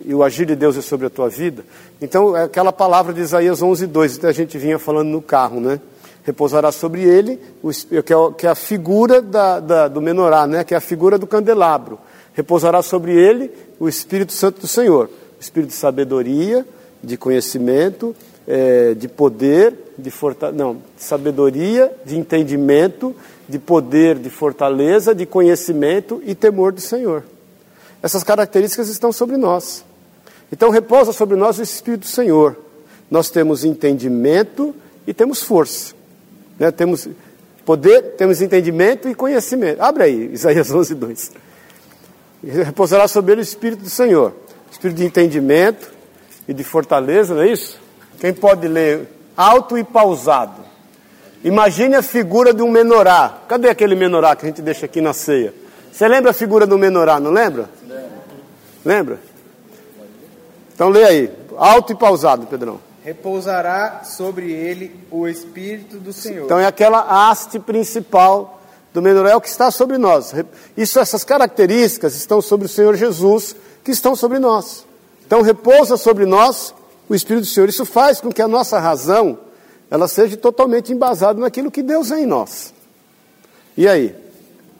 e 0.06 0.14
o 0.14 0.22
agir 0.22 0.46
de 0.46 0.56
Deus 0.56 0.76
é 0.78 0.80
sobre 0.80 1.06
a 1.06 1.10
tua 1.10 1.28
vida. 1.28 1.62
Então, 2.00 2.34
é 2.34 2.44
aquela 2.44 2.72
palavra 2.72 3.12
de 3.12 3.20
Isaías 3.20 3.60
11, 3.60 3.86
2, 3.86 4.18
que 4.18 4.26
a 4.26 4.32
gente 4.32 4.56
vinha 4.56 4.78
falando 4.78 5.08
no 5.08 5.20
carro, 5.20 5.60
né? 5.60 5.78
Repousará 6.24 6.72
sobre 6.72 7.02
ele, 7.02 7.38
o, 7.62 7.70
é, 7.70 8.02
que 8.36 8.46
é 8.46 8.50
a 8.50 8.54
figura 8.54 9.20
da, 9.20 9.60
da, 9.60 9.88
do 9.88 10.00
menorá, 10.00 10.46
né? 10.46 10.64
Que 10.64 10.72
é 10.72 10.78
a 10.78 10.80
figura 10.80 11.18
do 11.18 11.26
candelabro. 11.26 11.98
Repousará 12.32 12.80
sobre 12.80 13.12
ele 13.12 13.50
o 13.78 13.86
Espírito 13.86 14.32
Santo 14.32 14.62
do 14.62 14.66
Senhor. 14.66 15.10
Espírito 15.38 15.68
de 15.68 15.76
sabedoria, 15.76 16.66
de 17.04 17.18
conhecimento, 17.18 18.16
é, 18.46 18.94
de 18.94 19.08
poder, 19.08 19.74
de 19.98 20.10
fortaleza, 20.10 20.56
não, 20.56 20.74
de 20.74 21.02
sabedoria, 21.02 21.92
de 22.04 22.16
entendimento, 22.16 23.14
de 23.46 23.58
poder, 23.58 24.16
de 24.16 24.30
fortaleza, 24.30 25.14
de 25.14 25.26
conhecimento 25.26 26.22
e 26.24 26.34
temor 26.34 26.72
do 26.72 26.80
Senhor. 26.80 27.24
Essas 28.02 28.22
características 28.22 28.88
estão 28.88 29.12
sobre 29.12 29.36
nós. 29.36 29.84
Então 30.52 30.70
repousa 30.70 31.12
sobre 31.12 31.36
nós 31.36 31.58
o 31.58 31.62
Espírito 31.62 32.02
do 32.02 32.06
Senhor. 32.06 32.56
Nós 33.10 33.30
temos 33.30 33.64
entendimento 33.64 34.74
e 35.06 35.12
temos 35.12 35.42
força. 35.42 35.94
Né? 36.58 36.70
Temos 36.70 37.08
poder, 37.64 38.14
temos 38.16 38.40
entendimento 38.40 39.08
e 39.08 39.14
conhecimento. 39.14 39.80
Abre 39.80 40.04
aí, 40.04 40.30
Isaías 40.32 40.70
11, 40.70 40.94
2. 40.94 41.32
Repousará 42.44 43.08
sobre 43.08 43.32
ele 43.32 43.40
o 43.40 43.42
Espírito 43.42 43.82
do 43.82 43.90
Senhor. 43.90 44.32
Espírito 44.70 44.98
de 44.98 45.04
entendimento 45.04 45.90
e 46.46 46.54
de 46.54 46.62
fortaleza, 46.62 47.34
não 47.34 47.42
é 47.42 47.48
isso? 47.48 47.80
Quem 48.20 48.32
pode 48.32 48.68
ler 48.68 49.08
alto 49.36 49.76
e 49.76 49.84
pausado? 49.84 50.68
Imagine 51.42 51.96
a 51.96 52.02
figura 52.02 52.52
de 52.52 52.62
um 52.62 52.70
menorá. 52.70 53.42
Cadê 53.48 53.68
aquele 53.68 53.94
menorá 53.94 54.34
que 54.34 54.44
a 54.44 54.48
gente 54.48 54.60
deixa 54.60 54.86
aqui 54.86 55.00
na 55.00 55.12
ceia? 55.12 55.54
Você 55.92 56.06
lembra 56.06 56.30
a 56.30 56.34
figura 56.34 56.66
do 56.66 56.76
menorá, 56.76 57.18
não 57.20 57.30
lembra? 57.30 57.68
Lembra? 58.88 59.20
Então 60.74 60.88
lê 60.88 61.04
aí, 61.04 61.30
alto 61.58 61.92
e 61.92 61.94
pausado, 61.94 62.46
Pedrão. 62.46 62.80
Repousará 63.04 64.02
sobre 64.02 64.50
ele 64.50 64.98
o 65.10 65.28
Espírito 65.28 65.98
do 65.98 66.10
Senhor. 66.10 66.46
Então 66.46 66.58
é 66.58 66.64
aquela 66.64 67.00
haste 67.02 67.58
principal 67.58 68.62
do 68.94 69.02
Menorel 69.02 69.42
que 69.42 69.48
está 69.48 69.70
sobre 69.70 69.98
nós. 69.98 70.32
Isso, 70.74 70.98
essas 70.98 71.22
características 71.22 72.14
estão 72.16 72.40
sobre 72.40 72.64
o 72.64 72.68
Senhor 72.68 72.96
Jesus, 72.96 73.54
que 73.84 73.90
estão 73.90 74.16
sobre 74.16 74.38
nós. 74.38 74.86
Então 75.26 75.42
repousa 75.42 75.98
sobre 75.98 76.24
nós 76.24 76.74
o 77.10 77.14
Espírito 77.14 77.44
do 77.44 77.50
Senhor. 77.50 77.68
Isso 77.68 77.84
faz 77.84 78.22
com 78.22 78.32
que 78.32 78.40
a 78.40 78.48
nossa 78.48 78.78
razão 78.78 79.38
ela 79.90 80.08
seja 80.08 80.34
totalmente 80.34 80.94
embasada 80.94 81.38
naquilo 81.38 81.70
que 81.70 81.82
Deus 81.82 82.10
é 82.10 82.20
em 82.20 82.26
nós. 82.26 82.72
E 83.76 83.86
aí? 83.86 84.16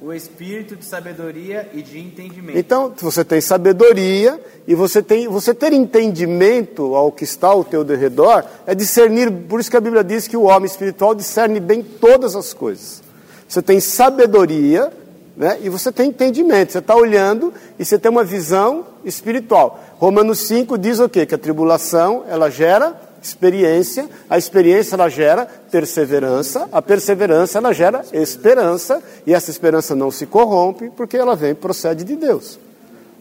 O 0.01 0.12
espírito 0.12 0.76
de 0.76 0.84
sabedoria 0.84 1.68
e 1.74 1.82
de 1.82 1.99
entendimento. 1.99 2.57
Então, 2.57 2.94
você 3.01 3.24
tem 3.24 3.40
sabedoria 3.40 4.40
e 4.66 4.74
você 4.74 5.03
tem 5.03 5.26
você 5.26 5.53
ter 5.53 5.72
entendimento 5.72 6.94
ao 6.94 7.11
que 7.11 7.24
está 7.24 7.49
ao 7.49 7.64
teu 7.64 7.82
derredor 7.82 8.44
é 8.66 8.74
discernir, 8.74 9.30
por 9.30 9.59
isso 9.59 9.70
que 9.70 9.76
a 9.76 9.80
Bíblia 9.80 10.05
diz 10.05 10.28
que 10.28 10.36
o 10.36 10.42
homem 10.42 10.66
espiritual 10.66 11.14
discerne 11.14 11.59
bem 11.59 11.82
todas 11.82 12.36
as 12.36 12.55
coisas. 12.55 13.03
Você 13.49 13.61
tem 13.61 13.80
sabedoria, 13.80 14.92
né? 15.36 15.59
E 15.62 15.68
você 15.68 15.90
tem 15.90 16.11
entendimento. 16.11 16.72
Você 16.72 16.78
está 16.78 16.94
olhando 16.94 17.53
e 17.78 17.84
você 17.84 17.99
tem 17.99 18.11
uma 18.11 18.22
visão 18.22 18.86
espiritual. 19.05 19.82
Romanos 19.96 20.38
5 20.40 20.78
diz 20.78 21.01
o 21.01 21.09
quê? 21.09 21.26
Que 21.26 21.34
a 21.34 21.38
tribulação, 21.38 22.24
ela 22.28 22.51
gera 22.51 23.08
experiência, 23.23 24.09
a 24.29 24.39
experiência 24.39 24.95
ela 24.95 25.09
gera 25.09 25.47
perseverança, 25.71 26.69
a 26.71 26.81
perseverança 26.81 27.59
ela 27.59 27.73
gera 27.73 28.05
esperança, 28.12 29.03
e 29.27 29.35
essa 29.35 29.51
esperança 29.51 29.95
não 29.95 30.11
se 30.11 30.27
corrompe 30.27 30.91
porque 30.91 31.16
ela 31.16 31.35
vem 31.35 31.55
procede 31.55 32.05
de 32.05 32.16
Deus. 32.16 32.59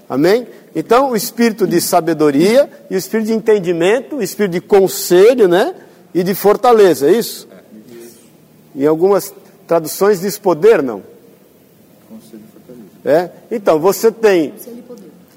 Amém? 0.10 0.48
Então, 0.76 1.12
o 1.12 1.16
espírito 1.16 1.68
de 1.68 1.82
sabedoria 1.82 2.70
e 2.90 2.96
o 2.96 2.98
espírito 2.98 3.28
de 3.28 3.34
entendimento, 3.34 4.18
o 4.18 4.22
espírito 4.22 4.54
de 4.54 4.62
conselho, 4.62 5.48
né? 5.48 5.76
E 6.14 6.24
de 6.24 6.34
fortaleza, 6.34 7.10
é 7.10 7.12
isso? 7.12 7.48
Em 8.74 8.86
algumas 8.86 9.34
traduções 9.68 10.22
diz 10.22 10.38
poder, 10.38 10.82
não? 10.82 11.04
Conselho 12.08 12.42
e 12.48 12.52
fortaleza. 12.52 13.34
É? 13.50 13.56
Então, 13.56 13.80
você 13.80 14.12
tem 14.12 14.54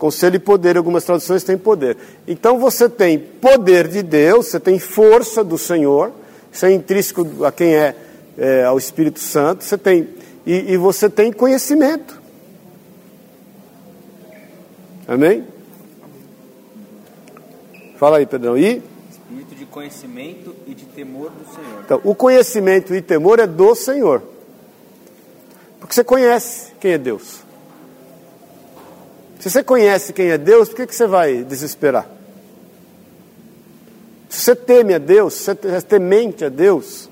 Conselho 0.00 0.36
e 0.36 0.38
poder, 0.38 0.78
algumas 0.78 1.04
traduções 1.04 1.44
têm 1.44 1.58
poder. 1.58 1.94
Então 2.26 2.58
você 2.58 2.88
tem 2.88 3.18
poder 3.18 3.86
de 3.86 4.02
Deus, 4.02 4.46
você 4.46 4.58
tem 4.58 4.78
força 4.78 5.44
do 5.44 5.58
Senhor, 5.58 6.10
isso 6.50 6.64
é 6.64 6.72
intrínseco 6.72 7.44
a 7.44 7.52
quem 7.52 7.74
é, 7.76 7.94
é, 8.38 8.64
ao 8.64 8.78
Espírito 8.78 9.20
Santo, 9.20 9.62
você 9.62 9.76
tem 9.76 10.08
e, 10.46 10.72
e 10.72 10.76
você 10.78 11.10
tem 11.10 11.30
conhecimento. 11.30 12.18
Amém? 15.06 15.44
Fala 17.98 18.16
aí, 18.16 18.24
Pedrão. 18.24 18.56
E? 18.56 18.82
Espírito 19.10 19.54
de 19.54 19.66
conhecimento 19.66 20.56
e 20.66 20.74
de 20.74 20.86
temor 20.86 21.30
do 21.30 21.44
Senhor. 21.54 21.82
Então, 21.84 22.00
o 22.04 22.14
conhecimento 22.14 22.94
e 22.94 23.02
temor 23.02 23.38
é 23.38 23.46
do 23.46 23.74
Senhor. 23.74 24.22
Porque 25.78 25.94
você 25.94 26.02
conhece 26.02 26.72
quem 26.80 26.92
é 26.92 26.98
Deus. 26.98 27.49
Se 29.40 29.48
você 29.48 29.64
conhece 29.64 30.12
quem 30.12 30.28
é 30.28 30.36
Deus, 30.36 30.68
por 30.68 30.76
que, 30.76 30.86
que 30.86 30.94
você 30.94 31.06
vai 31.06 31.42
desesperar? 31.42 32.06
Se 34.28 34.42
você 34.42 34.54
teme 34.54 34.92
a 34.92 34.98
Deus, 34.98 35.32
se 35.32 35.44
você 35.44 35.68
é 35.68 35.80
temente 35.80 36.44
a 36.44 36.50
Deus, 36.50 37.08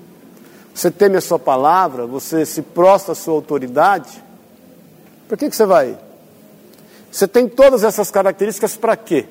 você 0.73 0.91
teme 0.91 1.17
a 1.17 1.21
sua 1.21 1.39
palavra, 1.39 2.05
você 2.05 2.45
se 2.45 2.61
prostra 2.61 3.13
à 3.13 3.15
sua 3.15 3.33
autoridade, 3.33 4.23
por 5.27 5.39
que, 5.39 5.49
que 5.49 5.55
você 5.55 5.65
vai? 5.65 5.97
Você 7.11 7.27
tem 7.27 7.47
todas 7.47 7.83
essas 7.83 8.11
características 8.11 8.77
para 8.77 8.95
quê? 8.95 9.25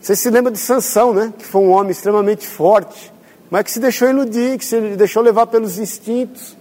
Você 0.00 0.14
se 0.14 0.30
lembra 0.30 0.52
de 0.52 0.58
Sansão, 0.58 1.12
né? 1.12 1.32
Que 1.36 1.44
foi 1.44 1.62
um 1.62 1.70
homem 1.70 1.90
extremamente 1.90 2.46
forte, 2.46 3.12
mas 3.50 3.64
que 3.64 3.72
se 3.72 3.80
deixou 3.80 4.08
iludir, 4.08 4.56
que 4.56 4.64
se 4.64 4.80
deixou 4.96 5.20
levar 5.20 5.48
pelos 5.48 5.78
instintos, 5.78 6.56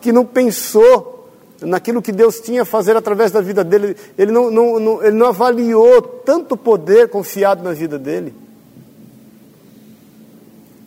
que 0.00 0.12
não 0.12 0.24
pensou 0.24 1.15
naquilo 1.60 2.02
que 2.02 2.12
Deus 2.12 2.40
tinha 2.40 2.62
a 2.62 2.66
fazer 2.66 2.96
através 2.96 3.30
da 3.30 3.40
vida 3.40 3.64
dele. 3.64 3.96
Ele 4.18 4.32
não, 4.32 4.50
não, 4.50 4.80
não, 4.80 5.04
ele 5.04 5.16
não 5.16 5.26
avaliou 5.26 6.02
tanto 6.02 6.56
poder 6.56 7.08
confiado 7.08 7.62
na 7.62 7.72
vida 7.72 7.98
dele. 7.98 8.34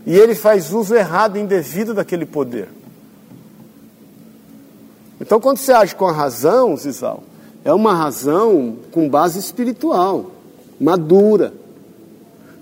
E 0.06 0.16
ele 0.16 0.36
faz 0.36 0.72
uso 0.72 0.96
errado 0.96 1.38
indevido 1.38 1.94
daquele 1.94 2.26
poder. 2.26 2.70
Então, 5.22 5.40
quando 5.40 5.58
você 5.58 5.72
age 5.72 5.96
com 5.96 6.08
a 6.08 6.12
razão, 6.12 6.76
Zizal, 6.78 7.24
é 7.66 7.74
uma 7.74 7.94
razão 7.94 8.78
com 8.92 9.10
base 9.10 9.38
espiritual, 9.38 10.32
madura. 10.80 11.54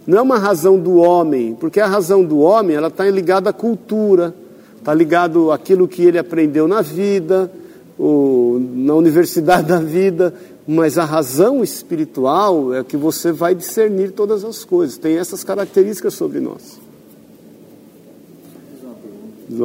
Não 0.07 0.17
é 0.17 0.21
uma 0.21 0.39
razão 0.39 0.79
do 0.79 0.95
homem, 0.95 1.55
porque 1.59 1.79
a 1.79 1.85
razão 1.85 2.23
do 2.23 2.39
homem 2.39 2.75
ela 2.75 2.87
está 2.87 3.07
ligada 3.09 3.51
à 3.51 3.53
cultura, 3.53 4.33
está 4.77 4.93
ligado 4.93 5.51
àquilo 5.51 5.87
que 5.87 6.01
ele 6.01 6.17
aprendeu 6.17 6.67
na 6.67 6.81
vida, 6.81 7.51
ou 7.97 8.59
na 8.59 8.93
universidade 8.93 9.67
da 9.67 9.79
vida, 9.79 10.33
mas 10.67 10.97
a 10.97 11.05
razão 11.05 11.63
espiritual 11.63 12.73
é 12.73 12.83
que 12.83 12.97
você 12.97 13.31
vai 13.31 13.55
discernir 13.55 14.11
todas 14.11 14.43
as 14.43 14.63
coisas, 14.63 14.97
tem 14.97 15.17
essas 15.17 15.43
características 15.43 16.13
sobre 16.13 16.39
nós. 16.39 16.79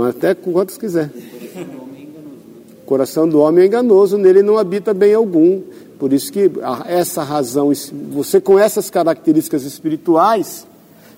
Até 0.09 0.35
quantos 0.35 0.79
quiser. 0.79 1.11
O 2.83 2.85
coração 2.87 3.29
do 3.29 3.41
homem 3.41 3.65
é 3.65 3.67
enganoso, 3.67 4.17
nele 4.17 4.43
não 4.43 4.57
habita 4.57 4.95
bem 4.95 5.13
algum. 5.13 5.61
Por 5.99 6.13
isso 6.13 6.33
que 6.33 6.51
essa 6.87 7.23
razão, 7.23 7.73
você 8.11 8.41
com 8.41 8.59
essas 8.59 8.91
características 8.91 9.65
espirituais, 9.65 10.67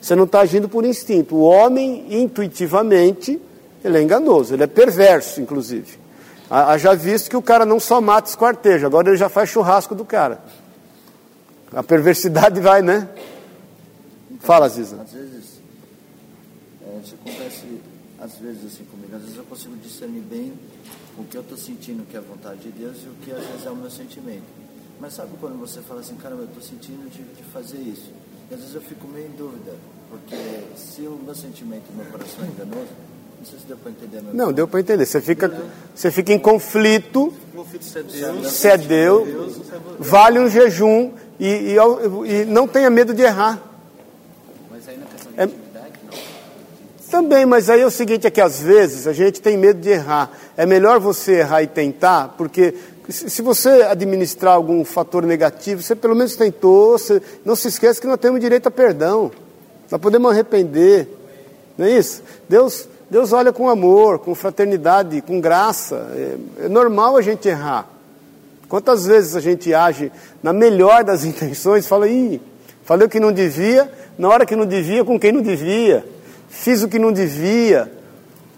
você 0.01 0.15
não 0.15 0.25
está 0.25 0.41
agindo 0.41 0.69
por 0.69 0.85
instinto. 0.85 1.37
O 1.37 1.41
homem, 1.41 2.05
intuitivamente, 2.11 3.41
ele 3.83 3.99
é 3.99 4.03
enganoso, 4.03 4.55
ele 4.55 4.63
é 4.63 4.67
perverso, 4.67 5.41
inclusive. 5.41 6.04
Haja 6.63 6.95
visto 6.95 7.29
que 7.29 7.37
o 7.37 7.43
cara 7.43 7.67
não 7.67 7.81
só 7.81 8.01
mata 8.01 8.29
esquarteja, 8.29 8.87
agora 8.87 9.09
ele 9.09 9.17
já 9.17 9.29
faz 9.29 9.51
churrasco 9.51 9.93
do 9.93 10.05
cara. 10.05 10.41
A 11.73 11.83
perversidade 11.83 12.61
vai, 12.61 12.81
né? 12.81 13.09
Fala, 14.39 14.69
Ziza. 14.69 15.03
Às 15.03 15.11
vezes, 15.11 15.61
é, 16.87 17.01
isso 17.03 17.15
acontece, 17.17 17.81
às 18.21 18.37
vezes 18.37 18.67
assim 18.67 18.85
comigo, 18.85 19.17
às 19.17 19.23
vezes 19.23 19.37
eu 19.37 19.45
consigo 19.45 19.75
discernir 19.79 20.21
bem 20.21 20.53
o 21.19 21.25
que 21.25 21.37
eu 21.37 21.41
estou 21.41 21.59
sentindo 21.59 22.07
que 22.09 22.17
é 22.17 22.21
a 22.21 22.23
vontade 22.23 22.61
de 22.61 22.71
Deus 22.71 22.99
e 23.05 23.09
o 23.09 23.15
que 23.25 23.33
às 23.33 23.45
vezes 23.45 23.67
é 23.67 23.71
o 23.71 23.77
meu 23.77 23.91
sentimento. 23.91 24.45
Mas 25.01 25.15
sabe 25.15 25.33
quando 25.41 25.59
você 25.59 25.81
fala 25.81 26.01
assim, 26.01 26.15
caramba, 26.15 26.43
eu 26.43 26.49
estou 26.49 26.63
sentindo 26.63 27.11
de, 27.11 27.43
fazer 27.53 27.79
isso? 27.79 28.13
E 28.49 28.55
às 28.55 28.61
vezes 28.61 28.77
eu 28.77 28.81
fico 28.81 29.09
meio 29.09 29.27
em 29.27 29.37
dúvida, 29.37 29.75
porque 30.09 30.37
se 30.77 31.03
o 31.03 31.19
meu 31.21 31.35
sentimento 31.35 31.83
e 31.91 31.97
meu 31.97 32.07
coração 32.07 32.45
é 32.45 32.47
enganoso, 32.47 32.93
não 33.45 33.51
sei 33.51 33.59
se 33.59 33.67
deu 33.67 33.77
para 33.77 33.91
entender. 33.91 34.23
Meu 34.23 34.35
não, 34.35 34.53
deu 34.53 34.67
para 34.67 34.81
entender. 34.81 35.05
Você 35.05 35.21
fica, 35.21 35.53
você 35.95 36.11
fica 36.11 36.33
em 36.33 36.39
conflito. 36.39 37.33
Se 38.49 38.69
é 38.69 38.77
Deus, 38.79 39.29
vale 39.99 40.39
um 40.39 40.49
jejum 40.49 41.13
e, 41.39 41.75
e, 41.75 42.33
e 42.33 42.45
não 42.47 42.67
tenha 42.67 42.89
medo 42.89 43.13
de 43.13 43.23
errar. 43.23 43.61
Mas 44.71 44.89
aí 44.89 44.97
na 44.97 45.07
questão 45.07 45.33
de 45.33 45.41
É- 45.41 45.45
intimidade, 45.45 45.93
não. 46.07 47.11
Também, 47.11 47.45
mas 47.45 47.69
aí 47.69 47.81
é 47.81 47.87
o 47.87 47.91
seguinte, 47.91 48.27
é 48.27 48.31
que 48.31 48.41
às 48.41 48.61
vezes 48.61 49.07
a 49.07 49.13
gente 49.13 49.43
tem 49.43 49.59
medo 49.59 49.81
de 49.81 49.91
errar. 49.91 50.31
É 50.57 50.65
melhor 50.65 50.99
você 51.01 51.41
errar 51.41 51.63
e 51.63 51.67
tentar, 51.67 52.35
porque 52.39 52.75
se 53.09 53.29
se 53.29 53.43
você 53.43 53.69
administrar 53.83 54.55
algum 54.55 54.85
fator 54.85 55.25
negativo, 55.25 55.83
você 55.83 55.95
pelo 55.95 56.15
menos 56.15 56.37
tentou, 56.37 56.93
você, 56.97 57.21
não 57.45 57.55
se 57.55 57.69
esqueça 57.69 58.01
que 58.01 58.07
nós 58.07 58.19
temos 58.19 58.41
direito 58.41 58.69
a 58.69 58.71
perdão. 58.71 59.31
Nós 59.91 60.01
podemos 60.01 60.31
arrepender. 60.31 61.09
Não 61.77 61.87
é 61.87 61.91
isso? 61.99 62.23
Deus, 62.49 62.89
Deus 63.11 63.33
olha 63.33 63.53
com 63.53 63.69
amor, 63.69 64.19
com 64.19 64.35
fraternidade, 64.35 65.21
com 65.21 65.41
graça. 65.41 66.09
É, 66.15 66.65
é 66.65 66.69
normal 66.69 67.17
a 67.17 67.23
gente 67.23 67.49
errar. 67.49 67.87
Quantas 68.69 69.07
vezes 69.07 69.37
a 69.37 69.41
gente 69.41 69.73
age 69.75 70.11
na 70.43 70.53
melhor 70.53 71.05
das 71.05 71.25
intenções, 71.27 71.87
fala, 71.87 72.09
ih, 72.09 72.41
falei 72.85 73.07
o 73.07 73.11
que 73.11 73.21
não 73.21 73.33
devia, 73.33 73.91
na 74.19 74.29
hora 74.29 74.47
que 74.47 74.57
não 74.57 74.67
devia, 74.67 75.05
com 75.05 75.19
quem 75.19 75.33
não 75.33 75.43
devia, 75.43 76.05
fiz 76.49 76.83
o 76.83 76.89
que 76.89 76.99
não 76.99 77.13
devia. 77.13 77.93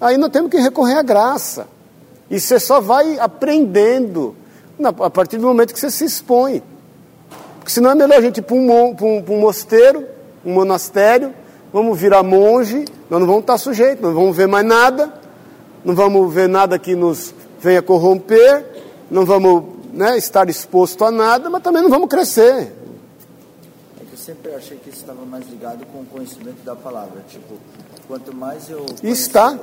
Aí 0.01 0.16
nós 0.16 0.30
temos 0.30 0.51
que 0.51 0.59
recorrer 0.59 0.94
à 0.99 1.03
graça. 1.03 1.66
E 2.30 2.40
você 2.40 2.59
só 2.59 2.80
vai 2.80 3.18
aprendendo 3.18 4.34
a 5.01 5.11
partir 5.11 5.38
do 5.38 5.47
momento 5.47 5.72
que 5.72 5.80
você 5.80 5.90
se 5.90 6.05
expõe. 6.05 6.62
Porque 7.59 7.70
senão 7.70 7.90
é 7.90 7.94
melhor 7.94 8.18
a 8.18 8.20
gente 8.20 8.38
ir 8.38 8.42
para 8.42 8.55
um, 8.57 8.94
para 8.94 9.07
um- 9.07 9.22
para 9.22 9.34
um 9.34 9.40
mosteiro, 9.40 10.05
um 10.44 10.53
monastério, 10.53 11.32
vamos 11.76 12.00
virar 12.00 12.22
monge, 12.22 12.86
nós 13.10 13.20
não 13.20 13.26
vamos 13.26 13.42
estar 13.42 13.58
sujeitos, 13.58 14.02
não 14.02 14.14
vamos 14.14 14.34
ver 14.34 14.48
mais 14.48 14.64
nada, 14.64 15.12
não 15.84 15.94
vamos 15.94 16.32
ver 16.32 16.48
nada 16.48 16.78
que 16.78 16.94
nos 16.94 17.34
venha 17.60 17.82
corromper, 17.82 18.64
não 19.10 19.26
vamos 19.26 19.62
né, 19.92 20.16
estar 20.16 20.48
exposto 20.48 21.04
a 21.04 21.10
nada, 21.10 21.50
mas 21.50 21.62
também 21.62 21.82
não 21.82 21.90
vamos 21.90 22.08
crescer. 22.08 22.72
É 24.00 24.04
que 24.08 24.14
eu 24.14 24.16
sempre 24.16 24.54
achei 24.54 24.78
que 24.78 24.88
isso 24.88 25.00
estava 25.00 25.26
mais 25.26 25.46
ligado 25.50 25.84
com 25.92 25.98
o 25.98 26.06
conhecimento 26.06 26.64
da 26.64 26.74
palavra. 26.74 27.22
Tipo, 27.28 27.56
quanto 28.08 28.34
mais 28.34 28.70
eu. 28.70 28.86
E 29.02 29.10
está. 29.10 29.58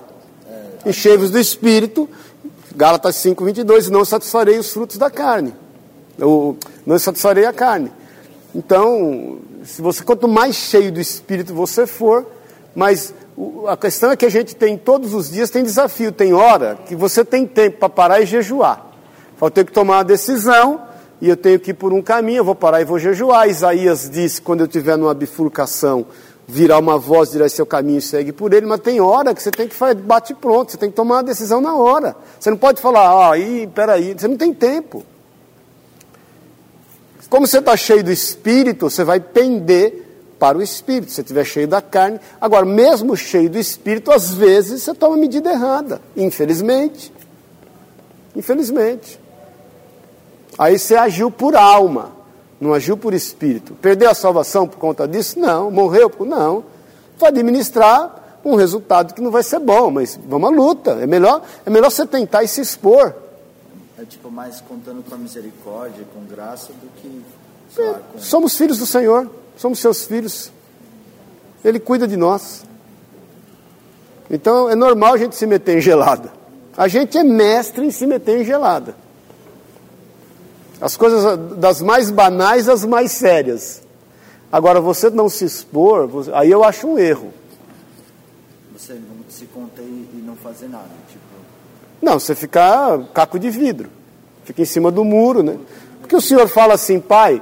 Enchei-vos 0.86 1.32
do 1.32 1.40
Espírito, 1.40 2.08
Gálatas 2.76 3.16
5, 3.16 3.44
22, 3.44 3.90
não 3.90 4.06
satisfarei 4.06 4.60
os 4.60 4.72
frutos 4.72 4.98
da 4.98 5.10
carne. 5.10 5.52
Eu, 6.20 6.60
não 6.86 7.00
satisfarei 7.00 7.46
a 7.46 7.54
carne. 7.54 7.92
Então, 8.54 9.40
se 9.64 9.82
você 9.82 10.04
quanto 10.04 10.28
mais 10.28 10.56
cheio 10.56 10.92
do 10.92 11.00
Espírito 11.00 11.54
você 11.54 11.88
for, 11.88 12.26
mas 12.76 13.14
a 13.68 13.78
questão 13.78 14.12
é 14.12 14.16
que 14.16 14.26
a 14.26 14.30
gente 14.30 14.56
tem 14.56 14.78
todos 14.78 15.14
os 15.14 15.30
dias 15.30 15.50
tem 15.50 15.64
desafio, 15.64 16.12
tem 16.12 16.34
hora 16.34 16.78
que 16.86 16.96
você 16.96 17.24
tem 17.24 17.46
tempo 17.46 17.80
para 17.80 17.90
parar 17.90 18.22
e 18.22 18.26
jejuar. 18.26 18.88
Eu 19.42 19.52
tenho 19.52 19.66
que 19.66 19.74
tomar 19.74 19.98
uma 19.98 20.04
decisão 20.04 20.82
e 21.20 21.28
eu 21.28 21.36
tenho 21.36 21.60
que 21.60 21.72
ir 21.72 21.74
por 21.74 21.92
um 21.92 22.02
caminho, 22.02 22.38
eu 22.38 22.46
vou 22.46 22.56
parar 22.56 22.82
e 22.82 22.86
vou 22.86 22.98
jejuar. 22.98 23.50
Isaías 23.50 24.10
disse, 24.10 24.42
quando 24.42 24.62
eu 24.62 24.68
estiver 24.68 24.98
numa 24.98 25.14
bifurcação, 25.14 26.06
virar 26.48 26.80
uma 26.80 26.98
voz, 26.98 27.32
dirá 27.32 27.48
seu 27.50 27.66
caminho 27.66 28.00
e 28.00 28.02
segue 28.02 28.32
por 28.32 28.54
ele, 28.54 28.66
mas 28.66 28.80
tem 28.80 29.02
hora 29.02 29.34
que 29.34 29.42
você 29.42 29.52
tem 29.52 29.68
que 29.68 29.76
fazer 29.76 29.96
bate 29.96 30.34
pronto, 30.34 30.72
você 30.72 30.78
tem 30.78 30.90
que 30.90 30.96
tomar 30.96 31.16
uma 31.16 31.24
decisão 31.24 31.60
na 31.60 31.76
hora. 31.76 32.16
Você 32.40 32.50
não 32.50 32.58
pode 32.58 32.82
falar, 32.82 33.08
ah, 33.10 33.34
aí, 33.34 33.68
peraí, 33.68 34.14
você 34.18 34.28
não 34.28 34.38
tem 34.38 34.54
tempo. 34.54 35.04
Como 37.34 37.48
você 37.48 37.58
está 37.58 37.76
cheio 37.76 38.04
do 38.04 38.12
Espírito, 38.12 38.88
você 38.92 39.04
vai 39.04 39.20
pender 39.20 40.36
para 40.38 40.56
o 40.56 40.62
Espírito. 40.62 41.10
Se 41.10 41.16
você 41.16 41.22
estiver 41.22 41.44
cheio 41.44 41.68
da 41.68 41.82
carne. 41.82 42.20
Agora, 42.40 42.64
mesmo 42.64 43.18
cheio 43.18 43.50
do 43.50 43.58
Espírito, 43.58 44.12
às 44.12 44.36
vezes 44.36 44.84
você 44.84 44.94
toma 44.94 45.16
a 45.16 45.18
medida 45.18 45.52
errada. 45.52 46.00
Infelizmente. 46.16 47.12
Infelizmente. 48.36 49.20
Aí 50.60 50.78
você 50.78 50.96
agiu 50.96 51.32
por 51.32 51.56
alma, 51.56 52.12
não 52.62 52.72
agiu 52.72 52.96
por 52.96 53.16
Espírito. 53.16 53.74
Perdeu 53.82 54.12
a 54.12 54.14
salvação 54.14 54.68
por 54.68 54.78
conta 54.78 55.08
disso? 55.08 55.40
Não. 55.40 55.72
Morreu 55.72 56.12
por. 56.12 56.28
Não. 56.28 56.64
Vai 57.18 57.30
administrar 57.30 58.42
um 58.46 58.54
resultado 58.54 59.16
que 59.16 59.22
não 59.24 59.32
vai 59.32 59.42
ser 59.42 59.58
bom, 59.58 59.90
mas 59.90 60.20
vamos 60.28 60.52
à 60.52 60.56
luta. 60.56 60.92
É 61.02 61.08
melhor, 61.08 61.42
é 61.66 61.70
melhor 61.72 61.90
você 61.90 62.06
tentar 62.06 62.44
e 62.44 62.48
se 62.48 62.62
expor. 62.62 63.23
É 64.04 64.06
tipo 64.06 64.30
mais 64.30 64.60
contando 64.60 65.02
com 65.02 65.16
a 65.16 65.18
misericórdia, 65.18 66.04
com 66.14 66.26
graça, 66.26 66.74
do 66.74 66.90
que, 67.02 67.22
sei 67.74 67.90
lá, 67.90 68.00
com. 68.00 68.20
Somos 68.20 68.58
filhos 68.58 68.78
do 68.78 68.86
Senhor, 68.86 69.32
somos 69.56 69.80
seus 69.80 70.04
filhos. 70.04 70.52
Ele 71.64 71.80
cuida 71.80 72.06
de 72.06 72.18
nós. 72.18 72.66
Então 74.30 74.70
é 74.70 74.76
normal 74.76 75.14
a 75.14 75.18
gente 75.18 75.38
se 75.38 75.46
meter 75.46 75.78
em 75.78 75.82
gelada. 75.82 76.34
A 76.76 76.90
gente 76.90 77.18
é 77.18 77.24
mestre 77.24 77.86
em 77.86 77.92
se 77.92 78.06
meter 78.06 78.42
em 78.42 78.44
gelada. 78.44 78.94
As 80.82 80.98
coisas 80.98 81.40
das 81.58 81.82
mais 81.82 82.12
banais 82.12 82.68
às 82.68 82.84
mais 82.84 83.14
sérias. 83.14 83.82
Agora, 84.52 84.82
você 84.82 85.10
não 85.10 85.30
se 85.30 85.46
expor, 85.46 86.10
aí 86.34 86.52
eu 86.52 86.62
acho 86.62 86.88
um 86.88 87.00
erro. 87.00 87.34
Você, 88.74 89.00
se 89.30 89.46
conter 89.46 89.82
e 89.82 90.22
não 90.26 90.36
fazer 90.36 90.68
nada. 90.68 90.90
Tipo, 91.10 91.23
Não, 92.04 92.20
você 92.20 92.36
fica 92.36 93.00
caco 93.14 93.40
de 93.40 93.50
vidro. 93.50 93.90
Fica 94.44 94.62
em 94.62 94.66
cima 94.66 94.92
do 94.92 95.06
muro, 95.06 95.42
né? 95.42 95.58
Porque 96.02 96.14
o 96.14 96.20
Senhor 96.20 96.50
fala 96.50 96.74
assim, 96.74 97.00
Pai, 97.00 97.42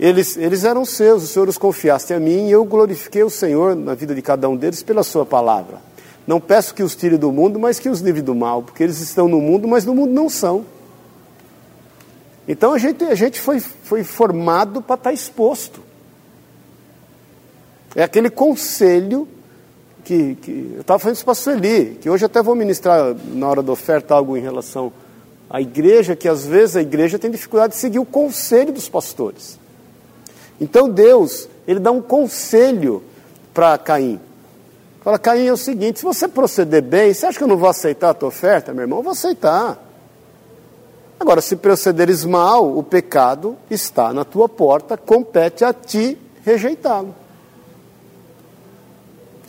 eles, 0.00 0.38
eles 0.38 0.64
eram 0.64 0.82
seus, 0.86 1.24
o 1.24 1.26
Senhor 1.26 1.46
os 1.46 1.58
confiaste 1.58 2.14
a 2.14 2.18
mim 2.18 2.48
e 2.48 2.50
eu 2.50 2.64
glorifiquei 2.64 3.22
o 3.22 3.28
Senhor 3.28 3.76
na 3.76 3.94
vida 3.94 4.14
de 4.14 4.22
cada 4.22 4.48
um 4.48 4.56
deles 4.56 4.82
pela 4.82 5.02
sua 5.02 5.26
palavra. 5.26 5.82
Não 6.26 6.40
peço 6.40 6.74
que 6.74 6.82
os 6.82 6.96
tire 6.96 7.18
do 7.18 7.30
mundo, 7.30 7.58
mas 7.58 7.78
que 7.78 7.90
os 7.90 8.00
livre 8.00 8.22
do 8.22 8.34
mal, 8.34 8.62
porque 8.62 8.82
eles 8.82 8.98
estão 8.98 9.28
no 9.28 9.42
mundo, 9.42 9.68
mas 9.68 9.84
no 9.84 9.94
mundo 9.94 10.10
não 10.14 10.30
são. 10.30 10.64
Então 12.48 12.72
a 12.72 12.78
gente, 12.78 13.04
a 13.04 13.14
gente 13.14 13.38
foi, 13.38 13.60
foi 13.60 14.02
formado 14.02 14.80
para 14.80 14.94
estar 14.94 15.12
exposto. 15.12 15.82
É 17.94 18.02
aquele 18.02 18.30
conselho 18.30 19.28
que, 20.08 20.34
que 20.36 20.72
eu 20.76 20.80
estava 20.80 20.98
falando 20.98 21.16
isso 21.16 21.24
para 21.24 21.32
a 21.32 21.34
Sueli, 21.34 21.98
que 22.00 22.08
hoje 22.08 22.24
até 22.24 22.42
vou 22.42 22.54
ministrar 22.54 23.14
na 23.34 23.46
hora 23.46 23.62
da 23.62 23.70
oferta 23.70 24.14
algo 24.14 24.38
em 24.38 24.40
relação 24.40 24.90
à 25.50 25.60
igreja, 25.60 26.16
que 26.16 26.26
às 26.26 26.46
vezes 26.46 26.76
a 26.76 26.80
igreja 26.80 27.18
tem 27.18 27.30
dificuldade 27.30 27.74
de 27.74 27.78
seguir 27.78 27.98
o 27.98 28.06
conselho 28.06 28.72
dos 28.72 28.88
pastores. 28.88 29.58
Então 30.58 30.88
Deus, 30.88 31.46
ele 31.66 31.78
dá 31.78 31.90
um 31.90 32.00
conselho 32.00 33.02
para 33.52 33.76
Caim. 33.76 34.18
Fala, 35.02 35.18
Caim, 35.18 35.46
é 35.46 35.52
o 35.52 35.58
seguinte, 35.58 35.98
se 35.98 36.04
você 36.06 36.26
proceder 36.26 36.82
bem, 36.82 37.12
você 37.12 37.26
acha 37.26 37.36
que 37.36 37.44
eu 37.44 37.48
não 37.48 37.58
vou 37.58 37.68
aceitar 37.68 38.08
a 38.08 38.14
tua 38.14 38.30
oferta, 38.30 38.72
meu 38.72 38.84
irmão? 38.84 39.00
Eu 39.00 39.02
vou 39.02 39.12
aceitar. 39.12 39.78
Agora, 41.20 41.42
se 41.42 41.54
procederes 41.54 42.24
mal, 42.24 42.78
o 42.78 42.82
pecado 42.82 43.58
está 43.70 44.14
na 44.14 44.24
tua 44.24 44.48
porta, 44.48 44.96
compete 44.96 45.64
a 45.66 45.72
ti 45.74 46.16
rejeitá-lo. 46.44 47.14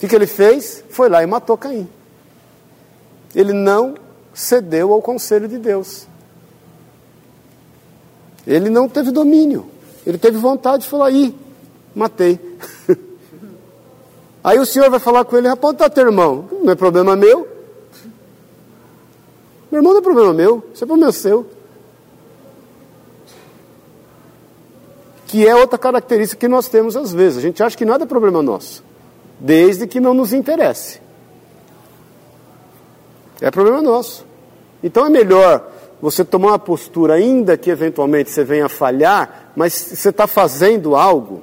que, 0.00 0.08
que 0.08 0.14
ele 0.14 0.26
fez? 0.26 0.82
Foi 0.88 1.10
lá 1.10 1.22
e 1.22 1.26
matou 1.26 1.58
Caim. 1.58 1.86
Ele 3.34 3.52
não 3.52 3.96
cedeu 4.32 4.94
ao 4.94 5.02
conselho 5.02 5.46
de 5.46 5.58
Deus. 5.58 6.06
Ele 8.46 8.70
não 8.70 8.88
teve 8.88 9.10
domínio. 9.10 9.70
Ele 10.06 10.16
teve 10.16 10.38
vontade 10.38 10.84
de 10.84 10.88
falar, 10.88 11.10
ih, 11.10 11.34
matei. 11.94 12.40
Aí 14.42 14.58
o 14.58 14.64
senhor 14.64 14.88
vai 14.88 14.98
falar 14.98 15.22
com 15.26 15.36
ele, 15.36 15.48
rapaz, 15.48 15.76
tá 15.76 15.90
teu 15.90 16.06
irmão? 16.06 16.48
Não 16.62 16.72
é 16.72 16.74
problema 16.74 17.14
meu. 17.14 17.46
Meu 19.70 19.80
irmão 19.80 19.92
não 19.92 20.00
é 20.00 20.02
problema 20.02 20.32
meu, 20.32 20.64
isso 20.72 20.82
é 20.82 20.86
problema 20.86 21.12
seu. 21.12 21.46
Que 25.26 25.46
é 25.46 25.54
outra 25.54 25.78
característica 25.78 26.40
que 26.40 26.48
nós 26.48 26.68
temos 26.68 26.96
às 26.96 27.12
vezes. 27.12 27.36
A 27.36 27.42
gente 27.42 27.62
acha 27.62 27.76
que 27.76 27.84
nada 27.84 28.04
é 28.04 28.06
problema 28.06 28.42
nosso, 28.42 28.82
desde 29.40 29.86
que 29.86 29.98
não 29.98 30.12
nos 30.12 30.32
interesse. 30.32 31.00
É 33.40 33.50
problema 33.50 33.80
nosso. 33.80 34.26
Então 34.82 35.06
é 35.06 35.10
melhor 35.10 35.66
você 36.00 36.24
tomar 36.24 36.48
uma 36.48 36.58
postura, 36.58 37.14
ainda 37.14 37.56
que 37.56 37.70
eventualmente 37.70 38.30
você 38.30 38.44
venha 38.44 38.68
falhar, 38.68 39.52
mas 39.56 39.72
você 39.72 40.10
está 40.10 40.26
fazendo 40.26 40.94
algo, 40.94 41.42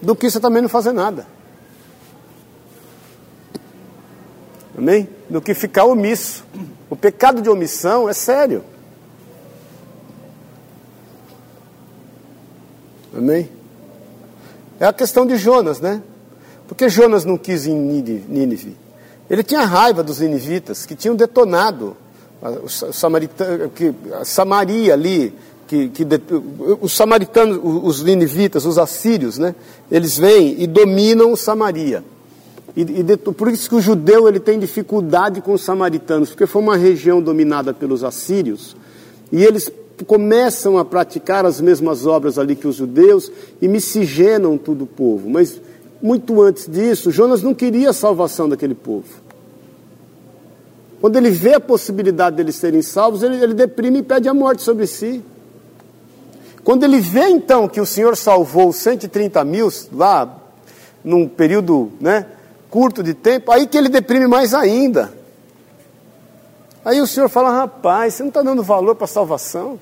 do 0.00 0.14
que 0.14 0.30
você 0.30 0.40
também 0.40 0.62
não 0.62 0.68
fazer 0.68 0.92
nada. 0.92 1.26
Amém? 4.76 5.08
Do 5.30 5.40
que 5.40 5.54
ficar 5.54 5.84
omisso. 5.84 6.44
O 6.90 6.96
pecado 6.96 7.40
de 7.40 7.48
omissão 7.48 8.08
é 8.08 8.12
sério. 8.12 8.64
Amém? 13.16 13.48
É 14.84 14.86
a 14.86 14.92
questão 14.92 15.26
de 15.26 15.38
Jonas, 15.38 15.80
né? 15.80 16.02
Porque 16.68 16.90
Jonas 16.90 17.24
não 17.24 17.38
quis 17.38 17.64
ir 17.64 17.70
em 17.70 18.02
Nínive. 18.28 18.76
Ele 19.30 19.42
tinha 19.42 19.64
raiva 19.64 20.02
dos 20.02 20.20
ninivitas 20.20 20.84
que 20.84 20.94
tinham 20.94 21.16
detonado 21.16 21.96
a, 22.42 22.68
Samaritano, 22.92 23.70
que, 23.70 23.94
Samaria 24.24 24.92
ali, 24.92 25.34
que, 25.66 25.88
que 25.88 26.06
os 26.82 26.94
samaritanos, 26.94 27.58
os 27.62 28.02
ninivitas, 28.02 28.66
os 28.66 28.76
assírios, 28.76 29.38
né? 29.38 29.54
Eles 29.90 30.18
vêm 30.18 30.60
e 30.60 30.66
dominam 30.66 31.34
Samaria. 31.34 32.04
E, 32.76 32.82
e 32.82 33.16
por 33.16 33.48
isso 33.48 33.70
que 33.70 33.76
o 33.76 33.80
judeu 33.80 34.28
ele 34.28 34.38
tem 34.38 34.58
dificuldade 34.58 35.40
com 35.40 35.54
os 35.54 35.62
samaritanos, 35.62 36.28
porque 36.28 36.44
foi 36.44 36.60
uma 36.60 36.76
região 36.76 37.22
dominada 37.22 37.72
pelos 37.72 38.04
assírios 38.04 38.76
e 39.32 39.42
eles 39.42 39.72
começam 40.02 40.78
a 40.78 40.84
praticar 40.84 41.44
as 41.44 41.60
mesmas 41.60 42.06
obras 42.06 42.38
ali 42.38 42.56
que 42.56 42.66
os 42.66 42.76
judeus 42.76 43.30
e 43.60 43.68
miscigenam 43.68 44.56
todo 44.56 44.82
o 44.82 44.86
povo. 44.86 45.28
Mas 45.28 45.60
muito 46.02 46.42
antes 46.42 46.66
disso, 46.66 47.10
Jonas 47.10 47.42
não 47.42 47.54
queria 47.54 47.90
a 47.90 47.92
salvação 47.92 48.48
daquele 48.48 48.74
povo. 48.74 49.06
Quando 51.00 51.16
ele 51.16 51.30
vê 51.30 51.54
a 51.54 51.60
possibilidade 51.60 52.36
deles 52.36 52.56
serem 52.56 52.80
salvos, 52.80 53.22
ele, 53.22 53.36
ele 53.36 53.54
deprime 53.54 53.98
e 53.98 54.02
pede 54.02 54.28
a 54.28 54.34
morte 54.34 54.62
sobre 54.62 54.86
si. 54.86 55.22
Quando 56.64 56.82
ele 56.82 56.98
vê 56.98 57.28
então 57.28 57.68
que 57.68 57.80
o 57.80 57.84
Senhor 57.84 58.16
salvou 58.16 58.72
130 58.72 59.44
mil 59.44 59.68
lá, 59.92 60.40
num 61.04 61.28
período 61.28 61.92
né, 62.00 62.24
curto 62.70 63.02
de 63.02 63.12
tempo, 63.12 63.52
aí 63.52 63.66
que 63.66 63.76
ele 63.76 63.90
deprime 63.90 64.26
mais 64.26 64.54
ainda. 64.54 65.12
Aí 66.84 67.00
o 67.00 67.06
Senhor 67.06 67.28
fala: 67.28 67.50
rapaz, 67.50 68.14
você 68.14 68.22
não 68.22 68.28
está 68.28 68.42
dando 68.42 68.62
valor 68.62 68.94
para 68.94 69.04
a 69.04 69.08
salvação. 69.08 69.78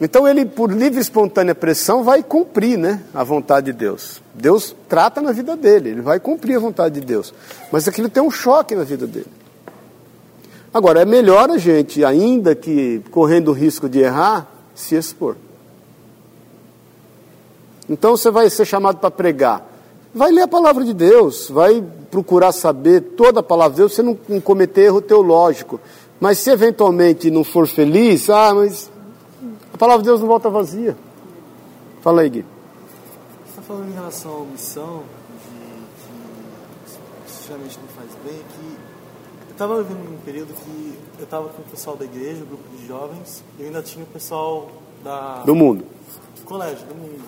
Então 0.00 0.26
ele, 0.26 0.44
por 0.44 0.72
livre 0.72 0.98
e 0.98 1.00
espontânea 1.00 1.54
pressão, 1.54 2.02
vai 2.02 2.22
cumprir 2.22 2.76
né, 2.76 3.02
a 3.14 3.22
vontade 3.22 3.66
de 3.66 3.72
Deus. 3.72 4.20
Deus 4.34 4.74
trata 4.88 5.22
na 5.22 5.30
vida 5.30 5.56
dele, 5.56 5.90
ele 5.90 6.00
vai 6.00 6.18
cumprir 6.18 6.56
a 6.56 6.60
vontade 6.60 7.00
de 7.00 7.06
Deus. 7.06 7.32
Mas 7.70 7.86
aquilo 7.86 8.08
tem 8.08 8.22
um 8.22 8.30
choque 8.30 8.74
na 8.74 8.82
vida 8.82 9.06
dele. 9.06 9.28
Agora, 10.72 11.00
é 11.00 11.04
melhor 11.04 11.48
a 11.50 11.58
gente, 11.58 12.04
ainda 12.04 12.54
que 12.54 13.00
correndo 13.12 13.48
o 13.48 13.52
risco 13.52 13.88
de 13.88 14.00
errar, 14.00 14.48
se 14.74 14.96
expor. 14.96 15.36
Então 17.88 18.16
você 18.16 18.30
vai 18.30 18.50
ser 18.50 18.64
chamado 18.64 18.98
para 18.98 19.10
pregar. 19.10 19.73
Vai 20.14 20.30
ler 20.30 20.42
a 20.42 20.48
palavra 20.48 20.84
de 20.84 20.94
Deus, 20.94 21.50
vai 21.50 21.84
procurar 22.08 22.52
saber 22.52 23.00
toda 23.00 23.40
a 23.40 23.42
palavra 23.42 23.72
de 23.72 23.78
Deus, 23.78 23.94
você 23.94 24.02
não, 24.02 24.16
não 24.28 24.40
cometer 24.40 24.82
erro 24.82 25.00
teológico. 25.00 25.80
Mas 26.20 26.38
se 26.38 26.50
eventualmente 26.50 27.30
não 27.32 27.42
for 27.42 27.66
feliz, 27.66 28.30
ah, 28.30 28.54
mas 28.54 28.90
a 29.72 29.76
palavra 29.76 30.04
de 30.04 30.08
Deus 30.08 30.20
não 30.20 30.28
volta 30.28 30.48
vazia. 30.48 30.96
Fala 32.00 32.22
aí, 32.22 32.30
Gui. 32.30 32.42
Você 32.42 33.50
está 33.50 33.62
falando 33.62 33.90
em 33.90 33.94
relação 33.94 34.30
à 34.30 34.36
omissão, 34.36 35.02
de 36.86 36.92
que 37.26 37.46
geralmente 37.48 37.78
não 37.80 37.88
faz 37.88 38.10
bem, 38.24 38.40
que 38.54 38.76
eu 39.48 39.52
estava 39.52 39.82
vivendo 39.82 40.14
um 40.14 40.18
período 40.18 40.54
que 40.54 40.98
eu 41.18 41.24
estava 41.24 41.48
com 41.48 41.60
o 41.60 41.64
pessoal 41.64 41.96
da 41.96 42.04
igreja, 42.04 42.44
o 42.44 42.46
grupo 42.46 42.62
de 42.76 42.86
jovens, 42.86 43.42
e 43.58 43.62
eu 43.62 43.66
ainda 43.66 43.82
tinha 43.82 44.04
o 44.04 44.08
pessoal 44.08 44.70
da... 45.02 45.42
Do 45.44 45.56
mundo. 45.56 45.84
Do 46.36 46.44
colégio, 46.44 46.86
do 46.86 46.94
mundo. 46.94 47.24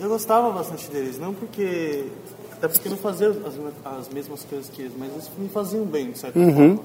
Eu 0.00 0.08
gostava 0.08 0.50
bastante 0.50 0.90
deles, 0.90 1.18
não 1.18 1.34
porque... 1.34 2.06
Até 2.52 2.68
porque 2.68 2.88
não 2.88 2.96
fazia 2.96 3.28
as, 3.28 3.98
as 3.98 4.08
mesmas 4.08 4.44
coisas 4.44 4.68
que 4.68 4.82
eles, 4.82 4.92
mas 4.98 5.10
eles 5.12 5.30
me 5.38 5.48
faziam 5.48 5.84
bem, 5.84 6.10
de 6.10 6.18
certa 6.18 6.38
Uhum. 6.38 6.76
forma. 6.76 6.80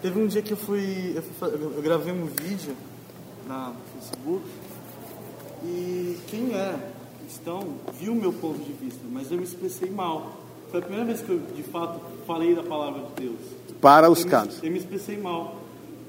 Teve 0.00 0.20
um 0.20 0.26
dia 0.26 0.40
que 0.42 0.52
eu 0.52 0.56
fui, 0.56 1.12
eu, 1.16 1.22
fui 1.22 1.48
eu 1.76 1.82
gravei 1.82 2.12
um 2.12 2.26
vídeo 2.26 2.74
na 3.48 3.68
no 3.68 4.00
Facebook 4.00 4.44
e 5.64 6.18
quem 6.28 6.54
é 6.54 6.74
cristão 7.20 7.60
viu 7.98 8.12
o 8.12 8.14
meu 8.16 8.32
ponto 8.32 8.58
de 8.58 8.72
vista, 8.72 9.00
mas 9.10 9.30
eu 9.30 9.38
me 9.38 9.44
expressei 9.44 9.88
mal. 9.90 10.32
Foi 10.70 10.80
a 10.80 10.82
primeira 10.82 11.06
vez 11.06 11.22
que 11.22 11.30
eu, 11.30 11.40
de 11.56 11.62
fato, 11.62 12.00
falei 12.26 12.54
da 12.54 12.62
palavra 12.62 13.02
de 13.02 13.22
Deus. 13.24 13.38
Para 13.80 14.10
os 14.10 14.22
eu 14.24 14.28
casos. 14.30 14.60
Me, 14.60 14.68
eu 14.68 14.72
me 14.72 14.78
expressei 14.78 15.16
mal. 15.18 15.56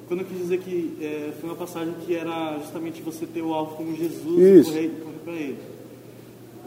Quando 0.08 0.22
eu 0.22 0.26
quis 0.28 0.38
dizer 0.38 0.60
que 0.60 0.98
é, 1.02 1.34
foi 1.40 1.50
uma 1.50 1.56
passagem 1.56 1.94
que 2.06 2.16
era 2.16 2.58
justamente 2.60 3.02
você 3.02 3.26
ter 3.26 3.42
o 3.42 3.54
alvo 3.54 3.76
como 3.76 3.96
Jesus 3.96 4.40
Isso. 4.40 4.70
e 4.72 4.74
correr, 4.74 4.90
correr 5.04 5.20
para 5.24 5.34
ele. 5.34 5.60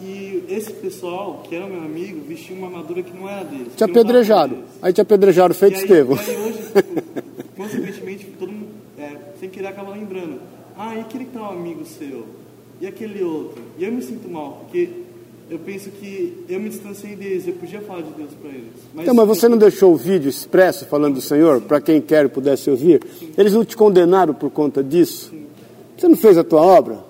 E 0.00 0.44
esse 0.48 0.72
pessoal, 0.72 1.42
que 1.48 1.54
era 1.54 1.66
meu 1.66 1.80
amigo, 1.80 2.20
vestia 2.26 2.56
uma 2.56 2.68
armadura 2.68 3.02
que 3.02 3.16
não 3.16 3.28
era 3.28 3.44
deles. 3.44 3.68
Te 3.76 3.84
apedrejaram. 3.84 4.58
Aí 4.80 4.92
te 4.92 5.00
apedrejaram, 5.00 5.54
feito 5.54 5.74
E 5.74 5.76
aí, 5.76 5.82
Estevão. 5.82 6.16
E 6.16 6.30
aí 6.30 6.36
hoje, 6.36 6.58
tipo, 6.58 7.52
consequentemente, 7.56 8.26
todo 8.38 8.52
mundo, 8.52 8.68
é, 8.98 9.16
sem 9.40 9.48
querer, 9.48 9.68
acaba 9.68 9.92
lembrando. 9.92 10.40
Ah, 10.76 10.94
e 10.94 11.00
aquele 11.00 11.24
tal 11.26 11.52
amigo 11.52 11.84
seu? 11.84 12.26
E 12.80 12.86
aquele 12.86 13.22
outro? 13.24 13.62
E 13.76 13.84
eu 13.84 13.90
me 13.90 14.00
sinto 14.00 14.28
mal, 14.30 14.64
porque 14.64 14.88
eu 15.50 15.58
penso 15.58 15.90
que 15.90 16.44
eu 16.48 16.60
me 16.60 16.68
distanciei 16.68 17.16
deles, 17.16 17.48
eu 17.48 17.54
podia 17.54 17.80
falar 17.80 18.02
de 18.02 18.10
Deus 18.12 18.30
para 18.40 18.50
eles. 18.50 18.72
Então, 18.94 19.14
mas 19.14 19.26
você 19.26 19.48
não 19.48 19.56
deixou 19.58 19.92
o 19.92 19.96
vídeo 19.96 20.28
expresso 20.28 20.84
falando 20.84 21.14
do 21.14 21.20
Senhor, 21.20 21.60
para 21.62 21.80
quem 21.80 22.00
quer 22.00 22.26
e 22.26 22.28
pudesse 22.28 22.70
ouvir? 22.70 23.02
Eles 23.36 23.52
não 23.52 23.64
te 23.64 23.76
condenaram 23.76 24.34
por 24.34 24.50
conta 24.50 24.84
disso? 24.84 25.32
Você 25.96 26.06
não 26.06 26.16
fez 26.16 26.38
a 26.38 26.44
tua 26.44 26.60
obra? 26.60 27.02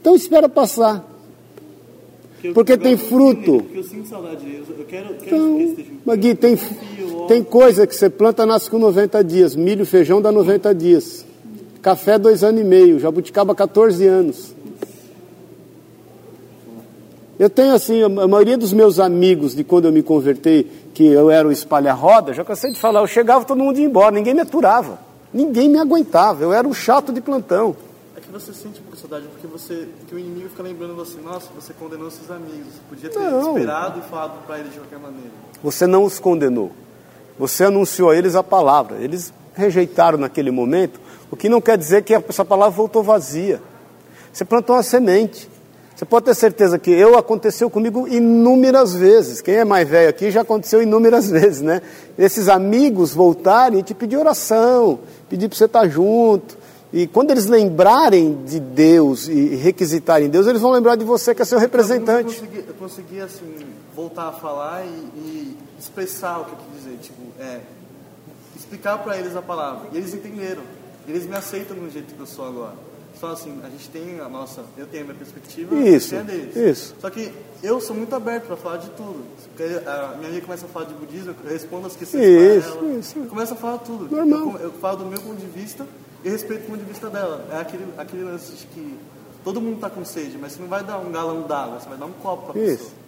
Então 0.00 0.14
espera 0.14 0.48
passar. 0.48 1.06
Eu- 2.48 2.54
porque 2.54 2.72
eu- 2.72 2.78
tem 2.78 2.96
fruto. 2.96 3.58
Porque 3.62 3.78
eu 3.78 3.82
sinto 3.84 4.08
saudade 4.08 4.36
deles, 4.44 4.66
eu 4.68 4.84
quero, 4.84 5.14
quero 5.14 5.36
Então, 5.36 5.56
que 5.56 5.62
estejam 5.64 6.36
tem, 6.36 6.58
tem 7.28 7.42
coisa 7.44 7.86
que 7.86 7.94
você 7.94 8.08
planta 8.10 8.44
nasce 8.46 8.70
com 8.70 8.78
90 8.78 9.22
dias. 9.22 9.54
Milho, 9.54 9.84
feijão 9.86 10.20
dá 10.20 10.30
90 10.32 10.74
dias. 10.74 11.24
Café, 11.82 12.18
dois 12.18 12.42
anos 12.44 12.60
e 12.60 12.64
meio. 12.64 12.98
Jabuticaba, 12.98 13.54
14 13.54 14.06
anos. 14.06 14.54
Eu 17.38 17.48
tenho 17.48 17.72
assim, 17.72 18.02
a 18.02 18.08
maioria 18.28 18.58
dos 18.58 18.70
meus 18.72 18.98
amigos 19.00 19.54
de 19.54 19.64
quando 19.64 19.86
eu 19.86 19.92
me 19.92 20.02
convertei, 20.02 20.70
que 20.92 21.06
eu 21.06 21.30
era 21.30 21.48
o 21.48 21.50
espalha-roda, 21.52 22.34
já 22.34 22.44
cansei 22.44 22.70
de 22.70 22.78
falar, 22.78 23.00
eu 23.00 23.06
chegava, 23.06 23.46
todo 23.46 23.62
mundo 23.62 23.78
ia 23.78 23.86
embora, 23.86 24.10
ninguém 24.14 24.34
me 24.34 24.42
aturava. 24.42 24.98
Ninguém 25.32 25.68
me 25.68 25.78
aguentava, 25.78 26.42
eu 26.42 26.52
era 26.52 26.68
o 26.68 26.74
chato 26.74 27.12
de 27.12 27.20
plantão. 27.22 27.74
Que 28.30 28.34
você 28.38 28.52
sente 28.52 28.80
de 28.80 28.96
saudade 28.96 29.26
porque, 29.26 29.46
você, 29.48 29.88
porque 29.98 30.14
o 30.14 30.18
inimigo 30.18 30.50
fica 30.50 30.62
lembrando 30.62 30.94
você, 30.94 31.18
nossa, 31.20 31.48
você 31.52 31.72
condenou 31.72 32.08
seus 32.12 32.30
amigos. 32.30 32.74
Você 32.74 32.80
podia 32.88 33.10
ter 33.10 33.18
Não. 33.18 33.56
esperado 33.58 33.98
e 33.98 34.02
falado 34.08 34.46
para 34.46 34.60
eles 34.60 34.72
de 34.72 34.78
qualquer 34.78 35.00
maneira. 35.00 35.30
Você 35.64 35.84
não 35.84 36.04
os 36.04 36.20
condenou. 36.20 36.70
Você 37.36 37.64
anunciou 37.64 38.10
a 38.10 38.16
eles 38.16 38.36
a 38.36 38.42
palavra. 38.44 38.98
Eles 38.98 39.32
rejeitaram 39.52 40.16
naquele 40.16 40.52
momento, 40.52 41.00
o 41.28 41.34
que 41.34 41.48
não 41.48 41.60
quer 41.60 41.76
dizer 41.76 42.04
que 42.04 42.14
essa 42.14 42.44
palavra 42.44 42.76
voltou 42.76 43.02
vazia. 43.02 43.60
Você 44.32 44.44
plantou 44.44 44.76
uma 44.76 44.84
semente. 44.84 45.50
Você 45.96 46.04
pode 46.04 46.26
ter 46.26 46.34
certeza 46.36 46.78
que 46.78 46.92
eu 46.92 47.18
aconteceu 47.18 47.68
comigo 47.68 48.06
inúmeras 48.06 48.94
vezes. 48.94 49.40
Quem 49.40 49.56
é 49.56 49.64
mais 49.64 49.88
velho 49.88 50.08
aqui 50.08 50.30
já 50.30 50.42
aconteceu 50.42 50.80
inúmeras 50.80 51.28
vezes, 51.32 51.62
né? 51.62 51.82
Esses 52.16 52.48
amigos 52.48 53.12
voltarem 53.12 53.80
e 53.80 53.82
te 53.82 53.92
pedir 53.92 54.16
oração, 54.16 55.00
pedir 55.28 55.48
para 55.48 55.58
você 55.58 55.64
estar 55.64 55.88
junto. 55.88 56.59
E 56.92 57.06
quando 57.06 57.30
eles 57.30 57.46
lembrarem 57.46 58.42
de 58.44 58.58
Deus 58.58 59.28
e 59.28 59.54
requisitarem 59.54 60.28
Deus, 60.28 60.46
eles 60.48 60.60
vão 60.60 60.72
lembrar 60.72 60.96
de 60.96 61.04
você 61.04 61.34
que 61.34 61.40
é 61.42 61.44
seu 61.44 61.58
Eu 61.58 61.62
representante. 61.62 62.34
consegui, 62.34 62.64
eu 62.66 62.74
consegui, 62.74 63.20
assim, 63.20 63.54
voltar 63.94 64.28
a 64.28 64.32
falar 64.32 64.84
e, 64.84 64.88
e 64.88 65.56
expressar 65.78 66.40
o 66.40 66.44
que 66.46 66.50
eu 66.52 66.56
quis 66.58 66.82
dizer. 66.84 66.98
Tipo, 67.00 67.22
é, 67.38 67.60
explicar 68.56 68.98
para 68.98 69.16
eles 69.18 69.36
a 69.36 69.42
palavra. 69.42 69.88
E 69.92 69.98
eles 69.98 70.12
entenderam. 70.12 70.62
Eles 71.06 71.26
me 71.26 71.36
aceitam 71.36 71.76
do 71.76 71.88
jeito 71.90 72.12
que 72.14 72.20
eu 72.20 72.26
sou 72.26 72.44
agora. 72.46 72.74
Só 73.20 73.32
assim, 73.32 73.60
a 73.64 73.68
gente 73.68 73.88
tem 73.90 74.18
a 74.18 74.28
nossa, 74.28 74.62
eu 74.78 74.86
tenho 74.86 75.02
a 75.02 75.06
minha 75.08 75.18
perspectiva, 75.18 75.74
Isso, 75.76 76.16
a 76.16 76.22
deles. 76.22 76.56
isso. 76.56 76.94
Só 77.00 77.10
que 77.10 77.30
eu 77.62 77.78
sou 77.80 77.94
muito 77.94 78.14
aberto 78.16 78.46
para 78.46 78.56
falar 78.56 78.78
de 78.78 78.88
tudo. 78.90 79.24
A 79.86 80.16
minha 80.16 80.30
amiga 80.30 80.46
começa 80.46 80.64
a 80.64 80.68
falar 80.68 80.86
de 80.86 80.94
budismo, 80.94 81.34
eu 81.44 81.50
respondo 81.52 81.86
as 81.86 81.94
questões 81.96 82.24
Isso, 82.24 82.72
para 82.76 82.86
ela. 82.88 82.98
isso. 82.98 83.18
Eu 83.18 83.26
começo 83.26 83.52
a 83.52 83.56
falar 83.56 83.78
tudo. 83.78 84.08
Normal. 84.14 84.54
Eu, 84.58 84.66
eu 84.66 84.72
falo 84.72 84.98
do 84.98 85.06
meu 85.06 85.20
ponto 85.20 85.36
de 85.36 85.46
vista 85.46 85.86
e 86.24 86.28
respeito 86.28 86.64
o 86.64 86.66
ponto 86.66 86.78
de 86.78 86.84
vista 86.84 87.08
dela. 87.08 87.46
É 87.52 87.60
aquele, 87.60 87.86
aquele 87.96 88.24
lance 88.24 88.52
de 88.52 88.66
que 88.66 88.98
todo 89.44 89.60
mundo 89.60 89.76
está 89.76 89.90
com 89.90 90.04
sede, 90.04 90.36
mas 90.38 90.52
você 90.52 90.62
não 90.62 90.68
vai 90.68 90.82
dar 90.82 90.98
um 90.98 91.10
galão 91.10 91.42
d'água, 91.42 91.80
você 91.80 91.88
vai 91.88 91.98
dar 91.98 92.06
um 92.06 92.12
copo 92.12 92.52
para 92.52 92.60
Isso. 92.60 92.76
pessoa. 92.76 93.00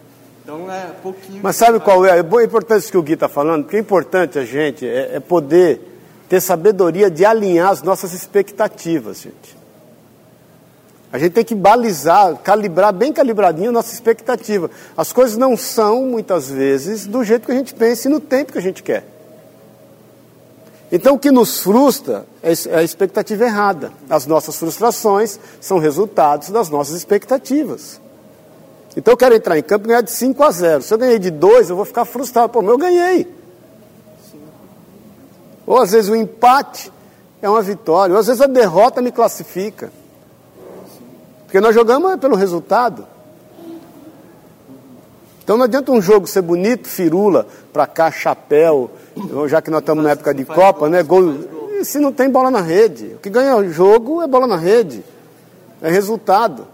Então 0.43 0.73
é 0.73 0.87
pouquinho. 1.03 1.41
Mas 1.43 1.57
sabe 1.57 1.79
qual 1.79 2.05
é? 2.05 2.19
É 2.19 2.21
é 2.21 2.45
importante 2.45 2.81
isso 2.81 2.91
que 2.91 2.99
o 2.99 3.03
Gui 3.03 3.13
está 3.13 3.29
falando, 3.29 3.63
porque 3.63 3.77
é 3.77 3.81
importante 3.81 4.39
a 4.39 4.45
gente 4.45 4.87
é, 4.87 5.17
é 5.17 5.21
poder 5.21 5.81
ter 6.29 6.41
sabedoria 6.41 7.11
de 7.11 7.25
alinhar 7.25 7.71
as 7.71 7.83
nossas 7.83 8.13
expectativas, 8.13 9.21
gente. 9.21 9.63
A 11.13 11.19
gente 11.19 11.33
tem 11.33 11.45
que 11.45 11.55
balizar, 11.55 12.35
calibrar 12.39 12.91
bem 12.93 13.13
calibradinho 13.13 13.69
a 13.69 13.73
nossa 13.73 13.93
expectativa. 13.93 14.71
As 14.97 15.13
coisas 15.13 15.37
não 15.37 15.59
são, 15.59 16.07
muitas 16.07 16.51
vezes, 16.51 17.07
do 17.07 17.23
jeito 17.23 17.45
que 17.45 17.53
a 17.53 17.55
gente 17.55 17.75
pensa 17.75 18.09
e 18.09 18.11
no 18.11 18.19
tempo 18.19 18.53
que 18.53 18.59
a 18.59 18.63
gente 18.63 18.83
quer. 18.83 19.05
Então, 20.95 21.15
o 21.15 21.19
que 21.19 21.31
nos 21.31 21.61
frustra 21.61 22.27
é 22.43 22.53
é 22.69 22.77
a 22.77 22.83
expectativa 22.83 23.45
errada. 23.45 23.91
As 24.11 24.27
nossas 24.27 24.57
frustrações 24.57 25.41
são 25.59 25.79
resultados 25.79 26.51
das 26.51 26.69
nossas 26.69 26.95
expectativas. 26.95 27.99
Então 28.97 29.13
eu 29.13 29.17
quero 29.17 29.35
entrar 29.35 29.59
em 29.59 29.63
campo 29.63 29.87
e 29.87 29.89
ganhar 29.89 30.03
de 30.03 30.11
5 30.11 30.43
a 30.43 30.51
0. 30.51 30.83
Se 30.83 30.93
eu 30.93 30.99
ganhei 30.99 31.19
de 31.19 31.31
2, 31.31 31.71
eu 31.71 31.77
vou 31.77 31.85
ficar 31.85 32.05
frustrado. 32.05 32.51
Pô, 32.51 32.61
mas 32.61 32.71
eu 32.71 32.79
ganhei. 32.79 33.35
Ou 35.67 35.79
às 35.79 35.93
vezes 35.93 36.11
o 36.11 36.17
empate 36.17 36.93
é 37.41 37.49
uma 37.49 37.63
vitória. 37.63 38.13
Ou 38.13 38.21
às 38.21 38.27
vezes 38.27 38.43
a 38.43 38.47
derrota 38.47 39.01
me 39.01 39.11
classifica. 39.11 39.91
Porque 41.45 41.61
nós 41.61 41.75
jogamos 41.75 42.17
pelo 42.17 42.37
resultado. 42.37 43.07
Então 45.43 45.57
não 45.57 45.65
adianta 45.65 45.91
um 45.91 46.01
jogo 46.01 46.27
ser 46.27 46.43
bonito, 46.43 46.89
firula, 46.89 47.47
pra 47.73 47.87
cá, 47.87 48.11
chapéu, 48.11 48.91
já 49.49 49.61
que 49.61 49.71
nós 49.71 49.81
estamos 49.81 50.05
na 50.05 50.11
época 50.11 50.33
de 50.33 50.45
Copa, 50.45 50.89
né? 50.89 51.03
Gol. 51.03 51.35
se 51.85 51.99
não 51.99 52.13
tem 52.13 52.31
bola 52.31 52.51
na 52.51 52.61
rede? 52.61 53.13
O 53.17 53.19
que 53.19 53.29
ganha 53.29 53.57
o 53.57 53.69
jogo 53.73 54.23
é 54.23 54.27
bola 54.27 54.47
na 54.47 54.57
rede. 54.57 55.05
É 55.81 55.91
resultado. 55.91 56.67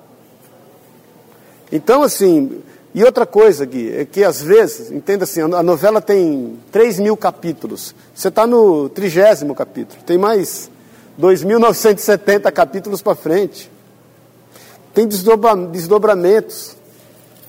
Então, 1.73 2.03
assim, 2.03 2.61
e 2.95 3.03
outra 3.05 3.25
coisa, 3.25 3.65
Gui, 3.65 3.95
é 3.97 4.05
que 4.05 4.23
às 4.23 4.43
vezes, 4.43 4.91
entenda 4.91 5.25
assim, 5.25 5.41
a 5.41 5.63
novela 5.63 6.01
tem 6.01 6.59
3 6.71 6.99
mil 6.99 7.17
capítulos. 7.17 7.95
Você 8.15 8.29
está 8.29 8.47
no 8.47 8.89
trigésimo 8.91 9.55
capítulo. 9.55 10.03
Tem 10.05 10.19
mais 10.19 10.71
2.970 11.19 12.51
capítulos 12.53 13.01
para 13.01 13.15
frente. 13.15 13.71
Tem 14.93 15.07
desdobra- 15.07 15.57
desdobramentos. 15.57 16.77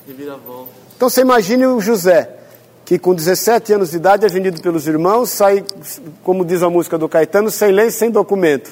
Reviravolta. 0.07 0.78
Então 0.99 1.07
você 1.09 1.21
imagine 1.21 1.65
o 1.65 1.79
José, 1.79 2.29
que 2.83 2.99
com 2.99 3.15
17 3.15 3.71
anos 3.71 3.91
de 3.91 3.95
idade 3.95 4.25
é 4.25 4.27
vendido 4.27 4.61
pelos 4.61 4.85
irmãos, 4.85 5.29
sai, 5.29 5.63
como 6.25 6.43
diz 6.43 6.61
a 6.61 6.69
música 6.69 6.97
do 6.97 7.07
Caetano, 7.07 7.49
sem 7.49 7.71
lei 7.71 7.89
sem 7.89 8.11
documento. 8.11 8.69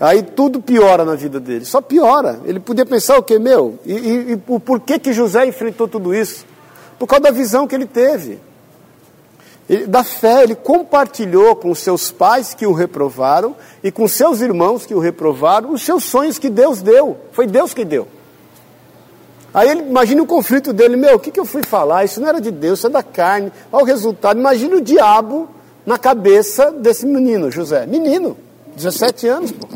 Aí 0.00 0.20
tudo 0.20 0.60
piora 0.60 1.04
na 1.04 1.14
vida 1.14 1.38
dele, 1.38 1.64
só 1.64 1.80
piora. 1.80 2.40
Ele 2.44 2.58
podia 2.58 2.84
pensar 2.84 3.18
o 3.18 3.22
quê, 3.22 3.38
meu? 3.38 3.78
E, 3.86 3.92
e, 3.92 4.32
e 4.32 4.42
o 4.48 4.58
porquê 4.58 4.98
que 4.98 5.12
José 5.12 5.46
enfrentou 5.46 5.86
tudo 5.86 6.12
isso? 6.12 6.44
Por 6.98 7.06
causa 7.06 7.22
da 7.22 7.30
visão 7.30 7.68
que 7.68 7.76
ele 7.76 7.86
teve. 7.86 8.40
Ele- 9.70 9.86
da 9.86 10.02
fé, 10.02 10.42
ele 10.42 10.56
compartilhou 10.56 11.54
com 11.54 11.72
seus 11.72 12.10
pais 12.10 12.52
que 12.52 12.66
o 12.66 12.72
reprovaram 12.72 13.54
e 13.80 13.92
com 13.92 14.08
seus 14.08 14.40
irmãos 14.40 14.84
que 14.84 14.92
o 14.92 14.98
reprovaram 14.98 15.72
os 15.72 15.82
seus 15.82 16.02
sonhos 16.02 16.36
que 16.36 16.50
Deus 16.50 16.82
deu. 16.82 17.16
Foi 17.30 17.46
Deus 17.46 17.72
que 17.72 17.84
deu. 17.84 18.08
Aí 19.54 19.68
ele 19.68 19.82
imagina 19.82 20.22
o 20.22 20.26
conflito 20.26 20.72
dele, 20.72 20.96
meu, 20.96 21.16
o 21.16 21.20
que, 21.20 21.30
que 21.30 21.38
eu 21.38 21.44
fui 21.44 21.62
falar? 21.62 22.04
Isso 22.04 22.20
não 22.20 22.28
era 22.28 22.40
de 22.40 22.50
Deus, 22.50 22.78
isso 22.78 22.86
é 22.86 22.90
da 22.90 23.02
carne. 23.02 23.52
Olha 23.70 23.82
o 23.82 23.86
resultado. 23.86 24.38
Imagina 24.38 24.76
o 24.76 24.80
diabo 24.80 25.48
na 25.84 25.98
cabeça 25.98 26.70
desse 26.70 27.04
menino, 27.04 27.50
José. 27.50 27.84
Menino, 27.84 28.36
17 28.74 29.28
anos, 29.28 29.52
pô. 29.52 29.68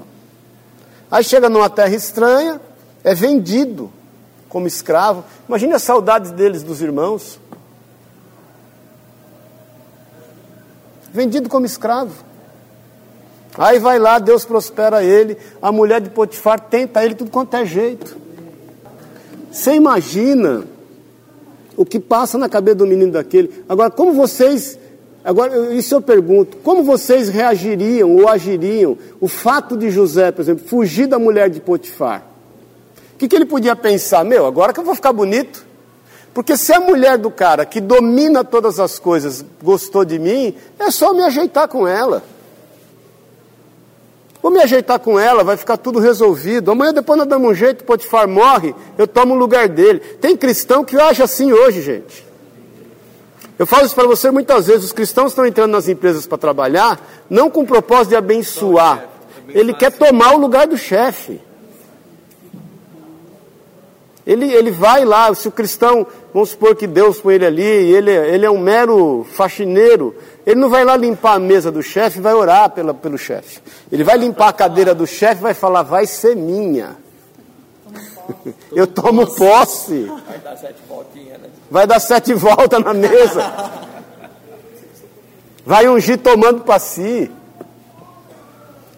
Aí 1.10 1.22
chega 1.22 1.48
numa 1.48 1.68
terra 1.68 1.94
estranha, 1.94 2.60
é 3.04 3.14
vendido 3.14 3.92
como 4.48 4.66
escravo. 4.66 5.24
Imagina 5.46 5.76
a 5.76 5.78
saudade 5.78 6.32
deles, 6.32 6.62
dos 6.62 6.80
irmãos. 6.80 7.38
Vendido 11.12 11.50
como 11.50 11.66
escravo. 11.66 12.24
Aí 13.58 13.78
vai 13.78 13.98
lá, 13.98 14.18
Deus 14.18 14.44
prospera 14.44 15.02
ele, 15.02 15.36
a 15.62 15.70
mulher 15.70 16.00
de 16.00 16.10
Potifar 16.10 16.60
tenta 16.60 17.04
ele 17.04 17.14
tudo 17.14 17.30
quanto 17.30 17.54
é 17.54 17.64
jeito. 17.64 18.25
Você 19.56 19.74
imagina 19.74 20.64
o 21.78 21.86
que 21.86 21.98
passa 21.98 22.36
na 22.36 22.46
cabeça 22.46 22.76
do 22.76 22.86
menino 22.86 23.12
daquele. 23.12 23.64
Agora, 23.66 23.90
como 23.90 24.12
vocês. 24.12 24.78
Agora, 25.24 25.74
isso 25.74 25.94
eu 25.94 26.02
pergunto: 26.02 26.58
como 26.58 26.84
vocês 26.84 27.30
reagiriam 27.30 28.14
ou 28.16 28.28
agiriam 28.28 28.98
o 29.18 29.26
fato 29.26 29.74
de 29.74 29.90
José, 29.90 30.30
por 30.30 30.42
exemplo, 30.42 30.68
fugir 30.68 31.06
da 31.06 31.18
mulher 31.18 31.48
de 31.48 31.58
Potifar? 31.58 32.22
O 33.14 33.16
que, 33.16 33.26
que 33.26 33.34
ele 33.34 33.46
podia 33.46 33.74
pensar? 33.74 34.26
Meu, 34.26 34.44
agora 34.44 34.74
que 34.74 34.80
eu 34.80 34.84
vou 34.84 34.94
ficar 34.94 35.14
bonito. 35.14 35.64
Porque 36.34 36.54
se 36.54 36.74
a 36.74 36.78
mulher 36.78 37.16
do 37.16 37.30
cara 37.30 37.64
que 37.64 37.80
domina 37.80 38.44
todas 38.44 38.78
as 38.78 38.98
coisas 38.98 39.42
gostou 39.62 40.04
de 40.04 40.18
mim, 40.18 40.54
é 40.78 40.90
só 40.90 41.14
me 41.14 41.22
ajeitar 41.22 41.66
com 41.66 41.88
ela. 41.88 42.22
Vou 44.46 44.52
me 44.52 44.62
ajeitar 44.62 45.00
com 45.00 45.18
ela, 45.18 45.42
vai 45.42 45.56
ficar 45.56 45.76
tudo 45.76 45.98
resolvido. 45.98 46.70
Amanhã 46.70 46.94
depois 46.94 47.18
nós 47.18 47.26
damos 47.26 47.50
um 47.50 47.52
jeito, 47.52 47.82
Potifar 47.82 48.28
morre, 48.28 48.76
eu 48.96 49.04
tomo 49.04 49.34
o 49.34 49.36
lugar 49.36 49.68
dele. 49.68 49.98
Tem 49.98 50.36
cristão 50.36 50.84
que 50.84 50.96
age 50.96 51.20
assim 51.20 51.52
hoje, 51.52 51.82
gente. 51.82 52.24
Eu 53.58 53.66
falo 53.66 53.86
isso 53.86 53.94
para 53.96 54.06
você 54.06 54.30
muitas 54.30 54.68
vezes, 54.68 54.84
os 54.84 54.92
cristãos 54.92 55.32
estão 55.32 55.44
entrando 55.44 55.72
nas 55.72 55.88
empresas 55.88 56.28
para 56.28 56.38
trabalhar, 56.38 57.04
não 57.28 57.50
com 57.50 57.62
o 57.62 57.66
propósito 57.66 58.10
de 58.10 58.14
abençoar. 58.14 59.08
Ele 59.48 59.74
quer 59.74 59.90
tomar 59.90 60.36
o 60.36 60.38
lugar 60.38 60.68
do 60.68 60.78
chefe. 60.78 61.40
Ele, 64.26 64.52
ele 64.52 64.72
vai 64.72 65.04
lá, 65.04 65.32
se 65.32 65.46
o 65.46 65.52
cristão, 65.52 66.04
vamos 66.34 66.50
supor 66.50 66.74
que 66.74 66.88
Deus 66.88 67.20
põe 67.20 67.36
ele 67.36 67.46
ali, 67.46 67.62
e 67.62 67.94
ele, 67.94 68.10
ele 68.10 68.44
é 68.44 68.50
um 68.50 68.58
mero 68.58 69.24
faxineiro, 69.30 70.16
ele 70.44 70.60
não 70.60 70.68
vai 70.68 70.84
lá 70.84 70.96
limpar 70.96 71.34
a 71.34 71.38
mesa 71.38 71.70
do 71.70 71.80
chefe, 71.80 72.20
vai 72.20 72.34
orar 72.34 72.70
pela, 72.70 72.92
pelo 72.92 73.16
chefe. 73.16 73.60
Ele 73.90 74.02
vai 74.02 74.18
limpar 74.18 74.48
a 74.48 74.52
cadeira 74.52 74.92
do 74.92 75.06
chefe 75.06 75.40
e 75.40 75.42
vai 75.42 75.54
falar, 75.54 75.84
vai 75.84 76.06
ser 76.06 76.34
minha. 76.34 76.96
Eu 78.74 78.88
tomo 78.88 79.32
posse. 79.32 80.10
Vai 80.26 80.38
dar 80.38 80.56
sete 80.56 80.82
voltinhas, 80.88 81.40
né? 81.40 81.48
Vai 81.70 81.86
dar 81.86 82.00
sete 82.00 82.34
voltas 82.34 82.82
na 82.82 82.92
mesa. 82.92 83.70
Vai 85.64 85.88
ungir 85.88 86.18
tomando 86.18 86.62
para 86.62 86.80
si. 86.80 87.30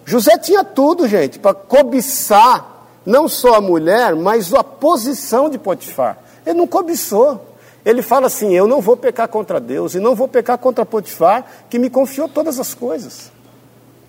José 0.06 0.38
tinha 0.38 0.64
tudo, 0.64 1.06
gente, 1.06 1.38
para 1.38 1.52
cobiçar 1.52 2.77
não 3.08 3.26
só 3.26 3.54
a 3.54 3.60
mulher, 3.60 4.14
mas 4.14 4.52
a 4.52 4.62
posição 4.62 5.48
de 5.48 5.58
Potifar. 5.58 6.18
Ele 6.44 6.58
não 6.58 6.66
cobiçou. 6.66 7.54
Ele 7.82 8.02
fala 8.02 8.26
assim: 8.26 8.54
Eu 8.54 8.66
não 8.66 8.82
vou 8.82 8.98
pecar 8.98 9.26
contra 9.28 9.58
Deus 9.58 9.94
e 9.94 9.98
não 9.98 10.14
vou 10.14 10.28
pecar 10.28 10.58
contra 10.58 10.84
Potifar, 10.84 11.46
que 11.70 11.78
me 11.78 11.88
confiou 11.88 12.28
todas 12.28 12.60
as 12.60 12.74
coisas. 12.74 13.32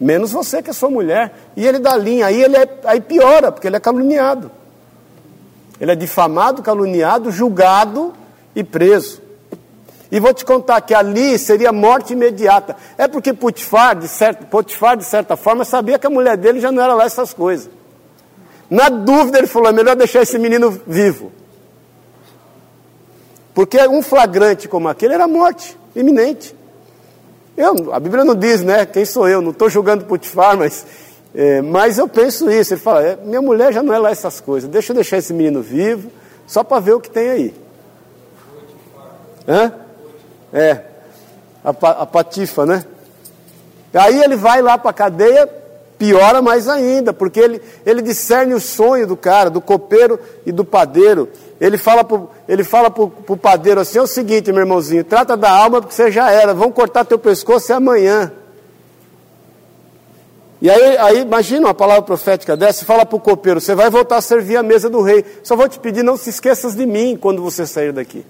Menos 0.01 0.33
você 0.33 0.61
que 0.61 0.69
é 0.69 0.73
sua 0.73 0.89
mulher. 0.89 1.33
E 1.55 1.65
ele 1.65 1.79
dá 1.79 1.95
linha. 1.95 2.25
Aí 2.25 2.43
ele 2.43 2.57
é, 2.57 2.67
aí 2.83 2.99
piora, 2.99 3.53
porque 3.53 3.67
ele 3.67 3.77
é 3.77 3.79
caluniado. 3.79 4.51
Ele 5.79 5.93
é 5.93 5.95
difamado, 5.95 6.61
caluniado, 6.61 7.31
julgado 7.31 8.13
e 8.53 8.65
preso. 8.65 9.21
E 10.11 10.19
vou 10.19 10.33
te 10.33 10.43
contar 10.43 10.81
que 10.81 10.93
ali 10.93 11.37
seria 11.37 11.71
morte 11.71 12.11
imediata. 12.11 12.75
É 12.97 13.07
porque 13.07 13.31
Potifar, 13.31 13.95
de, 13.95 14.09
certa, 14.09 14.45
Potifar, 14.45 14.97
de 14.97 15.05
certa 15.05 15.37
forma, 15.37 15.63
sabia 15.63 15.97
que 15.97 16.07
a 16.07 16.09
mulher 16.09 16.35
dele 16.35 16.59
já 16.59 16.69
não 16.69 16.83
era 16.83 16.93
lá 16.93 17.05
essas 17.05 17.33
coisas. 17.33 17.78
Na 18.69 18.89
dúvida, 18.89 19.37
ele 19.37 19.47
falou: 19.47 19.69
é 19.69 19.73
melhor 19.73 19.95
deixar 19.95 20.21
esse 20.21 20.37
menino 20.37 20.79
vivo. 20.85 21.31
Porque 23.53 23.77
um 23.87 24.01
flagrante 24.01 24.67
como 24.67 24.87
aquele 24.87 25.13
era 25.13 25.27
morte 25.27 25.77
iminente. 25.95 26.55
Eu, 27.57 27.93
a 27.93 27.99
Bíblia 27.99 28.23
não 28.23 28.35
diz, 28.35 28.61
né? 28.61 28.85
Quem 28.85 29.03
sou 29.03 29.27
eu? 29.27 29.41
Não 29.41 29.51
estou 29.51 29.69
julgando 29.69 30.05
Potifar, 30.05 30.57
mas, 30.57 30.85
é, 31.35 31.61
mas 31.61 31.97
eu 31.97 32.07
penso 32.07 32.49
isso. 32.49 32.73
Ele 32.73 32.81
fala: 32.81 33.03
é, 33.03 33.15
minha 33.17 33.41
mulher 33.41 33.73
já 33.73 33.83
não 33.83 33.93
é 33.93 33.99
lá 33.99 34.11
essas 34.11 34.39
coisas. 34.39 34.69
Deixa 34.69 34.91
eu 34.91 34.95
deixar 34.95 35.17
esse 35.17 35.33
menino 35.33 35.61
vivo, 35.61 36.09
só 36.47 36.63
para 36.63 36.79
ver 36.79 36.93
o 36.93 37.01
que 37.01 37.09
tem 37.09 37.29
aí. 37.29 37.55
Hã? 39.47 39.73
É, 40.53 40.81
a, 41.63 41.69
a 41.69 42.05
patifa, 42.05 42.65
né? 42.65 42.85
Aí 43.93 44.21
ele 44.21 44.35
vai 44.35 44.61
lá 44.61 44.77
para 44.77 44.91
a 44.91 44.93
cadeia, 44.93 45.49
piora 45.99 46.41
mais 46.41 46.69
ainda, 46.69 47.11
porque 47.11 47.39
ele, 47.41 47.61
ele 47.85 48.01
discerne 48.01 48.53
o 48.53 48.59
sonho 48.59 49.05
do 49.05 49.17
cara, 49.17 49.49
do 49.49 49.59
copeiro 49.59 50.17
e 50.45 50.51
do 50.51 50.63
padeiro. 50.63 51.27
Ele 51.59 51.77
fala 51.77 52.05
para 52.05 52.21
ele 52.47 52.63
fala 52.63 52.89
padeiro 52.89 53.81
assim: 53.81 53.99
é 53.99 54.01
o 54.01 54.07
seguinte, 54.07 54.51
meu 54.51 54.61
irmãozinho, 54.61 55.03
trata 55.03 55.35
da 55.35 55.51
alma 55.51 55.81
porque 55.81 55.93
você 55.93 56.09
já 56.09 56.31
era, 56.31 56.53
vão 56.53 56.71
cortar 56.71 57.03
teu 57.03 57.19
pescoço 57.19 57.71
é 57.71 57.75
amanhã. 57.75 58.31
E 60.61 60.69
aí, 60.69 60.97
aí 60.97 61.21
imagina 61.21 61.67
uma 61.67 61.73
palavra 61.73 62.03
profética 62.03 62.55
dessa, 62.55 62.85
fala 62.85 63.05
para 63.05 63.17
o 63.17 63.19
copeiro: 63.19 63.59
você 63.59 63.75
vai 63.75 63.89
voltar 63.89 64.15
a 64.15 64.21
servir 64.21 64.55
a 64.55 64.63
mesa 64.63 64.89
do 64.89 65.01
rei. 65.01 65.25
Só 65.43 65.57
vou 65.57 65.67
te 65.67 65.79
pedir, 65.79 66.01
não 66.01 66.15
se 66.15 66.29
esqueças 66.29 66.75
de 66.75 66.85
mim 66.85 67.17
quando 67.19 67.41
você 67.41 67.65
sair 67.65 67.91
daqui. 67.91 68.25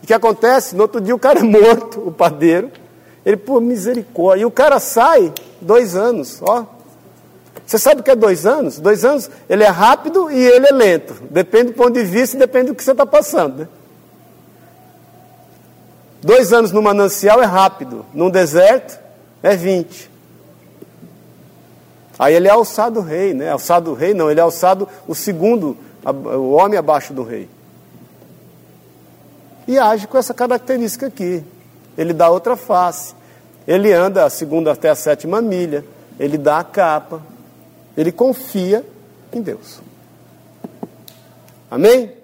O 0.00 0.06
que 0.06 0.14
acontece? 0.14 0.76
No 0.76 0.82
outro 0.82 1.00
dia 1.00 1.14
o 1.14 1.18
cara 1.18 1.40
é 1.40 1.42
morto, 1.42 2.00
o 2.06 2.12
padeiro. 2.12 2.70
Ele, 3.24 3.36
por 3.36 3.60
misericórdia. 3.60 4.42
E 4.42 4.44
o 4.44 4.50
cara 4.50 4.80
sai 4.80 5.32
dois 5.60 5.94
anos, 5.94 6.40
ó. 6.42 6.64
Você 7.64 7.78
sabe 7.78 8.00
o 8.00 8.04
que 8.04 8.10
é 8.10 8.16
dois 8.16 8.44
anos? 8.44 8.78
Dois 8.78 9.04
anos, 9.04 9.30
ele 9.48 9.62
é 9.62 9.68
rápido 9.68 10.30
e 10.30 10.44
ele 10.44 10.66
é 10.66 10.72
lento. 10.72 11.14
Depende 11.30 11.72
do 11.72 11.74
ponto 11.74 11.92
de 11.92 12.04
vista 12.04 12.36
e 12.36 12.38
depende 12.38 12.66
do 12.66 12.74
que 12.74 12.82
você 12.82 12.92
está 12.92 13.06
passando. 13.06 13.58
Né? 13.58 13.68
Dois 16.20 16.52
anos 16.52 16.72
no 16.72 16.82
manancial 16.82 17.40
é 17.42 17.46
rápido. 17.46 18.04
Num 18.12 18.30
deserto 18.30 18.98
é 19.42 19.56
20. 19.56 20.10
Aí 22.18 22.34
ele 22.34 22.48
é 22.48 22.50
alçado 22.50 23.00
rei, 23.00 23.32
né? 23.32 23.50
Alçado 23.50 23.94
rei 23.94 24.12
não, 24.12 24.30
ele 24.30 24.40
é 24.40 24.42
alçado 24.42 24.88
o 25.08 25.14
segundo, 25.14 25.76
o 26.04 26.52
homem 26.52 26.78
abaixo 26.78 27.12
do 27.12 27.22
rei 27.22 27.48
e 29.66 29.78
age 29.78 30.06
com 30.06 30.18
essa 30.18 30.34
característica 30.34 31.06
aqui. 31.06 31.42
Ele 31.96 32.12
dá 32.12 32.30
outra 32.30 32.56
face. 32.56 33.14
Ele 33.66 33.92
anda 33.92 34.24
a 34.24 34.30
segunda 34.30 34.72
até 34.72 34.90
a 34.90 34.94
sétima 34.94 35.40
milha. 35.40 35.84
Ele 36.18 36.38
dá 36.38 36.58
a 36.58 36.64
capa. 36.64 37.22
Ele 37.96 38.10
confia 38.10 38.84
em 39.32 39.40
Deus. 39.40 39.80
Amém? 41.70 42.21